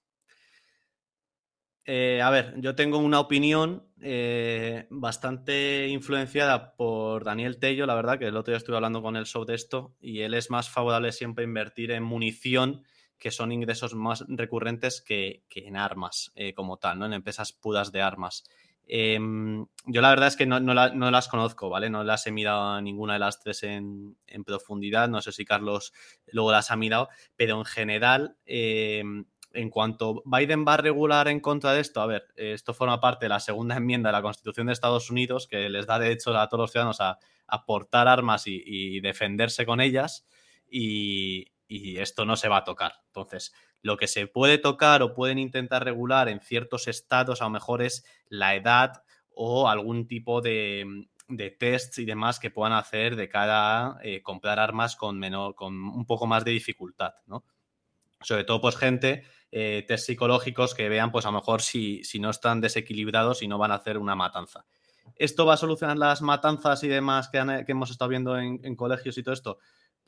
Eh, 1.84 2.20
a 2.22 2.30
ver, 2.30 2.55
yo 2.59 2.74
tengo 2.74 2.99
una 2.99 3.18
opinión 3.18 3.88
eh, 4.01 4.86
bastante 4.91 5.88
influenciada 5.88 6.76
por 6.76 7.24
Daniel 7.24 7.59
Tello, 7.59 7.86
la 7.86 7.95
verdad, 7.95 8.18
que 8.18 8.26
el 8.26 8.36
otro 8.36 8.53
día 8.53 8.59
estuve 8.59 8.76
hablando 8.76 9.03
con 9.03 9.16
él 9.16 9.26
sobre 9.26 9.55
esto, 9.55 9.97
y 10.01 10.20
él 10.20 10.34
es 10.34 10.51
más 10.51 10.70
favorable 10.70 11.11
siempre 11.11 11.43
a 11.43 11.49
invertir 11.49 11.91
en 11.91 12.03
munición 12.03 12.84
que 13.21 13.31
son 13.31 13.53
ingresos 13.53 13.95
más 13.95 14.25
recurrentes 14.27 15.03
que, 15.03 15.45
en 15.55 15.77
armas 15.77 16.33
eh, 16.35 16.55
como 16.55 16.79
tal, 16.79 16.99
¿no? 16.99 17.07
En 17.07 17.12
empresas 17.12 17.53
puras 17.53 17.93
de 17.93 18.01
armas. 18.01 18.45
Em, 18.89 19.66
yo 19.87 20.01
la 20.01 20.09
verdad 20.09 20.29
es 20.29 20.37
que 20.37 20.47
no, 20.47 20.59
las 20.59 21.29
conozco, 21.29 21.68
¿vale? 21.68 21.91
No 21.91 22.03
las 22.03 22.27
he 22.27 22.33
mirado 22.33 22.81
ninguna 22.81 23.12
de 23.12 23.18
las 23.21 23.39
tres 23.39 23.62
en, 23.62 24.16
profundidad. 24.45 25.09
No 25.09 25.21
sé 25.21 25.33
si 25.33 25.45
Carlos 25.45 25.93
luego 26.33 26.51
las 26.51 26.71
ha 26.71 26.77
mirado, 26.77 27.09
pero 27.37 27.59
en 27.59 27.66
general, 27.66 28.37
em, 28.47 29.27
en 29.53 29.68
cuanto 29.68 30.23
Biden 30.25 30.64
va 30.66 30.75
a 30.75 30.79
regular 30.79 31.29
en 31.29 31.41
contra 31.41 31.73
de 31.75 31.81
esto, 31.81 32.01
a 32.01 32.07
ver, 32.07 32.27
esto 32.37 32.73
forma 32.73 33.01
parte 33.01 33.27
de 33.27 33.29
la 33.29 33.41
segunda 33.41 33.77
enmienda 33.77 34.09
de 34.09 34.14
la 34.14 34.23
Constitución 34.23 34.68
de 34.68 34.73
Estados 34.73 35.11
Unidos 35.11 35.47
que 35.47 35.68
les 35.68 35.87
da 35.87 35.99
derecho 35.99 36.37
a 36.37 36.49
todos 36.49 36.62
los 36.62 36.73
ciudadanos 36.73 37.01
a, 37.01 37.18
aportar 37.53 38.07
armas 38.07 38.45
y 38.47 39.01
defenderse 39.01 39.66
con 39.66 39.81
ellas. 39.81 40.25
Y, 40.71 41.47
y 41.71 41.99
esto 41.99 42.25
no 42.25 42.35
se 42.35 42.49
va 42.49 42.59
a 42.59 42.64
tocar. 42.64 42.95
Entonces, 43.07 43.55
lo 43.81 43.97
que 43.97 44.09
se 44.09 44.27
puede 44.27 44.59
tocar 44.59 45.03
o 45.03 45.14
pueden 45.14 45.39
intentar 45.39 45.85
regular 45.85 46.29
en 46.29 46.41
ciertos 46.41 46.89
estados 46.89 47.41
a 47.41 47.45
lo 47.45 47.51
mejor 47.51 47.81
es 47.81 48.05
la 48.29 48.57
edad 48.57 49.05
o 49.33 49.68
algún 49.68 50.09
tipo 50.09 50.41
de, 50.41 51.07
de 51.29 51.51
tests 51.51 51.99
y 51.99 52.05
demás 52.05 52.41
que 52.41 52.51
puedan 52.51 52.73
hacer 52.73 53.14
de 53.14 53.29
cara 53.29 53.87
a 53.87 53.99
eh, 54.03 54.21
comprar 54.21 54.59
armas 54.59 54.97
con, 54.97 55.16
menor, 55.18 55.55
con 55.55 55.75
un 55.75 56.05
poco 56.07 56.27
más 56.27 56.45
de 56.45 56.51
dificultad, 56.51 57.14
¿no? 57.27 57.45
Sobre 58.21 58.43
todo, 58.43 58.61
pues, 58.61 58.77
gente, 58.77 59.25
eh, 59.53 59.85
test 59.87 60.07
psicológicos 60.07 60.75
que 60.75 60.89
vean, 60.89 61.12
pues, 61.12 61.25
a 61.25 61.29
lo 61.29 61.39
mejor 61.39 61.62
si, 61.62 62.03
si 62.03 62.18
no 62.18 62.31
están 62.31 62.61
desequilibrados 62.61 63.43
y 63.43 63.49
no 63.49 63.59
van 63.59 63.71
a 63.71 63.77
hacer 63.77 63.97
una 63.97 64.16
matanza. 64.16 64.66
¿Esto 65.16 65.47
va 65.47 65.55
a 65.55 65.57
solucionar 65.57 65.97
las 65.97 66.21
matanzas 66.21 66.83
y 66.83 66.89
demás 66.89 67.29
que, 67.29 67.39
hemos 67.39 67.91
estado 67.91 68.09
viendo 68.09 68.37
en, 68.37 68.61
en 68.64 68.75
colegios 68.75 69.16
y 69.16 69.23
todo 69.23 69.35
esto? 69.35 69.59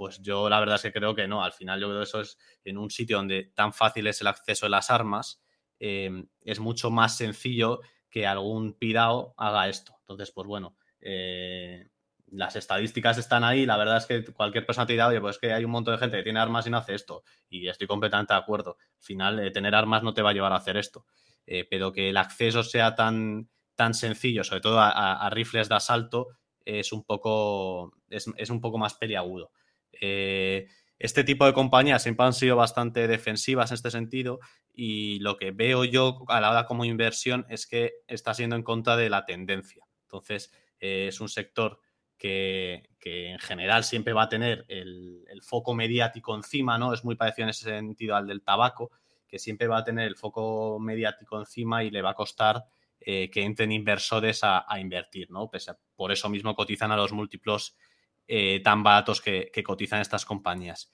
Pues 0.03 0.21
yo 0.21 0.49
la 0.49 0.59
verdad 0.59 0.75
es 0.75 0.83
que 0.83 0.93
creo 0.93 1.15
que 1.15 1.29
no. 1.29 1.45
Al 1.45 1.53
final 1.53 1.81
yo 1.81 1.87
creo 1.87 2.01
que 2.01 2.03
eso 2.03 2.23
es 2.23 2.37
en 2.65 2.77
un 2.77 2.91
sitio 2.91 3.19
donde 3.19 3.53
tan 3.55 3.73
fácil 3.73 4.09
es 4.09 4.21
el 4.21 4.27
acceso 4.27 4.67
de 4.67 4.71
las 4.71 4.91
armas, 4.91 5.41
em, 5.79 6.27
es 6.41 6.59
mucho 6.59 6.91
más 6.91 7.17
sencillo 7.17 7.83
que 8.11 8.27
algún 8.27 8.73
pirao 8.73 9.33
haga 9.37 9.69
esto. 9.69 9.95
Entonces, 10.01 10.33
pues 10.33 10.49
bueno, 10.49 10.77
eh, 11.01 11.89
las 12.33 12.57
estadísticas 12.57 13.17
están 13.17 13.45
ahí. 13.45 13.65
La 13.65 13.77
verdad 13.77 13.99
es 13.99 14.07
que 14.07 14.25
cualquier 14.33 14.67
persona 14.67 14.89
te 14.89 14.95
dirá, 14.95 15.07
oye, 15.07 15.21
pues 15.21 15.39
que 15.39 15.53
hay 15.53 15.65
un 15.65 15.71
montón 15.71 15.95
de 15.95 15.99
gente 15.99 16.17
que 16.17 16.25
tiene 16.25 16.41
armas 16.41 16.67
y 16.67 16.71
no 16.71 16.79
hace 16.79 16.95
esto. 16.95 17.23
Y 17.49 17.69
estoy 17.69 17.87
completamente 17.87 18.35
de 18.35 18.41
acuerdo. 18.41 18.79
Al 18.81 19.05
final, 19.05 19.39
eh, 19.39 19.53
tener 19.53 19.73
armas 19.73 20.03
no 20.03 20.15
te 20.15 20.23
va 20.23 20.31
a 20.31 20.33
llevar 20.33 20.53
a 20.53 20.57
hacer 20.57 20.77
esto. 20.77 21.07
Eh, 21.47 21.65
pero 21.71 21.93
que 21.93 22.09
el 22.11 22.17
acceso 22.17 22.65
sea 22.65 22.97
tan, 22.97 23.49
tan 23.77 23.95
sencillo, 23.95 24.43
sobre 24.43 24.63
todo 24.63 24.81
a, 24.81 25.31
rifles 25.31 25.69
de 25.69 25.77
asalto, 25.77 26.27
es 26.65 26.93
un 26.93 27.05
poco, 27.05 27.93
es, 28.11 28.27
es 28.37 28.51
un 28.51 28.61
poco 28.61 28.79
más 28.79 28.95
peliagudo. 28.95 29.53
Eh, 30.01 30.69
este 30.99 31.25
tipo 31.25 31.47
de 31.47 31.53
compañías 31.53 32.03
siempre 32.03 32.27
han 32.27 32.33
sido 32.33 32.57
bastante 32.57 33.09
defensivas 33.09 33.71
en 33.71 33.75
este 33.75 33.91
sentido 33.91 34.39
y 34.73 35.19
lo 35.19 35.37
que 35.37 35.51
veo 35.51 35.85
yo 35.85 36.25
a 36.29 36.41
la 36.41 36.51
hora 36.51 36.67
como 36.67 36.85
inversión 36.85 37.45
es 37.49 37.67
que 37.67 37.95
está 38.07 38.35
siendo 38.35 38.57
en 38.57 38.63
contra 38.63 38.97
de 38.97 39.11
la 39.11 39.25
tendencia. 39.25 39.85
Entonces, 40.05 40.53
eh, 40.79 41.09
es 41.09 41.21
un 41.21 41.29
sector 41.29 41.81
que, 42.17 42.89
en 43.05 43.39
general 43.41 43.83
siempre 43.83 44.13
va 44.13 44.23
a 44.23 44.29
tener 44.29 44.65
el, 44.69 45.25
foco 45.43 45.75
mediático 45.75 46.37
encima, 46.37 46.79
¿no? 46.79 46.95
Es 46.95 47.05
muy 47.05 47.17
parecido 47.17 47.47
en 47.47 47.51
ese 47.51 47.65
sentido 47.65 48.15
al 48.15 48.29
del 48.29 48.43
tabaco, 48.43 48.93
que 49.27 49.41
siempre 49.41 49.67
va 49.67 49.79
a 49.79 49.85
tener 49.85 50.07
el 50.07 50.15
foco 50.15 50.79
mediático 50.79 51.37
encima 51.37 51.83
y 51.83 51.91
le 51.91 52.01
va 52.01 52.11
a 52.11 52.15
costar 52.15 52.65
eh, 53.01 53.29
que 53.29 53.43
entren 53.43 53.73
inversores 53.73 54.43
a, 54.45 54.65
invertir, 54.79 55.33
¿no? 55.33 55.51
por 55.97 56.13
eso 56.13 56.29
mismo 56.29 56.55
cotizan 56.55 56.93
a 56.93 56.97
los 56.97 57.13
múltiplos 57.13 57.77
eh, 58.35 58.61
tan 58.61 58.83
baratos 58.83 59.21
que, 59.21 59.51
cotizan 59.63 60.01
estas 60.01 60.25
compañías. 60.25 60.91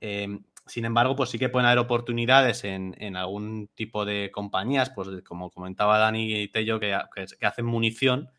Em, 0.00 0.44
sin 0.66 0.84
embargo, 0.84 1.16
pues 1.16 1.30
sí 1.30 1.36
que 1.36 1.48
pueden 1.48 1.66
haber 1.66 1.80
oportunidades 1.80 2.62
en, 2.62 3.16
algún 3.16 3.66
tipo 3.74 4.04
de 4.04 4.30
compañías, 4.30 4.90
pues 4.90 5.08
como 5.24 5.50
comentaba 5.50 5.98
Dani 5.98 6.42
y 6.42 6.46
Tello, 6.46 6.78
que, 6.78 6.94
hacen 6.94 7.66
munición, 7.66 8.30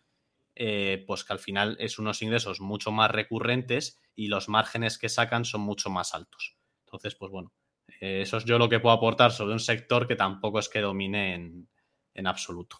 eh, 0.56 1.04
pues 1.06 1.26
que 1.26 1.34
al 1.34 1.40
final 1.40 1.76
es 1.82 2.00
unos 2.00 2.22
ingresos 2.22 2.62
mucho 2.62 2.90
más 2.94 3.12
recurrentes 3.12 4.00
y 4.16 4.28
los 4.28 4.48
márgenes 4.48 4.98
que 4.98 5.10
sacan 5.10 5.44
son 5.44 5.60
mucho 5.60 5.90
más 5.90 6.14
altos. 6.14 6.56
Entonces, 6.86 7.16
pues 7.16 7.30
bueno, 7.30 7.52
eh, 8.00 8.22
eso 8.22 8.38
es 8.38 8.46
yo 8.46 8.58
lo 8.58 8.70
que 8.70 8.80
puedo 8.80 8.96
aportar 8.96 9.34
sobre 9.34 9.52
un 9.52 9.60
sector 9.60 10.08
que 10.08 10.16
tampoco 10.16 10.60
es 10.60 10.70
que 10.70 10.80
domine 10.80 11.34
en, 11.34 11.70
en 12.14 12.28
absoluto. 12.28 12.78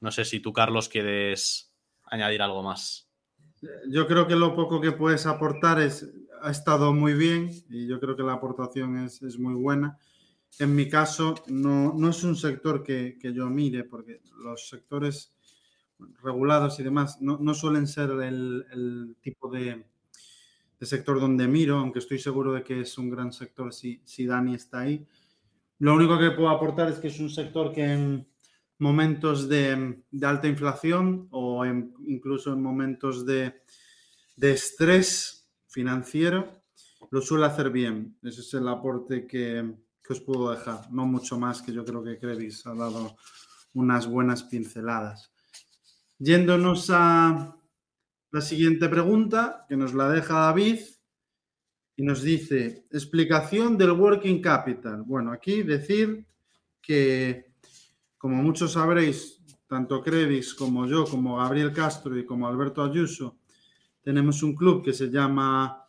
No 0.00 0.10
sé 0.10 0.24
si 0.24 0.40
tú, 0.40 0.54
Carlos, 0.54 0.88
quieres 0.88 1.76
añadir 2.04 2.40
algo 2.40 2.62
más. 2.62 3.09
Yo 3.88 4.06
creo 4.06 4.26
que 4.26 4.36
lo 4.36 4.54
poco 4.54 4.80
que 4.80 4.92
puedes 4.92 5.26
aportar 5.26 5.80
es, 5.80 6.10
ha 6.42 6.50
estado 6.50 6.92
muy 6.92 7.14
bien 7.14 7.50
y 7.68 7.86
yo 7.86 8.00
creo 8.00 8.16
que 8.16 8.22
la 8.22 8.34
aportación 8.34 8.96
es, 8.98 9.22
es 9.22 9.38
muy 9.38 9.54
buena. 9.54 9.98
En 10.58 10.74
mi 10.74 10.88
caso, 10.88 11.34
no, 11.46 11.94
no 11.94 12.10
es 12.10 12.24
un 12.24 12.36
sector 12.36 12.82
que, 12.82 13.18
que, 13.20 13.32
yo 13.32 13.48
mire, 13.48 13.84
porque 13.84 14.20
los 14.42 14.68
sectores 14.68 15.32
regulados 16.22 16.80
y 16.80 16.82
demás 16.82 17.20
no, 17.20 17.38
no 17.38 17.54
suelen 17.54 17.86
ser 17.86 18.10
el, 18.10 18.66
el 18.72 19.16
tipo 19.20 19.50
de, 19.50 19.84
de, 20.78 20.86
sector 20.86 21.20
donde 21.20 21.46
miro, 21.46 21.76
aunque 21.76 21.98
estoy 21.98 22.18
seguro 22.18 22.52
de 22.52 22.64
que 22.64 22.80
es 22.80 22.98
un 22.98 23.10
gran 23.10 23.32
sector 23.32 23.72
si, 23.72 24.00
si 24.04 24.26
Dani 24.26 24.54
está 24.54 24.80
ahí. 24.80 25.06
Lo 25.78 25.94
único 25.94 26.18
que 26.18 26.30
puedo 26.30 26.48
aportar 26.48 26.90
es 26.90 26.98
que 26.98 27.08
es 27.08 27.20
un 27.20 27.30
sector 27.30 27.72
que, 27.72 28.24
momentos 28.80 29.48
de, 29.48 30.02
alta 30.22 30.48
inflación 30.48 31.28
o 31.30 31.64
incluso 31.64 32.52
en 32.52 32.62
momentos 32.62 33.24
de, 33.26 33.62
estrés 34.40 35.48
financiero, 35.68 36.62
lo 37.10 37.20
suele 37.20 37.46
hacer 37.46 37.70
bien. 37.70 38.16
Ese 38.22 38.40
es 38.40 38.54
el 38.54 38.66
aporte 38.68 39.26
que, 39.26 39.76
os 40.08 40.20
puedo 40.20 40.50
dejar. 40.50 40.90
No 40.90 41.06
mucho 41.06 41.38
más 41.38 41.62
que 41.62 41.72
yo 41.72 41.84
creo 41.84 42.02
que 42.02 42.18
Crevis 42.18 42.66
ha 42.66 42.74
dado 42.74 43.16
unas 43.74 44.08
buenas 44.08 44.42
pinceladas. 44.42 45.32
Yéndonos 46.18 46.90
a 46.90 47.56
la 48.32 48.40
siguiente 48.40 48.88
pregunta, 48.88 49.66
que 49.68 49.76
nos 49.76 49.94
la 49.94 50.08
deja 50.10 50.34
David, 50.34 50.80
y 51.94 52.02
nos 52.02 52.22
dice, 52.22 52.86
explicación 52.90 53.78
del 53.78 53.92
working 53.92 54.42
capital. 54.42 55.02
Bueno, 55.02 55.30
aquí 55.32 55.62
decir 55.62 56.26
que 56.82 57.49
como 58.20 58.36
muchos 58.42 58.72
sabréis, 58.72 59.42
tanto 59.66 60.02
Credix 60.02 60.52
como 60.52 60.86
yo, 60.86 61.06
como 61.06 61.38
Gabriel 61.38 61.72
Castro 61.72 62.18
y 62.18 62.26
como 62.26 62.46
Alberto 62.46 62.84
Ayuso, 62.84 63.38
tenemos 64.02 64.42
un 64.42 64.54
club 64.54 64.84
que 64.84 64.92
se 64.92 65.08
llama 65.08 65.86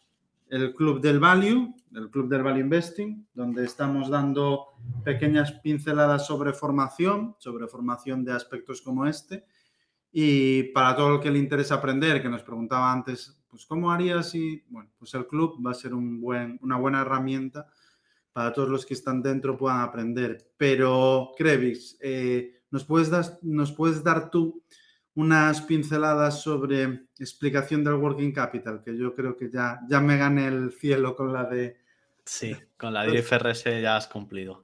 el 0.47 0.73
Club 0.73 1.01
del 1.01 1.19
Value, 1.19 1.75
el 1.93 2.09
Club 2.09 2.29
del 2.29 2.41
Value 2.41 2.61
Investing, 2.61 3.27
donde 3.33 3.65
estamos 3.65 4.09
dando 4.09 4.67
pequeñas 5.03 5.51
pinceladas 5.51 6.25
sobre 6.25 6.53
formación, 6.53 7.35
sobre 7.37 7.67
formación 7.67 8.23
de 8.23 8.31
aspectos 8.31 8.81
como 8.81 9.05
este. 9.05 9.43
Y 10.13 10.63
para 10.71 10.95
todo 10.95 11.15
el 11.15 11.19
que 11.19 11.31
le 11.31 11.39
interesa 11.39 11.75
aprender, 11.75 12.21
que 12.21 12.29
nos 12.29 12.43
preguntaba 12.43 12.93
antes 12.93 13.37
pues 13.49 13.65
¿cómo 13.65 13.91
harías 13.91 14.29
si, 14.29 14.63
bueno, 14.69 14.89
pues 14.97 15.13
el 15.15 15.27
club 15.27 15.61
va 15.65 15.71
a 15.71 15.73
ser 15.73 15.93
una 15.93 16.77
buena 16.77 17.01
herramienta 17.01 17.67
para 18.33 18.53
todos 18.53 18.69
los 18.69 18.85
que 18.85 18.93
están 18.93 19.21
dentro 19.21 19.57
puedan 19.57 19.81
aprender. 19.81 20.51
Pero, 20.57 21.31
Krevix, 21.37 21.97
eh, 22.01 22.61
¿nos, 22.69 22.85
puedes 22.85 23.09
dar, 23.09 23.25
¿nos 23.41 23.71
puedes 23.71 24.03
dar 24.03 24.29
tú 24.29 24.63
unas 25.15 25.61
pinceladas 25.61 26.41
sobre 26.41 27.07
explicación 27.19 27.83
del 27.83 27.95
working 27.95 28.31
capital? 28.31 28.81
Que 28.83 28.97
yo 28.97 29.13
creo 29.13 29.35
que 29.35 29.49
ya, 29.49 29.79
ya 29.89 29.99
me 29.99 30.17
gané 30.17 30.47
el 30.47 30.71
cielo 30.71 31.15
con 31.15 31.33
la 31.33 31.45
de... 31.45 31.79
Sí, 32.23 32.55
con 32.77 32.93
la 32.93 33.03
de 33.03 33.17
IFRS 33.17 33.63
ya 33.81 33.97
has 33.97 34.07
cumplido. 34.07 34.63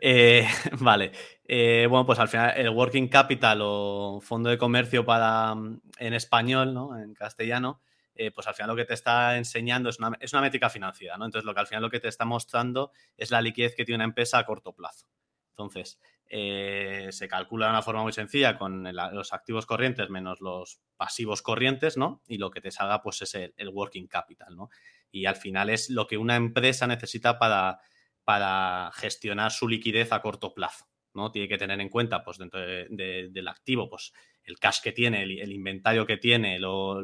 Eh, 0.00 0.46
vale, 0.80 1.12
eh, 1.44 1.86
bueno, 1.88 2.04
pues 2.04 2.18
al 2.18 2.28
final 2.28 2.52
el 2.56 2.70
working 2.70 3.08
capital 3.08 3.60
o 3.62 4.20
fondo 4.20 4.50
de 4.50 4.58
comercio 4.58 5.04
para 5.04 5.54
en 5.98 6.14
español, 6.14 6.74
¿no? 6.74 6.98
En 6.98 7.14
castellano, 7.14 7.80
eh, 8.20 8.32
pues 8.32 8.48
al 8.48 8.54
final 8.54 8.70
lo 8.70 8.76
que 8.76 8.84
te 8.84 8.94
está 8.94 9.36
enseñando 9.36 9.88
es 9.88 10.00
una, 10.00 10.10
es 10.18 10.32
una 10.32 10.42
métrica 10.42 10.68
financiera, 10.68 11.16
¿no? 11.16 11.24
Entonces, 11.24 11.46
lo 11.46 11.54
que 11.54 11.60
al 11.60 11.68
final 11.68 11.82
lo 11.82 11.90
que 11.90 12.00
te 12.00 12.08
está 12.08 12.24
mostrando 12.24 12.90
es 13.16 13.30
la 13.30 13.40
liquidez 13.40 13.76
que 13.76 13.84
tiene 13.84 13.98
una 13.98 14.06
empresa 14.06 14.38
a 14.38 14.44
corto 14.44 14.74
plazo. 14.74 15.08
Entonces, 15.50 16.00
eh, 16.26 17.06
se 17.10 17.28
calcula 17.28 17.66
de 17.66 17.70
una 17.70 17.82
forma 17.82 18.02
muy 18.02 18.12
sencilla 18.12 18.58
con 18.58 18.92
los 18.92 19.32
activos 19.32 19.66
corrientes 19.66 20.10
menos 20.10 20.40
los 20.40 20.80
pasivos 20.96 21.42
corrientes, 21.42 21.96
¿no? 21.96 22.20
Y 22.26 22.38
lo 22.38 22.50
que 22.50 22.60
te 22.60 22.72
salga, 22.72 23.02
pues, 23.02 23.22
es 23.22 23.36
el, 23.36 23.68
working 23.68 24.08
capital, 24.08 24.56
¿no? 24.56 24.68
Y 25.12 25.26
al 25.26 25.36
final 25.36 25.70
es 25.70 25.88
lo 25.88 26.08
que 26.08 26.18
una 26.18 26.34
empresa 26.34 26.88
necesita 26.88 27.38
para, 27.38 27.78
para 28.24 28.90
gestionar 28.94 29.52
su 29.52 29.68
liquidez 29.68 30.10
a 30.10 30.20
corto 30.22 30.54
plazo, 30.54 30.86
¿no? 31.14 31.30
Tiene 31.30 31.46
que 31.46 31.56
tener 31.56 31.80
en 31.80 31.88
cuenta, 31.88 32.24
pues, 32.24 32.38
dentro 32.38 32.58
del 32.58 33.46
activo, 33.46 33.88
pues, 33.88 34.12
el 34.42 34.58
cash 34.58 34.80
que 34.82 34.90
tiene, 34.90 35.22
el, 35.22 35.52
inventario 35.52 36.04
que 36.04 36.16
tiene, 36.16 36.58
lo, 36.58 37.00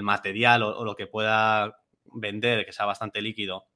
material 0.00 0.62
o, 0.62 0.84
lo 0.84 0.96
que 0.96 1.06
pueda 1.06 1.82
vender, 2.04 2.64
que 2.64 2.72
sea 2.72 2.86
bastante 2.86 3.20
líquido, 3.20 3.66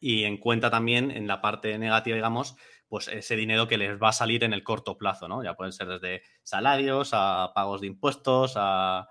y 0.00 0.24
en 0.24 0.38
cuenta 0.38 0.70
también 0.70 1.10
en 1.10 1.26
la 1.26 1.42
parte 1.42 1.76
negativa, 1.76 2.16
digamos, 2.16 2.56
pues 2.88 3.08
ese 3.08 3.36
dinero 3.36 3.68
que 3.68 3.78
les 3.78 3.98
va 3.98 4.10
a 4.10 4.12
salir 4.12 4.44
en 4.44 4.52
el 4.52 4.62
corto 4.62 4.96
plazo, 4.96 5.28
¿no? 5.28 5.42
Ya 5.42 5.54
pueden 5.54 5.72
ser 5.72 5.88
desde 5.88 6.22
salarios 6.42 7.10
a 7.12 7.52
pagos 7.54 7.80
de 7.80 7.86
impuestos, 7.88 8.54
a, 8.56 9.08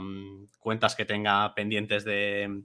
mm, 0.00 0.46
cuentas 0.58 0.94
que 0.96 1.04
tenga 1.04 1.54
pendientes 1.54 2.04
de, 2.04 2.64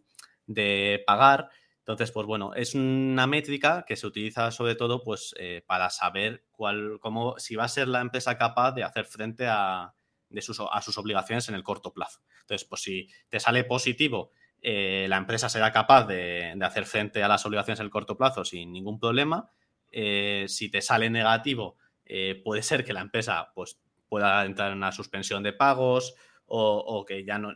pagar. 1.06 1.50
Entonces, 1.80 2.12
pues 2.12 2.28
bueno, 2.28 2.54
es 2.54 2.76
una 2.76 3.28
métrica 3.28 3.84
que 3.88 3.96
se 3.96 4.08
utiliza 4.08 4.52
sobre 4.52 4.76
todo 4.76 5.04
pues, 5.04 5.34
eh, 5.40 5.64
para 5.66 5.90
saber 5.90 6.46
cuál, 6.52 7.00
cómo, 7.02 7.38
si 7.38 7.56
va 7.56 7.66
a 7.66 7.68
ser 7.70 7.88
la 7.88 8.02
empresa 8.02 8.38
capaz 8.38 8.74
de 8.74 8.84
hacer 8.84 9.06
frente 9.06 9.48
a, 9.48 9.94
de 10.32 10.42
sus, 10.42 10.60
a 10.60 10.82
sus 10.82 10.98
obligaciones 10.98 11.48
en 11.50 11.56
el 11.56 11.64
corto 11.64 11.94
plazo. 11.94 12.22
Entonces, 12.52 12.68
pues 12.68 12.82
si 12.82 13.08
te 13.30 13.40
sale 13.40 13.64
positivo, 13.64 14.32
eh, 14.62 15.06
la 15.08 15.16
empresa 15.16 15.48
será 15.48 15.72
capaz 15.72 16.06
de, 16.06 16.54
hacer 16.62 16.86
frente 16.86 17.24
a 17.24 17.30
las 17.30 17.46
obligaciones 17.46 17.80
en 17.80 17.86
el 17.86 17.90
corto 17.90 18.18
plazo 18.18 18.44
sin 18.44 18.74
ningún 18.74 19.00
problema. 19.00 19.50
Eh, 19.90 20.46
si 20.50 20.70
te 20.70 20.82
sale 20.82 21.10
negativo, 21.10 21.78
eh, 22.06 22.42
puede 22.44 22.62
ser 22.62 22.84
que 22.84 22.92
la 22.92 23.00
empresa 23.00 23.54
pues, 23.56 23.80
pueda 24.10 24.44
entrar 24.44 24.72
en 24.72 24.80
una 24.80 24.92
suspensión 24.92 25.44
de 25.44 25.54
pagos 25.54 26.14
o, 26.54 27.06
que 27.08 27.24
ya 27.24 27.40
no 27.40 27.54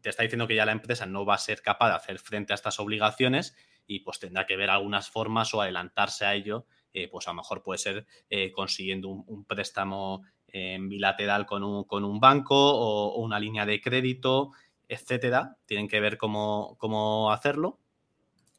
te 0.00 0.08
está 0.08 0.22
diciendo 0.22 0.48
que 0.48 0.54
ya 0.54 0.64
la 0.64 0.72
empresa 0.72 1.04
no 1.04 1.26
va 1.26 1.34
a 1.34 1.38
ser 1.38 1.60
capaz 1.60 1.90
de 1.90 1.96
hacer 1.96 2.18
frente 2.18 2.54
a 2.54 2.56
estas 2.56 2.80
obligaciones 2.80 3.54
y 3.86 4.00
pues 4.00 4.18
tendrá 4.18 4.46
que 4.46 4.56
ver 4.56 4.70
algunas 4.70 5.10
formas 5.10 5.52
o 5.52 5.60
adelantarse 5.60 6.24
a 6.24 6.34
ello. 6.34 6.64
pues 7.10 7.28
a 7.28 7.32
lo 7.32 7.34
mejor 7.34 7.62
puede 7.62 7.76
ser 7.76 8.06
consiguiendo 8.54 9.10
un 9.10 9.44
préstamo 9.44 10.22
en 10.48 10.88
bilateral 10.88 11.46
con 11.46 11.62
un, 11.62 11.84
con 11.84 12.04
un 12.04 12.20
banco 12.20 12.56
o, 12.56 13.22
una 13.22 13.38
línea 13.38 13.66
de 13.66 13.80
crédito, 13.80 14.52
etcétera. 14.88 15.56
Tienen 15.66 15.88
que 15.88 16.00
ver 16.00 16.16
cómo, 16.18 17.30
hacerlo. 17.32 17.78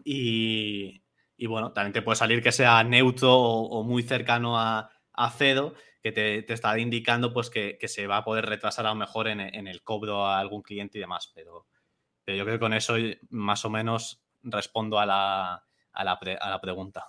Y, 0.03 1.01
bueno, 1.47 1.71
también 1.71 1.93
te 1.93 2.01
puede 2.01 2.15
salir 2.15 2.41
que 2.41 2.51
sea 2.51 2.83
neutro 2.83 3.35
o, 3.35 3.83
muy 3.83 4.03
cercano 4.03 4.59
a, 4.59 4.89
a 5.13 5.29
cero, 5.31 5.73
que 6.01 6.11
te, 6.11 6.53
está 6.53 6.77
indicando 6.79 7.33
pues 7.33 7.49
que, 7.49 7.77
se 7.87 8.07
va 8.07 8.17
a 8.17 8.23
poder 8.23 8.45
retrasar 8.45 8.85
a 8.85 8.89
lo 8.89 8.95
mejor 8.95 9.27
en, 9.27 9.39
el 9.39 9.83
cobro 9.83 10.25
a 10.25 10.39
algún 10.39 10.61
cliente 10.61 10.97
y 10.97 11.01
demás. 11.01 11.31
Pero, 11.35 11.67
pero 12.23 12.37
yo 12.37 12.45
creo 12.45 12.55
que 12.55 12.61
con 12.61 12.73
eso 12.73 12.95
más 13.29 13.65
o 13.65 13.69
menos 13.69 14.23
respondo 14.43 14.99
a 14.99 15.05
la, 15.05 15.65
a 15.91 16.03
la, 16.03 16.13
a 16.13 16.49
la 16.49 16.61
pregunta. 16.61 17.07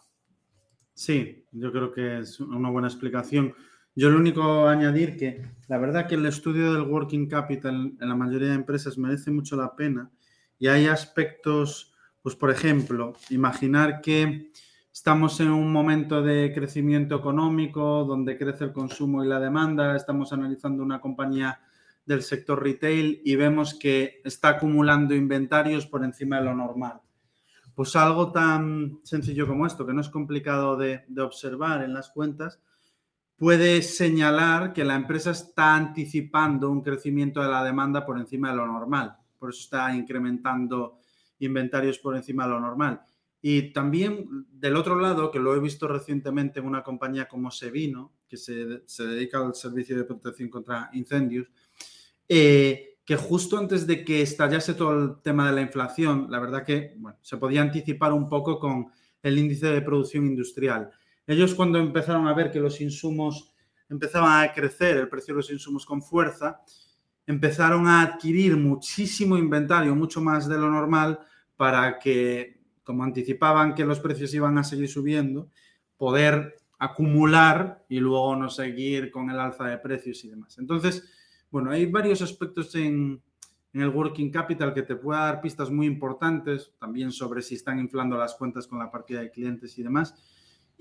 Sí, 0.95 1.47
yo 1.53 1.73
creo 1.73 1.93
que 1.93 2.19
es 2.19 2.41
una 2.41 2.69
buena 2.69 2.89
explicación. 2.89 3.55
Yo 3.97 4.09
lo 4.09 4.19
único 4.19 4.69
añadir 4.69 5.17
que 5.17 5.45
la 5.67 5.79
verdad 5.79 6.07
que 6.07 6.15
el 6.15 6.27
estudio 6.27 6.73
del 6.73 6.83
working 6.83 7.29
capital 7.29 7.93
en 8.01 8.09
la 8.09 8.15
mayoría 8.15 8.49
de 8.49 8.55
empresas 8.55 8.97
merece 8.97 9.31
mucho 9.31 9.57
la 9.57 9.75
pena 9.75 10.11
y 10.59 10.69
hay 10.69 10.87
aspectos, 10.87 11.93
pues 12.23 12.37
por 12.37 12.51
ejemplo, 12.51 13.15
imaginar 13.31 14.01
que 14.01 14.53
estamos 14.93 15.41
en 15.41 15.51
un 15.51 15.73
momento 15.73 16.23
de 16.23 16.53
crecimiento 16.55 17.17
económico 17.17 18.05
donde 18.05 18.39
crece 18.39 18.65
el 18.65 18.73
consumo 18.73 19.25
y 19.25 19.29
la 19.29 19.41
demanda, 19.41 19.97
estamos 19.97 20.33
analizando 20.33 20.83
una 20.85 21.01
compañía 21.01 21.61
del 22.07 22.23
sector 22.23 22.63
retail 22.63 23.21
y 23.25 23.35
vemos 23.37 23.75
que 23.75 24.21
está 24.25 24.51
acumulando 24.51 25.15
inventarios 25.15 25.87
por 25.87 26.05
encima 26.05 26.39
de 26.39 26.45
lo 26.45 26.55
normal. 26.55 27.01
Pues 27.75 27.97
algo 27.97 28.31
tan 28.31 29.01
sencillo 29.03 29.47
como 29.47 29.67
esto, 29.67 29.87
que 29.87 29.95
no 29.95 30.01
es 30.01 30.09
complicado 30.09 30.77
de, 30.77 31.05
de 31.09 31.23
observar 31.23 31.83
en 31.83 31.95
las 31.95 32.11
cuentas, 32.11 32.61
puede 33.41 33.81
señalar 33.81 34.75
que 34.75 34.85
la 34.85 34.95
empresa 34.95 35.31
está 35.31 35.75
anticipando 35.75 36.69
un 36.69 36.83
crecimiento 36.83 37.41
de 37.41 37.49
la 37.49 37.65
demanda 37.65 38.05
por 38.05 38.19
encima 38.19 38.51
de 38.51 38.57
lo 38.57 38.67
normal. 38.67 39.17
Por 39.39 39.49
eso 39.49 39.61
está 39.61 39.97
incrementando 39.97 40.99
inventarios 41.39 41.99
por 41.99 42.15
encima 42.15 42.45
de 42.45 42.51
lo 42.51 42.61
normal. 42.61 43.01
Y 43.41 43.73
también 43.73 44.47
del 44.53 44.77
otro 44.77 45.01
lado, 45.01 45.31
que 45.31 45.39
lo 45.39 45.57
he 45.57 45.59
visto 45.59 45.89
recientemente 45.89 46.61
en 46.61 46.67
una 46.67 46.83
compañía 46.83 47.29
como 47.29 47.51
Sevino, 47.51 48.13
que 48.29 48.37
se, 48.37 48.83
dedica 49.07 49.39
al 49.39 49.55
servicio 49.55 49.97
de 49.97 50.05
protección 50.05 50.51
contra 50.51 50.91
incendios, 50.93 51.51
eh, 52.29 52.99
que 53.07 53.17
justo 53.17 53.57
antes 53.57 53.87
de 53.87 54.05
que 54.05 54.21
estallase 54.21 54.75
todo 54.75 55.03
el 55.03 55.23
tema 55.23 55.49
de 55.49 55.55
la 55.55 55.63
inflación, 55.63 56.27
la 56.29 56.41
verdad 56.41 56.63
que 56.63 56.95
se 57.23 57.39
podía 57.39 57.63
anticipar 57.63 58.13
un 58.13 58.29
poco 58.29 58.59
con 58.59 58.89
el 59.23 59.39
índice 59.39 59.69
de 59.69 59.81
producción 59.81 60.27
industrial. 60.27 60.91
Ellos 61.31 61.55
cuando 61.55 61.79
empezaron 61.79 62.27
a 62.27 62.35
ver 62.35 62.51
que 62.51 62.59
los 62.59 62.81
insumos 62.81 63.55
empezaban 63.89 64.43
a 64.43 64.53
crecer, 64.53 64.97
el 64.97 65.09
precio 65.09 65.33
de 65.33 65.37
los 65.37 65.51
insumos 65.53 65.87
con 65.87 66.03
fuerza, 66.03 66.61
empezaron 67.25 67.87
a 67.87 68.03
adquirir 68.03 68.57
muchísimo 68.57 69.39
inventario, 69.39 69.95
mucho 69.95 70.21
más 70.21 70.49
de 70.49 70.59
lo 70.59 70.69
normal, 70.69 71.21
para 71.57 72.01
que, 72.01 72.61
como 72.83 73.05
anticipaban 73.05 73.77
que 73.77 73.85
los 73.85 74.01
precios 74.01 74.35
iban 74.35 74.59
a 74.59 74.65
seguir 74.65 74.89
subiendo, 74.89 75.49
poder 75.97 76.57
acumular 76.81 77.85
y 77.89 78.01
luego 78.01 78.35
no 78.35 78.51
seguir 78.51 79.13
con 79.13 79.31
el 79.31 79.39
alza 79.39 79.67
de 79.67 79.79
precios 79.79 80.25
y 80.25 80.31
demás. 80.31 80.59
Entonces, 80.59 81.05
bueno, 81.49 81.71
hay 81.71 81.87
varios 81.87 82.23
aspectos 82.23 82.75
en, 82.75 83.23
el 83.73 83.89
working 83.89 84.33
capital 84.33 84.75
que 84.75 84.83
te 84.83 84.97
puede 84.97 85.21
dar 85.21 85.41
pistas 85.41 85.71
muy 85.71 85.87
importantes, 85.87 86.73
también 86.81 87.13
sobre 87.13 87.41
si 87.41 87.55
están 87.55 87.79
inflando 87.79 88.17
las 88.17 88.35
cuentas 88.35 88.67
con 88.67 88.81
la 88.81 88.91
partida 88.91 89.21
de 89.21 89.31
clientes 89.31 89.79
y 89.79 89.85
demás 89.85 90.17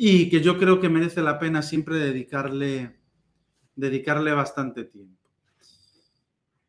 y 0.02 0.30
que 0.30 0.39
yo 0.39 0.58
creo 0.58 0.80
que 0.80 0.88
merece 0.88 1.22
la 1.22 1.38
pena 1.39 1.62
siempre 1.62 1.97
dedicarle, 1.97 3.02
dedicarle 3.76 4.32
bastante 4.32 4.86
tiempo. 4.86 5.30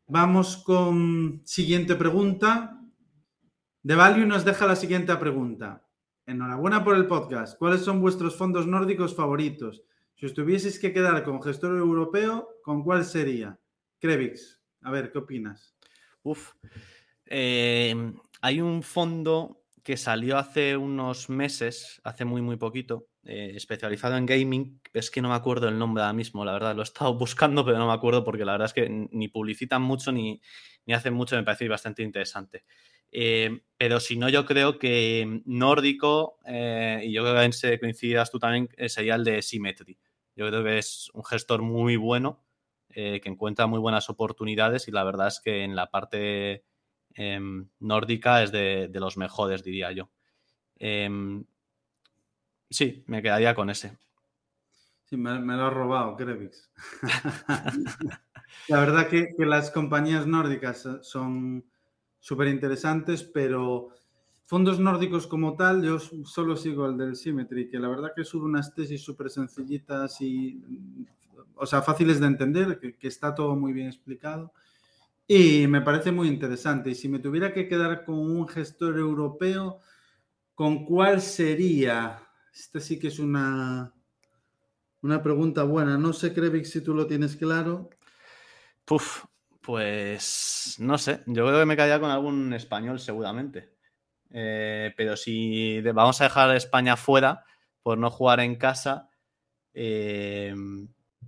Vamos 0.07 0.57
con 0.57 1.41
siguiente 1.45 1.95
pregunta. 1.95 2.77
De 3.83 3.95
Value 3.95 4.25
nos 4.25 4.43
deja 4.43 4.67
la 4.67 4.75
siguiente 4.75 5.15
pregunta. 5.15 5.87
Enhorabuena 6.25 6.83
por 6.83 6.97
el 6.97 7.07
podcast. 7.07 7.57
¿Cuáles 7.57 7.83
son 7.83 8.01
vuestros 8.01 8.35
fondos 8.35 8.67
nórdicos 8.67 9.15
favoritos? 9.15 9.81
Si 10.15 10.25
os 10.25 10.33
tuvieseis 10.33 10.77
que 10.77 10.91
quedar 10.91 11.23
con 11.23 11.41
gestor 11.41 11.77
europeo, 11.77 12.59
¿con 12.61 12.83
cuál 12.83 13.05
sería? 13.05 13.57
Krevix, 13.99 14.61
a 14.81 14.91
ver, 14.91 15.09
¿qué 15.09 15.19
opinas? 15.19 15.73
Uf, 16.21 16.51
eh, 17.27 17.95
hay 18.41 18.59
un 18.59 18.83
fondo 18.83 19.63
que 19.83 19.95
salió 19.95 20.37
hace 20.37 20.75
unos 20.75 21.29
meses, 21.29 22.01
hace 22.03 22.25
muy, 22.25 22.41
muy 22.41 22.57
poquito, 22.57 23.07
eh, 23.23 23.51
especializado 23.55 24.17
en 24.17 24.25
gaming. 24.25 24.81
Es 24.93 25.11
que 25.11 25.21
no 25.21 25.29
me 25.29 25.35
acuerdo 25.35 25.67
el 25.67 25.77
nombre 25.77 26.01
ahora 26.01 26.13
mismo, 26.13 26.43
la 26.43 26.53
verdad. 26.53 26.75
Lo 26.75 26.81
he 26.81 26.83
estado 26.83 27.13
buscando, 27.17 27.63
pero 27.63 27.77
no 27.77 27.87
me 27.87 27.93
acuerdo 27.93 28.23
porque 28.23 28.45
la 28.45 28.53
verdad 28.53 28.67
es 28.67 28.73
que 28.73 28.89
ni 28.89 29.27
publicitan 29.27 29.81
mucho 29.81 30.11
ni, 30.11 30.41
ni 30.85 30.93
hacen 30.93 31.13
mucho. 31.13 31.35
Me 31.35 31.43
parece 31.43 31.67
bastante 31.67 32.01
interesante. 32.01 32.63
Eh, 33.11 33.61
pero 33.77 33.99
si 33.99 34.17
no, 34.17 34.29
yo 34.29 34.45
creo 34.45 34.79
que 34.79 35.41
nórdico, 35.45 36.39
eh, 36.45 37.01
y 37.03 37.11
yo 37.11 37.23
creo 37.23 37.51
que 37.51 37.79
coincidas 37.79 38.31
tú 38.31 38.39
también, 38.39 38.69
sería 38.87 39.15
el 39.15 39.23
de 39.23 39.41
Symmetry. 39.41 39.99
Yo 40.35 40.47
creo 40.47 40.63
que 40.63 40.77
es 40.79 41.09
un 41.13 41.23
gestor 41.23 41.61
muy 41.61 41.97
bueno, 41.97 42.43
que 42.89 43.21
encuentra 43.23 43.67
muy 43.67 43.79
buenas 43.79 44.09
oportunidades 44.09 44.87
y 44.87 44.91
la 44.91 45.03
verdad 45.03 45.27
es 45.27 45.39
que 45.39 45.63
en 45.63 45.75
la 45.75 45.89
parte 45.91 46.65
em, 47.13 47.69
nórdica 47.79 48.43
es 48.43 48.51
de, 48.51 48.89
de, 48.89 48.99
los 48.99 49.15
mejores, 49.17 49.63
diría 49.63 49.91
yo. 49.91 50.09
Em, 50.77 51.45
Sí, 52.71 53.03
me 53.05 53.21
quedaría 53.21 53.53
con 53.53 53.69
ese. 53.69 53.97
Sí, 55.03 55.17
me, 55.17 55.37
lo 55.39 55.65
ha 55.65 55.69
robado, 55.69 56.15
Krevix. 56.15 56.71
la 58.69 58.79
verdad 58.79 59.09
que, 59.09 59.35
las 59.39 59.71
compañías 59.71 60.25
nórdicas 60.25 60.87
son, 61.01 61.65
súper 62.17 62.47
interesantes, 62.47 63.23
pero 63.23 63.89
fondos 64.45 64.79
nórdicos 64.79 65.27
como 65.27 65.57
tal, 65.57 65.83
yo 65.83 65.99
solo 65.99 66.55
sigo 66.55 66.85
el 66.85 66.97
del 66.97 67.17
Symmetry, 67.17 67.67
que 67.67 67.77
la 67.77 67.89
verdad 67.89 68.13
que 68.15 68.23
sube 68.23 68.45
unas 68.45 68.73
tesis 68.73 69.03
súper 69.03 69.29
sencillitas 69.29 70.21
y, 70.21 70.63
o 71.55 71.65
sea, 71.65 71.81
fáciles 71.81 72.21
de 72.21 72.27
entender, 72.27 72.79
que, 72.79 72.95
que, 72.95 73.07
está 73.09 73.35
todo 73.35 73.53
muy 73.57 73.73
bien 73.73 73.87
explicado. 73.87 74.53
Y 75.27 75.67
me 75.67 75.81
parece 75.81 76.13
muy 76.13 76.29
interesante. 76.29 76.91
Y 76.91 76.95
si 76.95 77.09
me 77.09 77.19
tuviera 77.19 77.53
que 77.53 77.67
quedar 77.67 78.05
con 78.05 78.17
un 78.17 78.47
gestor 78.47 78.97
europeo, 78.97 79.79
¿con 80.55 80.85
cuál 80.85 81.19
sería? 81.21 82.30
Esta 82.53 82.79
sí 82.79 82.99
que 82.99 83.07
es 83.07 83.19
una, 83.19 83.93
una 85.01 85.23
pregunta 85.23 85.63
buena. 85.63 85.97
No 85.97 86.13
sé, 86.13 86.33
Krevik, 86.33 86.65
si 86.65 86.81
tú 86.81 86.93
lo 86.93 87.07
tienes 87.07 87.35
claro. 87.35 87.89
Puf, 88.85 89.25
pues 89.61 90.75
no 90.79 90.97
sé. 90.97 91.23
Yo 91.27 91.45
creo 91.45 91.59
que 91.59 91.65
me 91.65 91.75
quedaría 91.75 91.99
con 91.99 92.11
algún 92.11 92.53
español 92.53 92.99
seguramente. 92.99 93.75
Eh, 94.29 94.93
pero 94.95 95.17
si 95.17 95.81
vamos 95.81 96.21
a 96.21 96.25
dejar 96.25 96.49
a 96.49 96.57
España 96.57 96.95
fuera 96.95 97.45
por 97.83 97.97
no 97.97 98.09
jugar 98.09 98.39
en 98.39 98.55
casa. 98.55 99.09
Eh, 99.73 100.53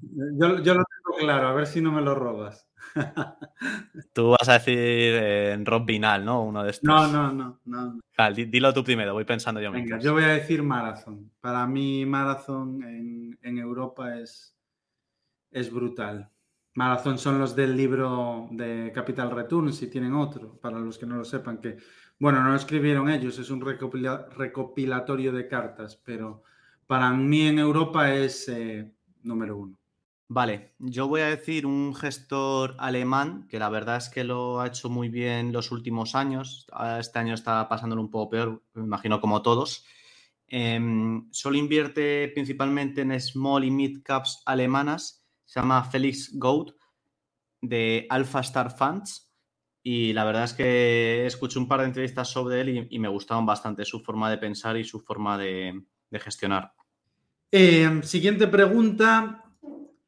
yo, 0.02 0.48
lo 0.48 0.62
tengo 0.64 1.18
claro, 1.20 1.48
a 1.48 1.54
ver 1.54 1.68
si 1.68 1.82
no 1.82 1.92
me 1.92 2.02
lo 2.02 2.16
robas. 2.16 2.70
Tú 4.14 4.30
vas 4.30 4.50
a 4.50 4.54
decir 4.54 4.78
en 4.78 5.62
eh, 5.62 5.64
Rob 5.66 5.86
Vinal, 5.86 6.24
¿no? 6.26 6.44
Uno 6.44 6.64
de 6.64 6.72
estos. 6.72 6.88
No, 6.88 7.08
no, 7.08 7.32
no. 7.32 7.60
no. 7.66 8.00
dilo 8.34 8.74
tú 8.74 8.84
primero, 8.84 9.14
voy 9.14 9.26
pensando 9.26 9.62
yo 9.62 9.72
Venga, 9.72 10.00
yo 10.00 10.14
voy 10.14 10.24
a 10.24 10.30
decir 10.30 10.64
Marathon. 10.64 11.32
Para 11.40 11.66
mí, 11.68 12.06
Marathon 12.06 12.84
en, 13.42 13.58
Europa 13.58 14.18
es, 14.18 14.56
es 15.52 15.72
brutal. 15.72 16.30
Marathon 16.76 17.18
son 17.18 17.40
los 17.40 17.56
del 17.56 17.78
libro 17.78 18.48
de 18.52 18.92
Capital 18.94 19.30
Returns 19.32 19.82
y 19.84 19.88
tienen 19.88 20.14
otro, 20.14 20.58
para 20.60 20.80
los 20.80 20.98
que 20.98 21.06
no 21.06 21.18
lo 21.18 21.26
sepan, 21.26 21.60
que, 21.60 21.78
bueno, 22.18 22.42
no 22.42 22.50
lo 22.50 22.56
escribieron 22.56 23.10
ellos, 23.10 23.38
es 23.38 23.52
un 23.52 23.62
recopilatorio 23.62 25.32
de 25.32 25.48
cartas, 25.48 26.02
pero 26.04 26.42
para 26.88 27.12
mí 27.12 27.48
en 27.48 27.60
Europa 27.60 28.12
es 28.12 28.50
eh, 28.50 28.92
número 29.22 29.58
uno. 29.58 29.78
Vale, 30.36 30.74
yo 30.80 31.08
voy 31.08 31.22
a 31.22 31.28
decir 31.28 31.68
un 31.68 31.94
gestor 31.94 32.76
alemán 32.80 33.46
que 33.48 33.60
la 33.60 33.70
verdad 33.70 33.98
es 33.98 34.10
que 34.10 34.24
lo 34.24 34.60
ha 34.60 34.66
hecho 34.66 34.90
muy 34.90 35.08
bien 35.08 35.54
los 35.54 35.72
últimos 35.72 36.16
años. 36.16 36.66
Este 37.00 37.20
año 37.20 37.36
está 37.36 37.70
pasándolo 37.70 38.02
un 38.02 38.10
poco 38.10 38.32
peor, 38.32 38.64
me 38.74 38.84
imagino 38.84 39.22
como 39.22 39.44
todos. 39.44 39.86
Em, 40.48 41.32
solo 41.32 41.56
invierte 41.58 42.30
principalmente 42.30 43.02
en 43.02 43.22
small 43.22 43.64
y 43.64 43.70
mid 43.70 44.02
caps 44.02 44.42
alemanas. 44.48 45.24
Se 45.46 45.60
llama 45.60 45.84
Felix 45.84 46.32
Goat 46.34 46.72
de 47.62 48.08
Alpha 48.10 48.40
Star 48.40 48.76
Funds. 48.76 49.32
Y 49.84 50.14
la 50.14 50.24
verdad 50.24 50.46
es 50.46 50.54
que 50.54 51.28
escuché 51.28 51.60
un 51.60 51.68
par 51.68 51.82
de 51.82 51.86
entrevistas 51.86 52.28
sobre 52.28 52.60
él 52.62 52.88
y, 52.90 52.98
me 52.98 53.08
gustaron 53.08 53.46
bastante 53.46 53.86
su 53.86 54.00
forma 54.00 54.32
de 54.32 54.40
pensar 54.40 54.78
y 54.78 54.84
su 54.84 55.00
forma 55.00 55.38
de, 55.38 55.80
gestionar. 56.14 56.74
Em, 57.52 58.02
siguiente 58.02 58.48
pregunta. 58.48 59.43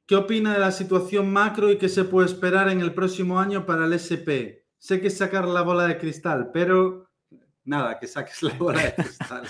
¿Qué 0.08 0.16
opina 0.16 0.54
de 0.54 0.60
la 0.60 0.72
situación 0.72 1.34
macro 1.34 1.72
y 1.72 1.80
qué 1.80 1.90
se 1.90 2.04
puede 2.04 2.28
esperar 2.28 2.70
en 2.70 2.80
el 2.80 2.94
próximo 2.94 3.40
año 3.40 3.66
para 3.66 3.86
el 3.86 3.94
SP? 3.98 4.62
Sé 4.78 5.02
que 5.02 5.08
es 5.08 5.18
sacar 5.18 5.48
la 5.48 5.64
bola 5.64 5.88
de 5.88 5.98
cristal, 5.98 6.52
pero 6.54 7.10
nada, 7.64 7.98
que 7.98 8.06
saques 8.06 8.44
la 8.44 8.54
bola 8.54 8.84
de 8.84 8.94
cristal. 8.94 9.48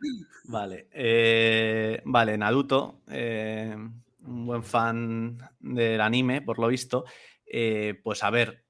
vale, 0.44 0.88
eh, 0.90 2.02
vale, 2.04 2.36
Naruto, 2.36 3.02
eh, 3.08 3.76
un 4.26 4.46
buen 4.46 4.64
fan 4.64 5.38
del 5.60 6.00
anime, 6.00 6.42
por 6.42 6.58
lo 6.58 6.66
visto. 6.66 7.04
Eh, 7.46 8.00
pues 8.02 8.24
a 8.24 8.30
ver, 8.30 8.64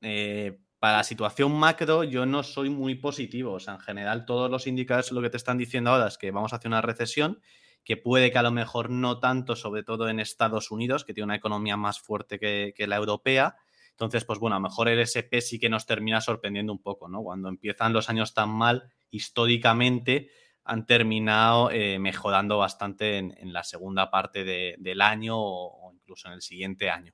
para 0.78 0.98
la 0.98 1.04
situación 1.04 1.52
macro 1.52 2.04
yo 2.04 2.26
no 2.26 2.42
soy 2.42 2.68
muy 2.68 2.96
positivo. 2.96 3.54
O 3.54 3.60
sea, 3.60 3.74
en 3.74 3.80
general 3.80 4.26
todos 4.26 4.50
los 4.50 4.66
indicadores 4.66 5.10
lo 5.10 5.22
que 5.22 5.30
te 5.30 5.38
están 5.38 5.56
diciendo 5.56 5.88
ahora 5.88 6.08
es 6.08 6.18
que 6.18 6.30
vamos 6.30 6.52
hacia 6.52 6.68
una 6.68 6.82
recesión 6.82 7.40
que 7.84 7.96
puede 7.96 8.30
que 8.30 8.38
a 8.38 8.42
lo 8.42 8.52
mejor 8.52 8.90
no 8.90 9.18
tanto, 9.18 9.56
sobre 9.56 9.82
todo 9.82 10.08
en 10.08 10.20
Estados 10.20 10.70
Unidos, 10.70 11.04
que 11.04 11.14
tiene 11.14 11.24
una 11.24 11.36
economía 11.36 11.76
más 11.76 12.00
fuerte 12.00 12.38
que, 12.38 12.86
la 12.86 12.96
europea. 12.96 13.56
Entonces, 13.90 14.24
pues 14.24 14.38
bueno, 14.38 14.56
a 14.56 14.58
lo 14.58 14.68
mejor 14.68 14.88
el 14.88 15.00
SP 15.02 15.42
sí 15.42 15.58
que 15.58 15.68
nos 15.68 15.86
termina 15.86 16.20
sorprendiendo 16.20 16.72
un 16.72 16.80
poco, 16.80 17.08
¿no? 17.08 17.22
Cuando 17.22 17.48
empiezan 17.48 17.92
los 17.92 18.08
años 18.08 18.34
tan 18.34 18.50
mal, 18.50 18.90
históricamente 19.10 20.30
han 20.64 20.86
terminado 20.86 21.70
eh, 21.70 21.98
mejorando 21.98 22.58
bastante 22.58 23.18
en, 23.18 23.52
la 23.52 23.64
segunda 23.64 24.10
parte 24.10 24.44
del 24.44 25.00
año 25.00 25.34
o, 25.36 25.92
incluso 25.92 26.28
en 26.28 26.34
el 26.34 26.42
siguiente 26.42 26.88
año. 26.88 27.12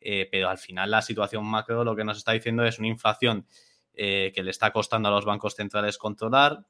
Eh, 0.00 0.28
pero 0.30 0.48
al 0.48 0.58
final 0.58 0.90
la 0.90 1.02
situación 1.02 1.44
macro 1.44 1.82
lo 1.82 1.96
que 1.96 2.04
nos 2.04 2.18
está 2.18 2.32
diciendo 2.32 2.64
es 2.64 2.78
una 2.78 2.86
inflación 2.86 3.46
eh, 3.94 4.30
que 4.32 4.44
le 4.44 4.50
está 4.50 4.72
costando 4.72 5.08
a 5.08 5.12
los 5.12 5.24
bancos 5.24 5.56
centrales 5.56 5.98
controlar, 5.98 6.66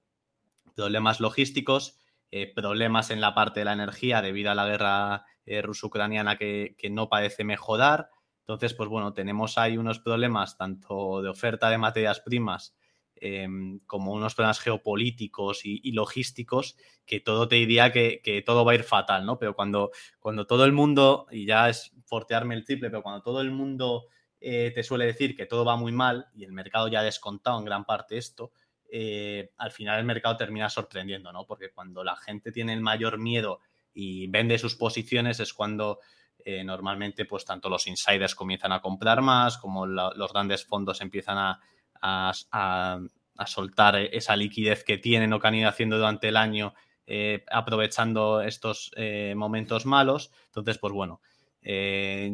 problemas 0.75 1.21
logísticos, 1.21 1.99
eh, 2.31 2.53
problemas 2.55 3.11
en 3.11 3.23
la 3.23 3.35
parte 3.35 3.61
de 3.61 3.65
la 3.65 3.73
energía 3.73 4.21
debido 4.21 4.51
a 4.51 4.55
la 4.55 4.67
guerra 4.67 5.25
eh, 5.47 5.63
ruso-ucraniana 5.63 6.37
que, 6.37 6.77
no 6.91 7.09
parece 7.09 7.43
mejorar. 7.43 8.11
Entonces, 8.41 8.75
pues 8.75 8.91
bueno, 8.91 9.15
tenemos 9.15 9.57
ahí 9.57 9.79
unos 9.79 9.99
problemas 9.99 10.59
tanto 10.59 11.23
de 11.23 11.31
oferta 11.31 11.71
de 11.71 11.79
materias 11.79 12.21
primas 12.21 12.77
em, 13.17 13.81
como 13.87 14.13
unos 14.13 14.35
problemas 14.35 14.61
geopolíticos 14.61 15.63
y, 15.65 15.93
logísticos 15.93 16.77
que 17.07 17.21
todo 17.21 17.49
te 17.49 17.57
diría 17.57 17.93
que, 17.93 18.43
todo 18.45 18.65
va 18.65 18.73
a 18.73 18.75
ir 18.75 18.85
fatal, 18.85 19.25
¿no? 19.25 19.39
Pero 19.39 19.55
cuando, 19.55 19.91
cuando 20.19 20.47
todo 20.47 20.67
el 20.67 20.73
mundo, 20.73 21.27
y 21.31 21.47
ya 21.47 21.71
es 21.71 21.95
fortearme 22.05 22.55
el 22.55 22.65
triple, 22.65 22.91
pero 22.91 23.03
cuando 23.03 23.23
todo 23.23 23.41
el 23.41 23.51
mundo 23.51 24.07
eh, 24.41 24.71
te 24.75 24.83
suele 24.83 25.07
decir 25.07 25.35
que 25.35 25.47
todo 25.47 25.65
va 25.65 25.77
muy 25.77 25.93
mal 25.93 26.29
y 26.35 26.45
el 26.45 26.53
mercado 26.53 26.89
ya 26.89 27.01
ha 27.01 27.03
descontado 27.05 27.59
en 27.59 27.65
gran 27.65 27.85
parte 27.87 28.19
esto, 28.19 28.53
eh, 28.91 29.51
al 29.59 29.71
final 29.71 29.99
el 29.99 30.07
mercado 30.07 30.37
termina 30.37 30.69
sorprendiendo, 30.71 31.33
¿no? 31.33 31.45
Porque 31.47 31.71
cuando 31.71 32.03
la 32.03 32.17
gente 32.17 32.53
tiene 32.53 32.73
el 32.73 32.81
mayor 32.81 33.19
miedo 33.19 33.61
y 33.93 34.27
vende 34.29 34.59
sus 34.59 34.75
posiciones 34.75 35.41
es 35.41 35.53
cuando 35.53 35.99
eh, 36.45 36.65
normalmente 36.65 37.25
pues 37.27 37.45
tanto 37.45 37.69
los 37.69 37.87
insiders 37.87 38.35
comienzan 38.35 38.73
a 38.73 38.81
comprar 38.81 39.21
más 39.21 39.59
como 39.59 39.87
los 39.87 40.33
grandes 40.33 40.65
fondos 40.65 41.01
empiezan 41.01 41.59
a, 42.01 43.01
soltar 43.47 43.97
esa 43.97 44.35
liquidez 44.35 44.83
que 44.85 44.99
tienen 44.99 45.33
o 45.33 45.39
que 45.39 45.47
han 45.47 45.55
ido 45.55 45.69
haciendo 45.69 45.97
durante 45.97 46.29
el 46.29 46.37
año 46.37 46.75
eh, 47.07 47.45
aprovechando 47.51 48.43
estos 48.43 48.91
momentos 49.37 49.87
malos. 49.87 50.33
Entonces, 50.47 50.79
pues 50.79 50.93
bueno, 50.93 51.21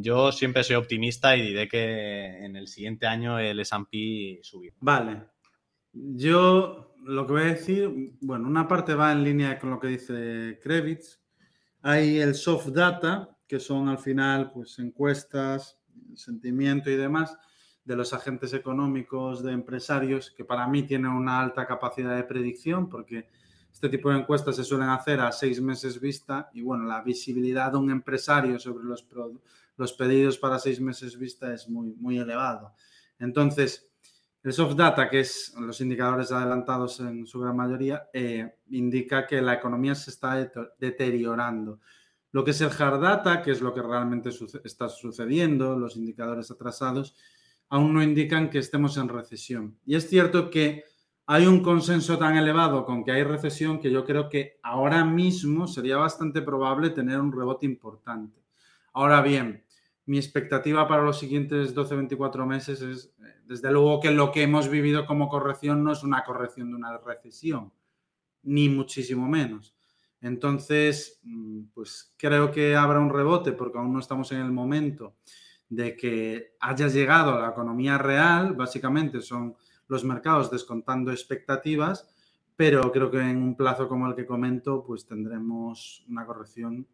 yo 0.00 0.32
siempre 0.32 0.64
soy 0.64 0.76
optimista 0.76 1.36
y 1.36 1.42
diré 1.42 1.68
que 1.68 2.44
en 2.44 2.56
el 2.56 2.68
siguiente 2.68 3.06
año 3.06 3.38
el 3.38 3.60
S&P 3.60 4.40
subirá. 4.42 4.76
Vale, 4.80 5.33
yo 5.94 6.94
lo 7.04 7.26
que 7.26 7.32
voy 7.32 7.42
a 7.42 7.54
decir, 7.54 8.12
bueno, 8.20 8.48
una 8.48 8.66
parte 8.66 8.94
va 8.94 9.12
en 9.12 9.24
línea 9.24 9.58
con 9.58 9.70
lo 9.70 9.78
que 9.78 9.88
dice 9.88 10.58
Krevitz. 10.62 11.20
Hay 11.82 12.18
el 12.18 12.34
soft 12.34 12.68
data, 12.68 13.36
que 13.46 13.60
son 13.60 13.88
al 13.88 13.98
final 13.98 14.50
pues 14.52 14.78
encuestas, 14.78 15.78
sentimiento 16.14 16.90
y 16.90 16.96
demás 16.96 17.36
de 17.84 17.96
los 17.96 18.14
agentes 18.14 18.54
económicos, 18.54 19.42
de 19.42 19.52
empresarios, 19.52 20.30
que 20.30 20.44
para 20.44 20.66
mí 20.66 20.84
tienen 20.84 21.10
una 21.10 21.40
alta 21.40 21.66
capacidad 21.66 22.16
de 22.16 22.24
predicción, 22.24 22.88
porque 22.88 23.28
este 23.70 23.90
tipo 23.90 24.10
de 24.10 24.18
encuestas 24.18 24.56
se 24.56 24.64
suelen 24.64 24.88
hacer 24.88 25.20
a 25.20 25.30
seis 25.32 25.60
meses 25.60 26.00
vista 26.00 26.48
y 26.54 26.62
bueno, 26.62 26.84
la 26.84 27.02
visibilidad 27.02 27.72
de 27.72 27.78
un 27.78 27.90
empresario 27.90 28.58
sobre 28.58 28.84
los, 28.84 29.06
los 29.76 29.92
pedidos 29.92 30.38
para 30.38 30.58
seis 30.58 30.80
meses 30.80 31.18
vista 31.18 31.52
es 31.52 31.68
muy, 31.68 31.92
muy 31.96 32.18
elevado. 32.18 32.72
Entonces, 33.18 33.90
el 34.44 34.52
soft 34.52 34.74
data, 34.74 35.08
que 35.08 35.20
es 35.20 35.54
los 35.58 35.80
indicadores 35.80 36.30
adelantados 36.30 37.00
en 37.00 37.26
su 37.26 37.40
gran 37.40 37.56
mayoría, 37.56 38.10
eh, 38.12 38.56
indica 38.70 39.26
que 39.26 39.40
la 39.40 39.54
economía 39.54 39.94
se 39.94 40.10
está 40.10 40.50
deteriorando. 40.78 41.80
Lo 42.30 42.44
que 42.44 42.50
es 42.50 42.60
el 42.60 42.70
hard 42.70 43.00
data, 43.00 43.40
que 43.40 43.52
es 43.52 43.62
lo 43.62 43.72
que 43.72 43.80
realmente 43.80 44.28
está 44.64 44.90
sucediendo, 44.90 45.78
los 45.78 45.96
indicadores 45.96 46.50
atrasados, 46.50 47.16
aún 47.70 47.94
no 47.94 48.02
indican 48.02 48.50
que 48.50 48.58
estemos 48.58 48.98
en 48.98 49.08
recesión. 49.08 49.78
Y 49.86 49.94
es 49.94 50.10
cierto 50.10 50.50
que 50.50 50.84
hay 51.26 51.46
un 51.46 51.62
consenso 51.62 52.18
tan 52.18 52.36
elevado 52.36 52.84
con 52.84 53.02
que 53.02 53.12
hay 53.12 53.22
recesión 53.22 53.80
que 53.80 53.90
yo 53.90 54.04
creo 54.04 54.28
que 54.28 54.58
ahora 54.62 55.06
mismo 55.06 55.66
sería 55.66 55.96
bastante 55.96 56.42
probable 56.42 56.90
tener 56.90 57.18
un 57.18 57.32
rebote 57.32 57.64
importante. 57.64 58.44
Ahora 58.92 59.22
bien, 59.22 59.63
mi 60.06 60.18
expectativa 60.18 60.86
para 60.86 61.02
los 61.02 61.18
siguientes 61.18 61.74
12-24 61.74 62.46
meses 62.46 62.82
es, 62.82 63.14
eh, 63.20 63.40
desde 63.46 63.70
luego 63.72 64.00
que 64.00 64.10
lo 64.10 64.30
que 64.30 64.42
hemos 64.42 64.68
vivido 64.68 65.06
como 65.06 65.28
corrección 65.28 65.82
no 65.82 65.92
es 65.92 66.02
una 66.02 66.24
corrección 66.24 66.70
de 66.70 66.76
una 66.76 66.98
recesión, 66.98 67.72
ni 68.42 68.68
muchísimo 68.68 69.28
menos. 69.28 69.74
Entonces, 70.20 71.20
mm, 71.22 71.64
pues 71.74 72.14
creo 72.16 72.50
que 72.50 72.76
habrá 72.76 73.00
un 73.00 73.10
rebote 73.10 73.52
porque 73.52 73.78
aún 73.78 73.92
no 73.92 74.00
estamos 74.00 74.32
en 74.32 74.40
el 74.40 74.52
momento 74.52 75.16
de 75.68 75.96
que 75.96 76.56
haya 76.60 76.88
llegado 76.88 77.32
a 77.32 77.40
la 77.40 77.50
economía 77.50 77.98
real, 77.98 78.54
básicamente 78.54 79.20
son 79.20 79.56
los 79.88 80.04
mercados 80.04 80.50
descontando 80.50 81.10
expectativas, 81.10 82.08
pero 82.56 82.92
creo 82.92 83.10
que 83.10 83.18
en 83.18 83.42
un 83.42 83.56
plazo 83.56 83.88
como 83.88 84.06
el 84.06 84.14
que 84.14 84.26
comento, 84.26 84.84
pues 84.84 85.06
tendremos 85.06 86.04
una 86.08 86.24
corrección 86.24 86.86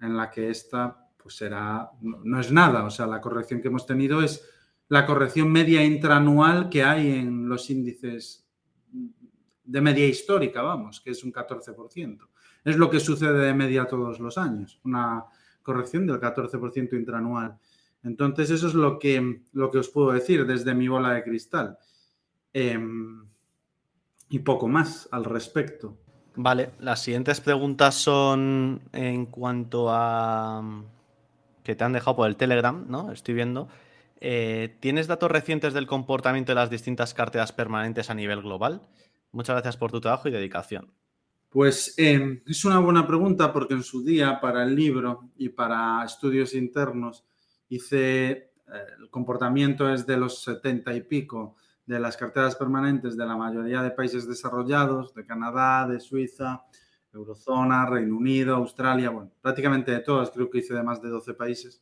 en 0.00 0.16
la 0.16 0.30
que 0.30 0.50
esta 0.50 1.09
pues 1.22 1.36
será, 1.36 1.90
no, 2.00 2.40
es 2.40 2.50
nada, 2.50 2.84
o 2.84 2.90
sea, 2.90 3.06
la 3.06 3.20
corrección 3.20 3.60
que 3.60 3.68
hemos 3.68 3.86
tenido 3.86 4.22
es 4.22 4.48
la 4.88 5.06
corrección 5.06 5.50
media 5.50 5.84
intranual 5.84 6.68
que 6.68 6.82
hay 6.82 7.12
en 7.12 7.48
los 7.48 7.70
índices 7.70 8.46
de 9.64 9.80
media 9.80 10.06
histórica, 10.06 10.62
vamos, 10.62 11.00
que 11.00 11.10
es 11.10 11.22
un 11.22 11.32
14%. 11.32 12.28
Es 12.64 12.76
lo 12.76 12.90
que 12.90 13.00
sucede 13.00 13.38
de 13.38 13.54
media 13.54 13.86
todos 13.86 14.18
los 14.18 14.36
años, 14.36 14.80
una 14.84 15.24
corrección 15.62 16.06
del 16.06 16.20
14% 16.20 16.94
intranual. 16.94 17.56
Entonces, 18.02 18.50
eso 18.50 18.66
es 18.66 18.74
lo 18.74 18.98
que, 18.98 19.42
lo 19.52 19.70
que 19.70 19.78
os 19.78 19.88
puedo 19.88 20.12
decir 20.12 20.46
desde 20.46 20.74
mi 20.74 20.88
bola 20.88 21.12
de 21.12 21.22
cristal. 21.22 21.78
Em, 22.52 23.24
y 24.28 24.38
poco 24.40 24.68
más 24.68 25.08
al 25.10 25.24
respecto. 25.24 25.98
Vale, 26.36 26.70
las 26.78 27.02
siguientes 27.02 27.40
preguntas 27.40 27.94
son 27.96 28.80
en 28.92 29.26
cuanto 29.26 29.88
a 29.90 30.62
que 31.62 31.74
te 31.74 31.84
han 31.84 31.92
dejado 31.92 32.16
por 32.16 32.28
el 32.28 32.36
Telegram, 32.36 32.84
¿no? 32.88 33.12
Estoy 33.12 33.34
viendo. 33.34 33.68
Eh, 34.20 34.76
¿Tienes 34.80 35.06
datos 35.06 35.30
recientes 35.30 35.72
del 35.72 35.86
comportamiento 35.86 36.52
de 36.52 36.56
las 36.56 36.70
distintas 36.70 37.14
carteras 37.14 37.52
permanentes 37.52 38.10
a 38.10 38.14
nivel 38.14 38.42
global? 38.42 38.82
Muchas 39.32 39.54
gracias 39.54 39.76
por 39.76 39.90
tu 39.90 40.00
trabajo 40.00 40.28
y 40.28 40.32
dedicación. 40.32 40.92
Pues 41.48 41.94
em, 41.96 42.42
es 42.46 42.64
una 42.64 42.78
buena 42.78 43.06
pregunta 43.06 43.52
porque 43.52 43.74
en 43.74 43.82
su 43.82 44.04
día 44.04 44.40
para 44.40 44.62
el 44.62 44.74
libro 44.74 45.30
y 45.36 45.48
para 45.48 46.04
estudios 46.04 46.54
internos 46.54 47.24
hice 47.68 48.30
eh, 48.30 48.50
el 49.00 49.10
comportamiento 49.10 49.92
es 49.92 50.06
de 50.06 50.16
los 50.16 50.42
70 50.42 50.94
y 50.94 51.00
pico 51.02 51.56
de 51.86 51.98
las 51.98 52.16
carteras 52.16 52.54
permanentes 52.54 53.16
de 53.16 53.26
la 53.26 53.36
mayoría 53.36 53.82
de 53.82 53.90
países 53.90 54.28
desarrollados, 54.28 55.12
de 55.12 55.26
Canadá, 55.26 55.88
de 55.88 55.98
Suiza, 55.98 56.62
Eurozona, 57.12 57.86
Reino 57.86 58.16
Unido, 58.16 58.56
Australia, 58.56 59.10
bueno, 59.10 59.32
prácticamente 59.40 59.92
de 59.92 60.00
todas, 60.00 60.30
creo 60.30 60.50
que 60.50 60.58
hice 60.58 60.74
de 60.74 60.82
más 60.82 61.02
de 61.02 61.08
12 61.08 61.34
países, 61.34 61.80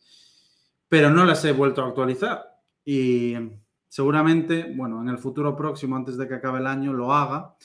pero 0.89 1.11
no 1.11 1.25
las 1.25 1.45
he 1.45 1.53
vuelto 1.53 1.83
a 1.83 1.89
actualizar 1.89 2.45
y 2.85 3.35
seguramente, 3.89 4.73
bueno, 4.75 5.03
en 5.03 5.09
el 5.09 5.19
futuro 5.19 5.57
próximo, 5.57 5.97
antes 5.97 6.17
de 6.17 6.29
que 6.29 6.35
acabe 6.35 6.59
el 6.59 6.67
año, 6.67 6.93
lo 6.93 7.13
haga 7.13 7.57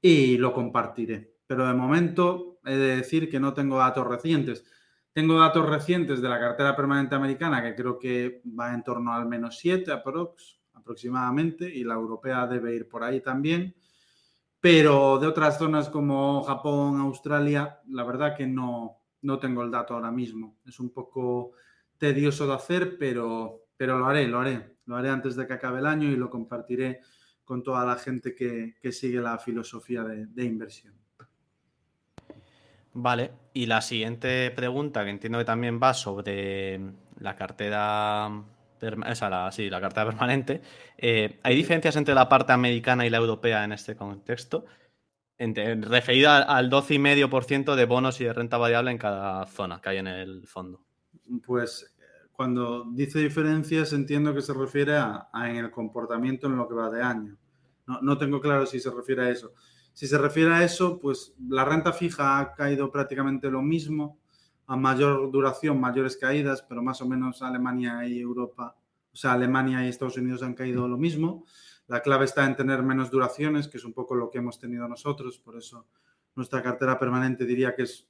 y 0.00 0.36
lo 0.38 0.52
compartiré. 0.52 1.36
Pero 1.46 1.66
de 1.66 1.74
momento 1.74 2.60
he 2.64 2.76
de 2.76 2.96
decir 2.96 3.30
que 3.30 3.40
no 3.40 3.52
tengo 3.52 3.78
datos 3.78 4.06
recientes. 4.06 4.64
Tengo 5.12 5.38
datos 5.38 5.68
recientes 5.68 6.20
de 6.20 6.28
la 6.28 6.40
cartera 6.40 6.74
permanente 6.74 7.14
americana, 7.14 7.62
que 7.62 7.74
creo 7.74 7.98
que 7.98 8.42
va 8.58 8.74
en 8.74 8.82
torno 8.82 9.12
al 9.12 9.26
menos 9.26 9.58
7 9.58 9.92
aprox, 9.92 10.60
aproximadamente, 10.72 11.72
y 11.72 11.84
la 11.84 11.94
europea 11.94 12.46
debe 12.46 12.74
ir 12.74 12.88
por 12.88 13.04
ahí 13.04 13.20
también. 13.20 13.74
Pero 14.64 15.18
de 15.18 15.26
otras 15.26 15.58
zonas 15.58 15.90
como 15.90 16.42
Japón, 16.42 16.98
Australia, 16.98 17.80
la 17.90 18.02
verdad 18.02 18.34
que 18.34 18.46
no, 18.46 18.96
no 19.20 19.38
tengo 19.38 19.62
el 19.62 19.70
dato 19.70 19.92
ahora 19.92 20.10
mismo. 20.10 20.56
Es 20.64 20.80
un 20.80 20.88
poco 20.88 21.52
tedioso 21.98 22.46
de 22.46 22.54
hacer, 22.54 22.96
pero, 22.98 23.66
pero 23.76 23.98
lo 23.98 24.06
haré, 24.06 24.26
lo 24.26 24.40
haré. 24.40 24.78
Lo 24.86 24.96
haré 24.96 25.10
antes 25.10 25.36
de 25.36 25.46
que 25.46 25.52
acabe 25.52 25.80
el 25.80 25.86
año 25.86 26.08
y 26.08 26.16
lo 26.16 26.30
compartiré 26.30 27.02
con 27.44 27.62
toda 27.62 27.84
la 27.84 27.96
gente 27.96 28.34
que, 28.34 28.74
sigue 28.90 29.20
la 29.20 29.36
filosofía 29.36 30.02
de, 30.02 30.44
inversión. 30.46 30.94
Vale, 32.94 33.32
y 33.52 33.66
la 33.66 33.82
siguiente 33.82 34.50
pregunta, 34.50 35.04
que 35.04 35.10
entiendo 35.10 35.40
que 35.40 35.44
también 35.44 35.78
va 35.78 35.92
sobre 35.92 36.80
la 37.18 37.36
cartera, 37.36 38.30
la, 38.90 39.52
sí, 39.52 39.70
la 39.70 39.80
cartera 39.80 40.06
permanente. 40.10 40.62
Eh, 40.96 41.40
¿Hay 41.42 41.56
diferencias 41.56 41.96
entre 41.96 42.14
la 42.14 42.28
parte 42.28 42.52
americana 42.52 43.06
y 43.06 43.10
la 43.10 43.18
europea 43.18 43.64
en 43.64 43.72
este 43.72 43.96
contexto? 43.96 44.64
referida 45.36 46.42
al 46.42 46.70
12,5% 46.70 47.74
de 47.74 47.84
bonos 47.86 48.20
y 48.20 48.24
de 48.24 48.32
renta 48.32 48.56
variable 48.56 48.90
en 48.90 48.98
cada 48.98 49.44
zona 49.46 49.80
que 49.80 49.88
hay 49.90 49.98
en 49.98 50.06
el 50.06 50.46
fondo. 50.46 50.80
Pues 51.44 51.94
cuando 52.32 52.84
dice 52.92 53.20
diferencias 53.20 53.92
entiendo 53.92 54.34
que 54.34 54.42
se 54.42 54.52
refiere 54.52 54.96
a, 54.96 55.28
en 55.44 55.56
el 55.56 55.70
comportamiento 55.70 56.46
en 56.46 56.56
lo 56.56 56.68
que 56.68 56.74
va 56.74 56.90
de 56.90 57.02
año. 57.02 57.36
No, 57.86 58.16
tengo 58.16 58.40
claro 58.40 58.64
si 58.64 58.80
se 58.80 58.90
refiere 58.90 59.22
a 59.22 59.30
eso. 59.30 59.52
Si 59.92 60.06
se 60.06 60.18
refiere 60.18 60.52
a 60.52 60.64
eso, 60.64 60.98
pues 60.98 61.34
la 61.48 61.64
renta 61.64 61.92
fija 61.92 62.38
ha 62.38 62.54
caído 62.54 62.90
prácticamente 62.90 63.50
lo 63.50 63.62
mismo, 63.62 64.18
a 64.66 64.76
mayor 64.76 65.30
duración, 65.30 65.80
mayores 65.80 66.16
caídas, 66.16 66.62
pero 66.62 66.82
más 66.82 67.00
o 67.00 67.06
menos 67.06 67.42
Alemania 67.42 68.06
y 68.06 68.20
Europa, 68.20 68.76
o 69.12 69.16
sea, 69.16 69.32
Alemania 69.32 69.84
y 69.84 69.88
Estados 69.88 70.16
Unidos 70.16 70.42
han 70.42 70.54
caído 70.54 70.88
lo 70.88 70.96
mismo. 70.96 71.44
La 71.86 72.00
clave 72.00 72.24
está 72.24 72.44
en 72.46 72.56
tener 72.56 72.82
menos 72.82 73.10
duraciones, 73.10 73.68
que 73.68 73.76
es 73.76 73.84
un 73.84 73.92
poco 73.92 74.14
lo 74.14 74.30
que 74.30 74.38
hemos 74.38 74.58
tenido 74.58 74.88
nosotros, 74.88 75.38
por 75.38 75.56
eso 75.56 75.86
nuestra 76.34 76.62
cartera 76.62 76.98
permanente 76.98 77.44
diría 77.44 77.74
que 77.74 77.82
es 77.82 78.08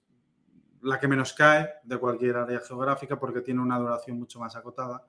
la 0.82 1.00
que 1.00 1.08
menos 1.08 1.32
cae 1.32 1.68
de 1.82 1.98
cualquier 1.98 2.36
área 2.36 2.60
geográfica 2.60 3.18
porque 3.18 3.40
tiene 3.40 3.60
una 3.60 3.78
duración 3.78 4.18
mucho 4.18 4.38
más 4.38 4.54
acotada. 4.54 5.04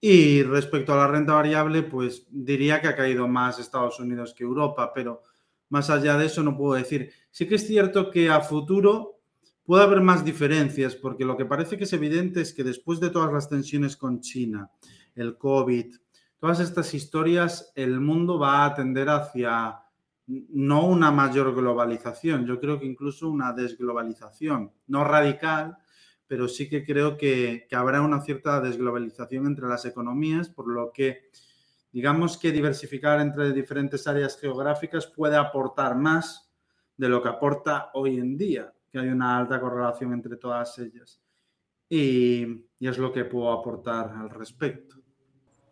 Y 0.00 0.42
respecto 0.42 0.92
a 0.92 0.96
la 0.96 1.06
renta 1.06 1.34
variable, 1.34 1.82
pues 1.82 2.26
diría 2.30 2.80
que 2.80 2.88
ha 2.88 2.96
caído 2.96 3.26
más 3.26 3.58
Estados 3.58 3.98
Unidos 3.98 4.34
que 4.34 4.44
Europa, 4.44 4.92
pero 4.94 5.22
más 5.68 5.90
allá 5.90 6.16
de 6.16 6.26
eso 6.26 6.42
no 6.42 6.56
puedo 6.56 6.74
decir. 6.74 7.10
Sí 7.30 7.48
que 7.48 7.56
es 7.56 7.66
cierto 7.66 8.10
que 8.10 8.30
a 8.30 8.40
futuro 8.40 9.15
puede 9.66 9.82
haber 9.82 10.00
más 10.00 10.24
diferencias, 10.24 10.94
porque 10.94 11.24
lo 11.24 11.36
que 11.36 11.44
parece 11.44 11.76
que 11.76 11.84
es 11.84 11.92
evidente 11.92 12.40
es 12.40 12.54
que 12.54 12.64
después 12.64 13.00
de 13.00 13.10
todas 13.10 13.32
las 13.32 13.48
tensiones 13.48 13.96
con 13.96 14.20
China, 14.20 14.70
el 15.14 15.36
COVID, 15.36 15.96
todas 16.38 16.60
estas 16.60 16.94
historias, 16.94 17.72
el 17.74 18.00
mundo 18.00 18.38
va 18.38 18.64
a 18.64 18.74
tender 18.74 19.08
hacia 19.08 19.80
no 20.26 20.86
una 20.86 21.10
mayor 21.10 21.54
globalización, 21.54 22.46
yo 22.46 22.58
creo 22.60 22.78
que 22.78 22.86
incluso 22.86 23.28
una 23.28 23.52
desglobalización, 23.52 24.72
no 24.86 25.04
radical, 25.04 25.76
pero 26.26 26.48
sí 26.48 26.68
que 26.68 26.84
creo 26.84 27.16
que, 27.16 27.68
habrá 27.72 28.02
una 28.02 28.20
cierta 28.20 28.60
desglobalización 28.60 29.46
entre 29.46 29.66
las 29.66 29.84
economías, 29.84 30.48
por 30.48 30.68
lo 30.68 30.90
que 30.92 31.30
digamos 31.92 32.36
que 32.36 32.52
diversificar 32.52 33.20
entre 33.20 33.52
diferentes 33.52 34.06
áreas 34.06 34.38
geográficas 34.38 35.06
puede 35.06 35.36
aportar 35.36 35.96
más 35.96 36.52
de 36.96 37.08
lo 37.08 37.22
que 37.22 37.28
aporta 37.28 37.90
hoy 37.94 38.18
en 38.18 38.36
día, 38.36 38.72
que 38.90 38.98
hay 38.98 39.08
una 39.08 39.38
alta 39.38 39.60
correlación 39.60 40.12
entre 40.12 40.36
todas 40.36 40.78
ellas. 40.78 41.20
Y, 41.88 42.66
y 42.78 42.88
es 42.88 42.98
lo 42.98 43.12
que 43.12 43.24
puedo 43.24 43.52
aportar 43.52 44.10
al 44.10 44.30
respecto. 44.30 44.96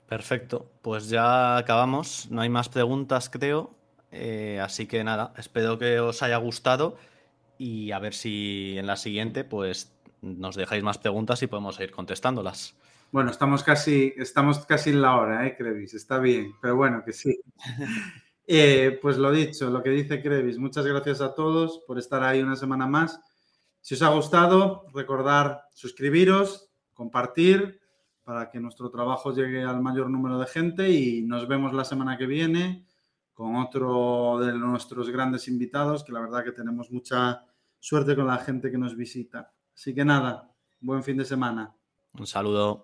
Perfecto, 0.07 0.71
pues 0.83 1.09
ya 1.09 1.57
acabamos, 1.57 2.31
no 2.31 2.43
hay 2.43 2.49
más 2.49 2.69
preguntas 2.69 3.31
creo. 3.31 3.75
Eh, 4.17 4.61
así 4.61 4.87
que 4.87 5.03
nada, 5.03 5.33
espero 5.37 5.77
que 5.77 5.99
os 5.99 6.23
haya 6.23 6.37
gustado 6.37 6.97
y 7.59 7.91
a 7.91 7.99
ver 7.99 8.15
si 8.15 8.77
en 8.79 8.87
la 8.87 8.97
siguiente 8.97 9.43
pues 9.43 9.93
nos 10.23 10.55
dejáis 10.55 10.85
más 10.85 10.99
preguntas 10.99 11.43
y 11.43 11.49
podemos 11.49 11.81
ir 11.81 11.91
contestándolas. 11.91 12.77
Bueno, 13.11 13.31
estamos 13.31 13.63
casi, 13.63 14.13
estamos 14.17 14.65
casi 14.67 14.91
en 14.91 15.03
la 15.03 15.17
hora, 15.17 15.47
¿eh, 15.47 15.57
Crevis? 15.57 15.95
Está 15.95 16.19
bien, 16.19 16.53
pero 16.61 16.77
bueno, 16.77 17.03
que 17.05 17.13
sí. 17.13 17.41
Eh, 18.47 18.99
pues 19.01 19.17
lo 19.17 19.33
dicho, 19.33 19.71
lo 19.71 19.83
que 19.83 19.91
dice 19.91 20.23
Crevis, 20.23 20.59
muchas 20.59 20.87
gracias 20.87 21.21
a 21.21 21.35
todos 21.35 21.83
por 21.87 21.99
estar 21.99 22.23
ahí 22.23 22.43
una 22.43 22.57
semana 22.57 22.87
más. 22.87 23.19
Si 23.81 23.95
os 23.95 24.03
ha 24.03 24.09
gustado, 24.09 24.87
recordar 24.93 25.63
suscribiros, 25.73 26.69
compartir 26.93 27.81
para 28.23 28.51
que 28.51 28.61
nuestro 28.61 28.91
trabajo 28.91 29.35
llegue 29.35 29.63
al 29.63 29.81
mayor 29.81 30.09
número 30.11 30.39
de 30.39 30.47
gente 30.47 30.91
y 30.91 31.23
nos 31.23 31.47
vemos 31.47 31.73
la 31.75 31.85
semana 31.85 32.17
que 32.17 32.27
viene 32.27 32.87
con 33.35 33.57
otro 33.57 34.39
de 34.41 34.53
nuestros 34.53 35.11
grandes 35.11 35.49
invitados, 35.49 36.05
que 36.05 36.13
la 36.13 36.21
verdad 36.21 36.45
que 36.45 36.53
tenemos 36.53 36.91
mucha 36.91 37.45
suerte 37.79 38.15
con 38.17 38.27
la 38.27 38.39
gente 38.39 38.71
que 38.71 38.79
nos 38.79 38.97
visita. 38.97 39.53
Así 39.75 39.95
que 39.95 40.05
nada, 40.05 40.51
buen 40.81 41.03
fin 41.03 41.17
de 41.17 41.25
semana. 41.25 41.75
Un 42.19 42.27
saludo. 42.27 42.83